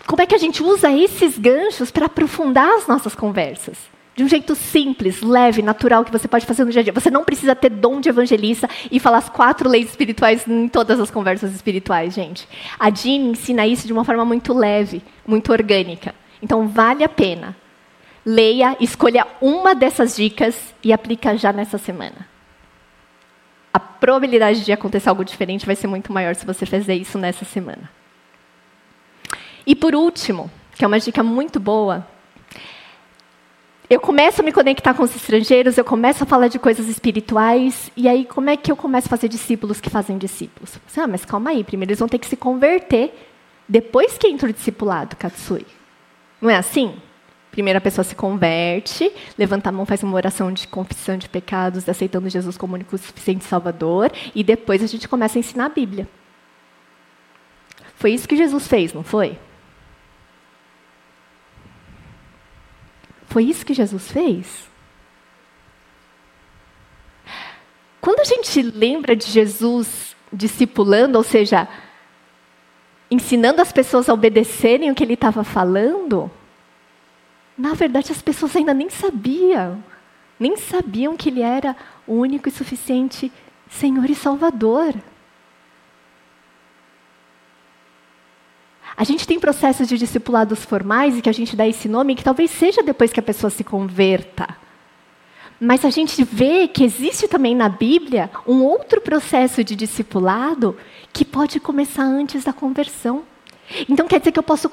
Como 0.07 0.21
é 0.21 0.27
que 0.27 0.35
a 0.35 0.39
gente 0.39 0.63
usa 0.63 0.91
esses 0.91 1.39
ganchos 1.39 1.91
para 1.91 2.07
aprofundar 2.07 2.69
as 2.77 2.87
nossas 2.87 3.15
conversas? 3.15 3.79
De 4.15 4.23
um 4.23 4.29
jeito 4.29 4.55
simples, 4.55 5.23
leve, 5.23 5.63
natural, 5.63 6.05
que 6.05 6.13
você 6.13 6.29
pode 6.29 6.45
fazer 6.45 6.65
no 6.65 6.71
dia 6.71 6.81
a 6.81 6.85
dia. 6.85 6.93
Você 6.93 7.11
não 7.11 7.25
precisa 7.25 7.57
ter 7.57 7.71
dom 7.71 8.01
de 8.01 8.11
evangelista 8.11 8.69
e 8.91 9.01
falar 9.01 9.19
as 9.19 9.29
quatro 9.29 9.69
leis 9.69 9.89
espirituais 9.89 10.47
em 10.47 10.69
todas 10.69 11.01
as 11.01 11.11
conversas 11.11 11.55
espirituais, 11.55 12.13
gente. 12.15 12.47
A 12.79 12.91
Jean 12.91 13.31
ensina 13.31 13.67
isso 13.67 13.87
de 13.87 13.93
uma 13.93 14.05
forma 14.05 14.25
muito 14.25 14.53
leve, 14.53 15.03
muito 15.27 15.51
orgânica. 15.51 16.15
Então, 16.43 16.69
vale 16.69 17.03
a 17.03 17.09
pena. 17.09 17.57
Leia, 18.25 18.77
escolha 18.79 19.27
uma 19.41 19.75
dessas 19.75 20.15
dicas 20.15 20.75
e 20.85 20.93
aplica 20.93 21.37
já 21.37 21.53
nessa 21.53 21.79
semana. 21.79 22.29
A 23.73 23.81
probabilidade 23.81 24.63
de 24.63 24.73
acontecer 24.73 25.09
algo 25.09 25.25
diferente 25.25 25.65
vai 25.65 25.75
ser 25.75 25.87
muito 25.87 26.13
maior 26.13 26.35
se 26.35 26.45
você 26.45 26.67
fizer 26.67 26.95
isso 26.95 27.17
nessa 27.17 27.47
semana. 27.47 27.91
E 29.67 29.75
por 29.75 29.95
último, 29.95 30.51
que 30.75 30.85
é 30.85 30.87
uma 30.87 31.01
dica 31.01 31.23
muito 31.23 31.59
boa, 31.59 32.07
eu 33.93 34.01
começo 34.01 34.41
a 34.41 34.45
me 34.45 34.53
conectar 34.53 34.95
com 34.95 35.03
os 35.03 35.15
estrangeiros, 35.15 35.77
eu 35.77 35.85
começo 35.85 36.23
a 36.23 36.27
falar 36.27 36.49
de 36.49 36.59
coisas 36.59 36.89
espirituais, 36.89 37.91
e 37.95 38.09
aí 38.09 38.25
como 38.25 38.49
é 38.49 38.57
que 38.57 38.73
eu 38.73 38.77
começo 38.77 39.07
a 39.07 39.11
fazer 39.11 39.29
discípulos 39.29 39.83
que 39.83 39.91
fazem 39.91 40.17
discípulos? 40.17 40.79
Ah, 40.97 41.07
mas 41.07 41.27
calma 41.27 41.51
aí, 41.51 41.63
primeiro 41.63 41.91
eles 41.91 41.99
vão 41.99 42.09
ter 42.09 42.19
que 42.19 42.27
se 42.27 42.35
converter 42.35 43.13
depois 43.69 44.17
que 44.17 44.29
entra 44.29 44.49
o 44.49 44.53
discipulado, 44.53 45.15
Katsui. 45.17 45.67
Não 46.41 46.49
é 46.49 46.57
assim? 46.57 46.95
Primeiro 47.51 47.77
a 47.77 47.83
pessoa 47.83 48.03
se 48.03 48.15
converte, 48.15 49.13
levanta 49.37 49.69
a 49.69 49.73
mão, 49.73 49.85
faz 49.85 50.03
uma 50.03 50.17
oração 50.17 50.51
de 50.51 50.67
confissão 50.67 51.19
de 51.19 51.29
pecados, 51.29 51.87
aceitando 51.87 52.31
Jesus 52.31 52.57
como 52.57 52.73
único 52.73 52.97
suficiente 52.97 53.45
Salvador, 53.45 54.11
e 54.35 54.43
depois 54.43 54.83
a 54.83 54.87
gente 54.87 55.07
começa 55.07 55.39
a 55.39 55.41
ensinar 55.41 55.67
a 55.67 55.69
Bíblia. 55.69 56.09
Foi 57.97 58.11
isso 58.11 58.27
que 58.27 58.39
Jesus 58.39 58.67
fez, 58.67 58.95
não 58.95 59.05
foi? 59.05 59.37
Foi 63.33 63.45
isso 63.45 63.65
que 63.65 63.73
Jesus 63.73 64.13
fez? 64.13 64.69
Quando 67.99 68.21
a 68.21 68.25
gente 68.25 68.61
lembra 68.61 69.17
de 69.17 69.25
Jesus 69.25 70.15
discipulando, 70.31 71.17
ou 71.17 71.25
seja, 71.25 71.67
ensinando 73.11 73.63
as 73.63 73.73
pessoas 73.73 74.11
a 74.11 74.13
obedecerem 74.13 74.91
o 74.91 74.95
que 74.95 75.03
ele 75.03 75.15
estava 75.15 75.43
falando, 75.45 76.31
na 77.57 77.73
verdade 77.73 78.13
as 78.13 78.21
pessoas 78.21 78.55
ainda 78.55 78.75
nem 78.75 78.91
sabiam, 78.91 79.83
nem 80.39 80.55
sabiam 80.59 81.17
que 81.17 81.31
ele 81.31 81.41
era 81.41 81.75
o 82.07 82.17
único 82.17 82.51
e 82.51 82.53
suficiente 82.53 83.33
Senhor 83.67 84.11
e 84.11 84.15
Salvador. 84.15 84.95
A 88.97 89.05
gente 89.05 89.27
tem 89.27 89.41
processos 89.41 89.89
de 89.89 89.97
discipulados 89.97 90.65
formais 90.65 91.17
e 91.17 91.23
que 91.23 91.29
a 91.29 91.33
gente 91.33 91.57
dá 91.57 91.67
esse 91.67 91.89
nome, 91.89 92.15
que 92.15 92.25
talvez 92.25 92.51
seja 92.51 92.83
depois 92.83 93.13
que 93.13 93.21
a 93.21 93.23
pessoa 93.23 93.51
se 93.51 93.65
converta. 93.65 94.57
Mas 95.59 95.85
a 95.85 95.91
gente 95.91 96.25
vê 96.25 96.67
que 96.67 96.85
existe 96.85 97.29
também 97.29 97.55
na 97.55 97.69
Bíblia 97.69 98.31
um 98.47 98.63
outro 98.65 99.01
processo 99.01 99.63
de 99.63 99.77
discipulado 99.77 100.77
que 101.13 101.25
pode 101.25 101.61
começar 101.61 102.03
antes 102.03 102.45
da 102.45 102.53
conversão. 102.53 103.23
Então 103.89 104.09
quer 104.09 104.19
dizer 104.19 104.33
que 104.33 104.39
eu 104.39 104.43
posso, 104.43 104.69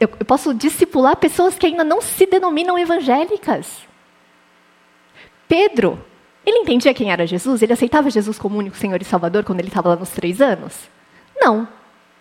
eu 0.00 0.08
posso 0.08 0.52
discipular 0.52 1.16
pessoas 1.16 1.56
que 1.56 1.66
ainda 1.66 1.84
não 1.84 2.02
se 2.02 2.26
denominam 2.26 2.76
evangélicas. 2.76 3.86
Pedro, 5.48 6.04
ele 6.44 6.58
entendia 6.58 6.92
quem 6.92 7.10
era 7.10 7.26
Jesus? 7.26 7.62
Ele 7.62 7.72
aceitava 7.72 8.10
Jesus 8.10 8.36
como 8.36 8.58
único 8.58 8.76
Senhor 8.76 9.00
e 9.00 9.04
Salvador 9.04 9.44
quando 9.44 9.60
ele 9.60 9.68
estava 9.68 9.90
lá 9.90 9.96
nos 9.96 10.10
três 10.10 10.40
anos? 10.40 10.88
Não. 11.40 11.68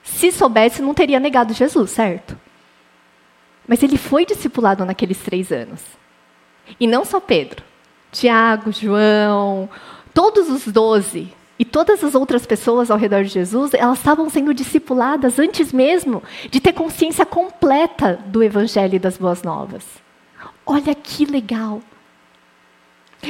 Se 0.05 0.31
soubesse, 0.31 0.83
não 0.83 0.93
teria 0.93 1.19
negado 1.19 1.51
Jesus, 1.51 1.89
certo? 1.89 2.39
Mas 3.67 3.81
ele 3.81 3.97
foi 3.97 4.23
discipulado 4.23 4.85
naqueles 4.85 5.17
três 5.17 5.51
anos. 5.51 5.81
E 6.79 6.85
não 6.85 7.03
só 7.03 7.19
Pedro. 7.19 7.63
Tiago, 8.11 8.71
João, 8.71 9.67
todos 10.13 10.47
os 10.49 10.67
doze 10.67 11.33
e 11.57 11.65
todas 11.65 12.03
as 12.03 12.13
outras 12.13 12.45
pessoas 12.45 12.91
ao 12.91 12.97
redor 12.97 13.23
de 13.23 13.29
Jesus, 13.29 13.73
elas 13.73 13.97
estavam 13.97 14.29
sendo 14.29 14.53
discipuladas 14.53 15.39
antes 15.39 15.73
mesmo 15.73 16.21
de 16.49 16.59
ter 16.59 16.71
consciência 16.71 17.25
completa 17.25 18.19
do 18.27 18.43
Evangelho 18.43 18.95
e 18.95 18.99
das 18.99 19.17
Boas 19.17 19.41
Novas. 19.41 19.83
Olha 20.65 20.93
que 20.93 21.25
legal! 21.25 21.81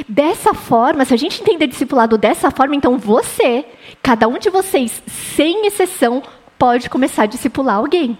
Dessa 0.06 0.52
forma, 0.52 1.06
se 1.06 1.14
a 1.14 1.16
gente 1.16 1.40
entender 1.40 1.66
discipulado 1.66 2.18
dessa 2.18 2.50
forma, 2.50 2.76
então 2.76 2.98
você, 2.98 3.64
cada 4.02 4.28
um 4.28 4.38
de 4.38 4.50
vocês, 4.50 5.02
sem 5.06 5.66
exceção, 5.66 6.22
pode 6.58 6.88
começar 6.90 7.24
a 7.24 7.26
discipular 7.26 7.76
alguém 7.76 8.18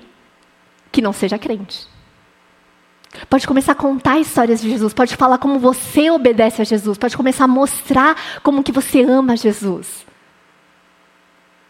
que 0.92 1.02
não 1.02 1.12
seja 1.12 1.38
crente. 1.38 1.86
Pode 3.30 3.46
começar 3.46 3.72
a 3.72 3.76
contar 3.76 4.18
histórias 4.18 4.60
de 4.60 4.68
Jesus, 4.68 4.92
pode 4.92 5.16
falar 5.16 5.38
como 5.38 5.58
você 5.58 6.10
obedece 6.10 6.60
a 6.60 6.64
Jesus, 6.64 6.98
pode 6.98 7.16
começar 7.16 7.44
a 7.44 7.48
mostrar 7.48 8.16
como 8.42 8.62
que 8.62 8.72
você 8.72 9.02
ama 9.02 9.36
Jesus. 9.36 10.04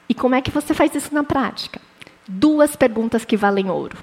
E 0.08 0.14
como 0.14 0.34
é 0.34 0.40
que 0.40 0.50
você 0.50 0.74
faz 0.74 0.94
isso 0.94 1.14
na 1.14 1.22
prática? 1.22 1.80
Duas 2.28 2.74
perguntas 2.74 3.24
que 3.24 3.36
valem 3.36 3.70
ouro. 3.70 3.96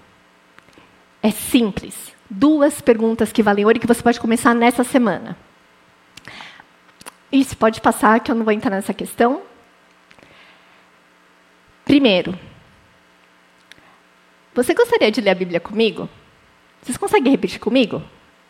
É 1.21 1.31
simples. 1.31 2.13
Duas 2.29 2.81
perguntas 2.81 3.31
que 3.31 3.43
valem 3.43 3.65
ouro 3.65 3.77
e 3.77 3.79
que 3.79 3.87
você 3.87 4.01
pode 4.01 4.19
começar 4.19 4.53
nessa 4.53 4.83
semana. 4.83 5.37
Isso 7.31 7.57
pode 7.57 7.81
passar, 7.81 8.19
que 8.19 8.31
eu 8.31 8.35
não 8.35 8.43
vou 8.43 8.53
entrar 8.53 8.71
nessa 8.71 8.93
questão. 8.93 9.41
Primeiro, 11.83 12.37
você 14.53 14.73
gostaria 14.73 15.11
de 15.11 15.21
ler 15.21 15.31
a 15.31 15.35
Bíblia 15.35 15.59
comigo? 15.59 16.09
Vocês 16.81 16.97
conseguem 16.97 17.31
repetir 17.31 17.59
comigo? 17.59 18.01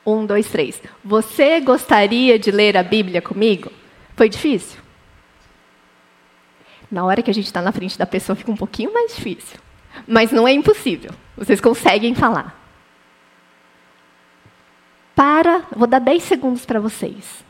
Um, 0.06 0.26
dois, 0.26 0.49
três. 0.49 0.82
Você 1.04 1.62
gostaria 1.62 2.38
de 2.38 2.51
ler 2.51 2.76
a 2.76 2.84
Bíblia 2.84 3.22
comigo? 3.22 3.72
Foi 4.16 4.28
difícil? 4.28 4.82
Na 6.91 7.06
hora 7.06 7.22
que 7.22 7.32
a 7.32 7.34
gente 7.34 7.45
está 7.45 7.62
na 7.62 7.72
frente 7.72 7.97
da 7.97 8.06
pessoa, 8.06 8.36
fica 8.36 8.51
um 8.51 8.58
pouquinho 8.58 8.93
mais 8.93 9.16
difícil. 9.16 9.58
Mas 10.08 10.32
não 10.32 10.47
é 10.47 10.51
impossível. 10.51 11.12
Vocês 11.38 11.62
conseguem 11.62 12.14
falar. 12.14 12.60
Para, 15.16 15.66
vou 15.76 15.88
dar 15.88 15.99
10 15.99 16.22
segundos 16.24 16.66
para 16.66 16.80
vocês. 16.80 17.45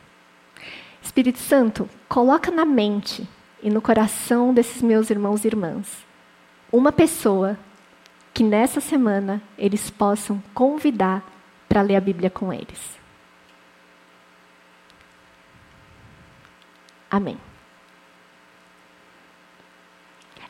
Espírito 1.02 1.38
Santo, 1.38 1.88
coloca 2.08 2.50
na 2.50 2.64
mente 2.64 3.26
e 3.62 3.70
no 3.70 3.82
coração 3.82 4.54
desses 4.54 4.80
meus 4.80 5.10
irmãos 5.10 5.44
e 5.44 5.48
irmãs 5.48 6.04
uma 6.70 6.90
pessoa 6.90 7.58
que 8.34 8.42
nessa 8.42 8.80
semana 8.80 9.40
eles 9.56 9.88
possam 9.88 10.42
convidar 10.52 11.22
para 11.68 11.80
ler 11.80 11.94
a 11.94 12.00
Bíblia 12.00 12.28
com 12.28 12.52
eles. 12.52 12.98
Amém. 17.08 17.38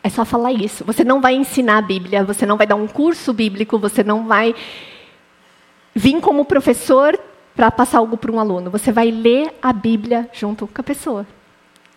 É 0.03 0.09
só 0.09 0.25
falar 0.25 0.53
isso. 0.53 0.83
Você 0.85 1.05
não 1.05 1.21
vai 1.21 1.35
ensinar 1.35 1.77
a 1.77 1.83
Bíblia, 1.83 2.25
você 2.25 2.47
não 2.47 2.57
vai 2.57 2.67
dar 2.67 2.75
um 2.75 2.87
curso 2.87 3.35
bíblico, 3.35 3.79
você 3.79 4.03
não 4.03 4.27
vai 4.27 4.55
vir 5.95 6.21
como 6.23 6.45
professor 6.47 7.19
para 7.55 7.71
passar 7.71 7.99
algo 7.99 8.17
para 8.17 8.33
um 8.33 8.41
aluno. 8.41 8.71
Você 8.71 8.91
vai 8.91 9.11
ler 9.11 9.55
a 9.63 9.73
Bíblia 9.73 10.29
junto 10.33 10.67
com 10.67 10.81
a 10.81 10.85
pessoa. 10.85 11.27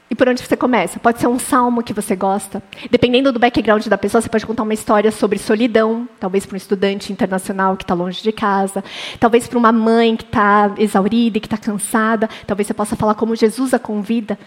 E 0.10 0.16
por 0.16 0.30
onde 0.30 0.42
você 0.42 0.56
começa? 0.56 1.00
Pode 1.00 1.20
ser 1.20 1.28
um 1.28 1.38
salmo 1.38 1.84
que 1.84 1.94
você 1.94 2.16
gosta. 2.16 2.64
Dependendo 2.90 3.32
do 3.32 3.40
background 3.40 3.86
da 3.88 3.98
pessoa, 3.98 4.22
você 4.22 4.30
pode 4.30 4.46
contar 4.46 4.64
uma 4.64 4.74
história 4.74 5.12
sobre 5.12 5.38
solidão, 5.38 6.08
talvez 6.20 6.46
para 6.46 6.56
um 6.56 6.58
estudante 6.58 7.12
internacional 7.12 7.76
que 7.76 7.84
está 7.84 7.94
longe 7.94 8.24
de 8.24 8.32
casa, 8.32 8.84
talvez 9.20 9.48
para 9.48 9.58
uma 9.58 9.72
mãe 9.72 10.16
que 10.16 10.24
está 10.24 10.74
exaurida 10.78 11.38
e 11.38 11.42
que 11.42 11.48
está 11.48 11.58
cansada. 11.58 12.30
Talvez 12.46 12.68
você 12.68 12.74
possa 12.74 12.96
falar 12.96 13.16
como 13.16 13.36
Jesus 13.36 13.74
a 13.74 13.80
convida 13.80 14.38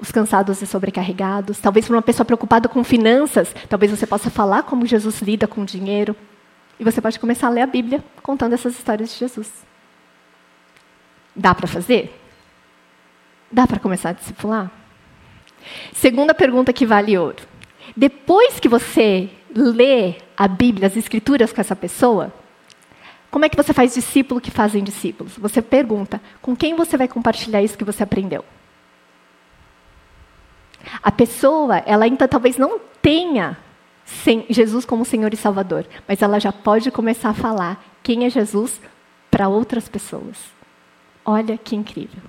os 0.00 0.12
cansados 0.12 0.62
e 0.62 0.66
sobrecarregados. 0.66 1.58
Talvez 1.58 1.86
para 1.86 1.96
uma 1.96 2.02
pessoa 2.02 2.24
preocupada 2.24 2.68
com 2.68 2.84
finanças, 2.84 3.54
talvez 3.68 3.90
você 3.90 4.06
possa 4.06 4.30
falar 4.30 4.62
como 4.62 4.86
Jesus 4.86 5.20
lida 5.20 5.46
com 5.46 5.64
dinheiro. 5.64 6.14
E 6.78 6.84
você 6.84 7.00
pode 7.00 7.18
começar 7.18 7.48
a 7.48 7.50
ler 7.50 7.62
a 7.62 7.66
Bíblia 7.66 8.04
contando 8.22 8.52
essas 8.52 8.74
histórias 8.74 9.10
de 9.10 9.18
Jesus. 9.18 9.50
Dá 11.34 11.54
para 11.54 11.66
fazer? 11.66 12.16
Dá 13.50 13.66
para 13.66 13.80
começar 13.80 14.10
a 14.10 14.12
discipular? 14.12 14.70
Segunda 15.92 16.34
pergunta 16.34 16.72
que 16.72 16.86
vale 16.86 17.16
ouro. 17.18 17.42
Depois 17.96 18.60
que 18.60 18.68
você 18.68 19.28
lê 19.54 20.14
a 20.36 20.46
Bíblia, 20.46 20.86
as 20.86 20.96
Escrituras 20.96 21.52
com 21.52 21.60
essa 21.60 21.74
pessoa, 21.74 22.32
como 23.30 23.44
é 23.44 23.48
que 23.48 23.56
você 23.56 23.72
faz 23.72 23.94
discípulo 23.94 24.40
que 24.40 24.50
fazem 24.50 24.82
discípulos? 24.82 25.36
Você 25.36 25.60
pergunta: 25.60 26.20
com 26.40 26.56
quem 26.56 26.74
você 26.74 26.96
vai 26.96 27.08
compartilhar 27.08 27.62
isso 27.62 27.76
que 27.76 27.84
você 27.84 28.02
aprendeu? 28.02 28.44
A 31.02 31.10
pessoa, 31.10 31.78
ela 31.78 32.04
ainda 32.04 32.26
talvez 32.26 32.56
não 32.56 32.80
tenha 33.02 33.56
Jesus 34.48 34.84
como 34.84 35.04
Senhor 35.04 35.32
e 35.34 35.36
Salvador, 35.36 35.86
mas 36.06 36.22
ela 36.22 36.38
já 36.38 36.52
pode 36.52 36.90
começar 36.90 37.30
a 37.30 37.34
falar 37.34 37.84
quem 38.02 38.24
é 38.24 38.30
Jesus 38.30 38.80
para 39.30 39.48
outras 39.48 39.88
pessoas. 39.88 40.38
Olha 41.24 41.58
que 41.58 41.76
incrível. 41.76 42.22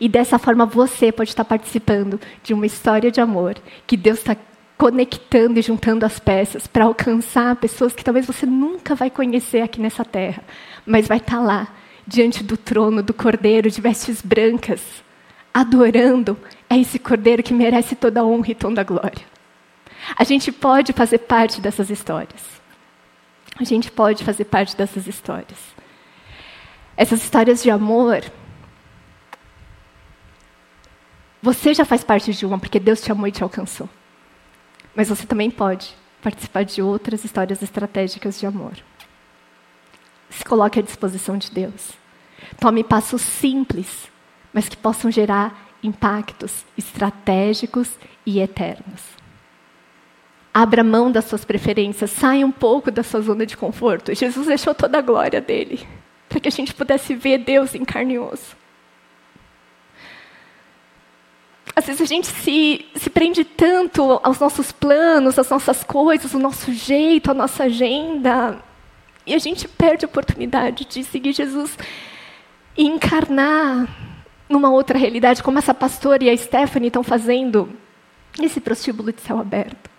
E 0.00 0.08
dessa 0.08 0.38
forma 0.38 0.66
você 0.66 1.12
pode 1.12 1.30
estar 1.30 1.44
participando 1.44 2.20
de 2.42 2.54
uma 2.54 2.66
história 2.66 3.10
de 3.10 3.20
amor 3.20 3.56
que 3.86 3.96
Deus 3.96 4.18
está 4.18 4.36
conectando 4.76 5.58
e 5.58 5.62
juntando 5.62 6.04
as 6.04 6.18
peças 6.18 6.66
para 6.66 6.86
alcançar 6.86 7.54
pessoas 7.56 7.92
que 7.92 8.02
talvez 8.02 8.26
você 8.26 8.44
nunca 8.44 8.94
vai 8.94 9.10
conhecer 9.10 9.60
aqui 9.60 9.80
nessa 9.80 10.04
terra, 10.04 10.42
mas 10.84 11.06
vai 11.06 11.18
estar 11.18 11.40
lá 11.40 11.68
diante 12.06 12.42
do 12.42 12.56
trono 12.56 13.02
do 13.02 13.14
Cordeiro 13.14 13.70
de 13.70 13.80
vestes 13.80 14.20
brancas, 14.20 14.82
adorando 15.54 16.36
a 16.68 16.76
esse 16.76 16.98
Cordeiro 16.98 17.42
que 17.42 17.54
merece 17.54 17.94
toda 17.94 18.20
a 18.20 18.24
honra 18.24 18.50
e 18.50 18.54
toda 18.56 18.80
a 18.80 18.84
glória. 18.84 19.24
A 20.16 20.24
gente 20.24 20.50
pode 20.50 20.92
fazer 20.92 21.18
parte 21.18 21.60
dessas 21.60 21.90
histórias. 21.90 22.42
a 23.58 23.64
gente 23.64 23.90
pode 23.90 24.24
fazer 24.24 24.46
parte 24.46 24.76
dessas 24.76 25.06
histórias. 25.06 25.58
Essas 26.96 27.22
histórias 27.22 27.62
de 27.62 27.70
amor. 27.70 28.24
Você 31.42 31.74
já 31.74 31.84
faz 31.84 32.04
parte 32.04 32.32
de 32.32 32.46
uma 32.46 32.58
porque 32.58 32.78
Deus 32.78 33.00
te 33.00 33.10
amou 33.10 33.26
e 33.26 33.32
te 33.32 33.42
alcançou. 33.42 33.88
Mas 34.94 35.08
você 35.08 35.26
também 35.26 35.50
pode 35.50 35.94
participar 36.22 36.64
de 36.64 36.80
outras 36.80 37.24
histórias 37.24 37.60
estratégicas 37.60 38.38
de 38.38 38.46
amor. 38.46 38.74
Se 40.30 40.44
coloque 40.44 40.78
à 40.78 40.82
disposição 40.82 41.36
de 41.36 41.50
Deus. 41.50 41.90
Tome 42.60 42.84
passos 42.84 43.22
simples, 43.22 44.08
mas 44.52 44.68
que 44.68 44.76
possam 44.76 45.10
gerar 45.10 45.70
impactos 45.82 46.64
estratégicos 46.78 47.90
e 48.24 48.38
eternos. 48.38 49.02
Abra 50.54 50.84
mão 50.84 51.10
das 51.10 51.24
suas 51.24 51.44
preferências, 51.44 52.10
saia 52.10 52.46
um 52.46 52.52
pouco 52.52 52.90
da 52.90 53.02
sua 53.02 53.20
zona 53.20 53.44
de 53.44 53.56
conforto. 53.56 54.14
Jesus 54.14 54.46
deixou 54.46 54.74
toda 54.74 54.98
a 54.98 55.02
glória 55.02 55.40
dele 55.40 55.84
para 56.28 56.38
que 56.38 56.48
a 56.48 56.52
gente 56.52 56.72
pudesse 56.72 57.14
ver 57.14 57.38
Deus 57.38 57.74
em 57.74 57.84
carne 57.84 58.14
e 58.14 58.18
osso. 58.18 58.56
Às 61.74 61.86
vezes 61.86 62.02
a 62.02 62.04
gente 62.04 62.26
se, 62.26 62.84
se 62.94 63.08
prende 63.08 63.44
tanto 63.44 64.20
aos 64.22 64.38
nossos 64.38 64.70
planos, 64.70 65.38
às 65.38 65.48
nossas 65.48 65.82
coisas, 65.82 66.34
ao 66.34 66.40
nosso 66.40 66.72
jeito, 66.72 67.30
à 67.30 67.34
nossa 67.34 67.64
agenda, 67.64 68.62
e 69.26 69.34
a 69.34 69.38
gente 69.38 69.66
perde 69.68 70.04
a 70.04 70.08
oportunidade 70.08 70.84
de 70.84 71.02
seguir 71.04 71.32
Jesus 71.32 71.78
e 72.76 72.84
encarnar 72.84 73.88
numa 74.48 74.70
outra 74.70 74.98
realidade, 74.98 75.42
como 75.42 75.58
essa 75.58 75.72
pastora 75.72 76.24
e 76.24 76.30
a 76.30 76.36
Stephanie 76.36 76.88
estão 76.88 77.02
fazendo 77.02 77.70
nesse 78.38 78.60
prostíbulo 78.60 79.12
de 79.12 79.20
céu 79.20 79.38
aberto. 79.38 79.90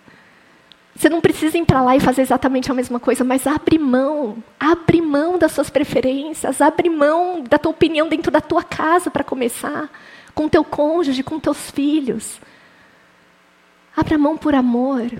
Você 0.94 1.08
não 1.08 1.20
precisa 1.20 1.58
ir 1.58 1.64
para 1.64 1.82
lá 1.82 1.96
e 1.96 2.00
fazer 2.00 2.22
exatamente 2.22 2.70
a 2.70 2.74
mesma 2.74 3.00
coisa, 3.00 3.24
mas 3.24 3.48
abre 3.48 3.78
mão, 3.78 4.36
abre 4.60 5.00
mão 5.00 5.36
das 5.36 5.50
suas 5.50 5.68
preferências, 5.68 6.60
abre 6.60 6.88
mão 6.88 7.42
da 7.42 7.58
tua 7.58 7.72
opinião 7.72 8.08
dentro 8.08 8.30
da 8.30 8.40
tua 8.40 8.62
casa 8.62 9.10
para 9.10 9.24
começar, 9.24 9.90
com 10.34 10.48
teu 10.48 10.64
cônjuge, 10.64 11.22
com 11.22 11.38
teus 11.38 11.70
filhos. 11.70 12.40
Abra 13.96 14.18
mão 14.18 14.36
por 14.36 14.54
amor. 14.54 15.10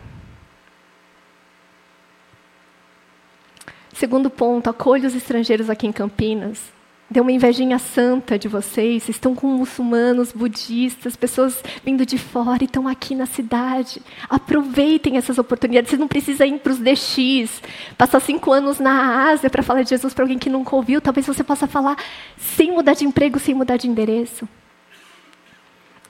Segundo 3.92 4.28
ponto, 4.28 4.68
acolha 4.68 5.06
os 5.06 5.14
estrangeiros 5.14 5.70
aqui 5.70 5.86
em 5.86 5.92
Campinas. 5.92 6.74
Deu 7.08 7.22
uma 7.22 7.30
invejinha 7.30 7.78
santa 7.78 8.36
de 8.36 8.48
vocês. 8.48 9.08
Estão 9.08 9.36
com 9.36 9.46
muçulmanos, 9.46 10.32
budistas, 10.32 11.14
pessoas 11.14 11.62
vindo 11.84 12.04
de 12.04 12.18
fora 12.18 12.62
e 12.62 12.64
estão 12.64 12.88
aqui 12.88 13.14
na 13.14 13.26
cidade. 13.26 14.02
Aproveitem 14.28 15.16
essas 15.16 15.38
oportunidades. 15.38 15.90
Você 15.90 15.96
não 15.96 16.08
precisa 16.08 16.44
ir 16.44 16.58
para 16.58 16.72
os 16.72 16.78
DX, 16.78 17.62
passar 17.96 18.18
cinco 18.18 18.50
anos 18.50 18.80
na 18.80 19.30
Ásia 19.30 19.48
para 19.48 19.62
falar 19.62 19.82
de 19.82 19.90
Jesus 19.90 20.12
para 20.12 20.24
alguém 20.24 20.38
que 20.40 20.50
nunca 20.50 20.74
ouviu. 20.74 21.00
Talvez 21.00 21.24
você 21.24 21.44
possa 21.44 21.68
falar 21.68 21.96
sem 22.36 22.72
mudar 22.72 22.94
de 22.94 23.04
emprego, 23.04 23.38
sem 23.38 23.54
mudar 23.54 23.76
de 23.76 23.88
endereço. 23.88 24.48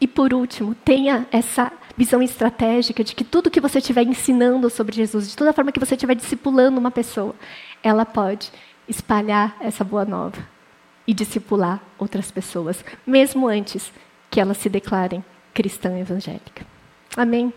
E 0.00 0.06
por 0.06 0.34
último, 0.34 0.74
tenha 0.74 1.26
essa 1.30 1.72
visão 1.96 2.22
estratégica 2.22 3.04
de 3.04 3.14
que 3.14 3.24
tudo 3.24 3.50
que 3.50 3.60
você 3.60 3.78
estiver 3.78 4.02
ensinando 4.02 4.68
sobre 4.68 4.96
Jesus, 4.96 5.28
de 5.28 5.36
toda 5.36 5.52
forma 5.52 5.72
que 5.72 5.80
você 5.80 5.94
estiver 5.94 6.14
discipulando 6.14 6.78
uma 6.78 6.90
pessoa, 6.90 7.34
ela 7.82 8.04
pode 8.04 8.50
espalhar 8.88 9.56
essa 9.60 9.84
boa 9.84 10.04
nova 10.04 10.46
e 11.06 11.14
discipular 11.14 11.80
outras 11.98 12.30
pessoas, 12.30 12.84
mesmo 13.06 13.46
antes 13.46 13.92
que 14.30 14.40
elas 14.40 14.56
se 14.56 14.68
declarem 14.68 15.24
cristã 15.52 15.96
evangélica. 15.98 16.66
Amém? 17.16 17.52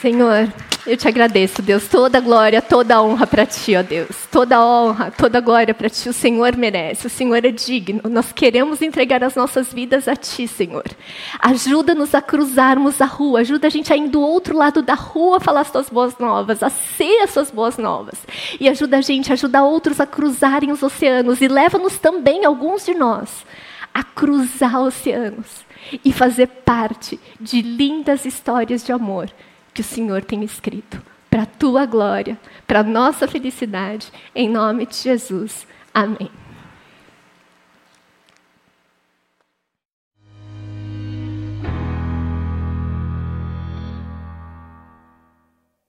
Senhor, 0.00 0.50
eu 0.86 0.96
te 0.96 1.06
agradeço, 1.06 1.60
Deus, 1.60 1.86
toda 1.86 2.20
glória, 2.20 2.62
toda 2.62 3.02
honra 3.02 3.26
para 3.26 3.44
ti, 3.44 3.76
ó 3.76 3.82
Deus. 3.82 4.08
Toda 4.30 4.64
honra, 4.64 5.10
toda 5.10 5.40
glória 5.40 5.74
para 5.74 5.90
ti, 5.90 6.08
o 6.08 6.12
Senhor 6.14 6.56
merece, 6.56 7.06
o 7.06 7.10
Senhor 7.10 7.44
é 7.44 7.50
digno. 7.50 8.00
Nós 8.08 8.32
queremos 8.32 8.80
entregar 8.80 9.22
as 9.22 9.34
nossas 9.34 9.70
vidas 9.70 10.08
a 10.08 10.16
ti, 10.16 10.48
Senhor. 10.48 10.84
Ajuda-nos 11.38 12.14
a 12.14 12.22
cruzarmos 12.22 12.98
a 13.02 13.04
rua, 13.04 13.40
ajuda 13.40 13.66
a 13.66 13.70
gente 13.70 13.92
a 13.92 13.96
ir 13.96 14.08
do 14.08 14.22
outro 14.22 14.56
lado 14.56 14.80
da 14.80 14.94
rua 14.94 15.36
a 15.36 15.40
falar 15.40 15.60
as 15.60 15.70
tuas 15.70 15.90
boas 15.90 16.16
novas, 16.18 16.62
a 16.62 16.70
ser 16.70 17.20
as 17.20 17.34
tuas 17.34 17.50
boas 17.50 17.76
novas. 17.76 18.18
E 18.58 18.70
ajuda 18.70 18.96
a 18.96 19.02
gente, 19.02 19.30
ajuda 19.30 19.62
outros 19.62 20.00
a 20.00 20.06
cruzarem 20.06 20.72
os 20.72 20.82
oceanos 20.82 21.42
e 21.42 21.46
leva-nos 21.46 21.98
também, 21.98 22.46
alguns 22.46 22.86
de 22.86 22.94
nós, 22.94 23.44
a 23.92 24.02
cruzar 24.02 24.80
oceanos 24.80 25.62
e 26.02 26.10
fazer 26.10 26.46
parte 26.46 27.20
de 27.38 27.60
lindas 27.60 28.24
histórias 28.24 28.82
de 28.82 28.92
amor 28.92 29.30
que 29.72 29.80
o 29.80 29.84
Senhor 29.84 30.24
tem 30.24 30.42
escrito, 30.42 31.00
para 31.28 31.42
a 31.42 31.46
tua 31.46 31.86
glória, 31.86 32.38
para 32.66 32.80
a 32.80 32.84
nossa 32.84 33.28
felicidade, 33.28 34.10
em 34.34 34.48
nome 34.48 34.86
de 34.86 34.96
Jesus. 34.96 35.66
Amém. 35.94 36.30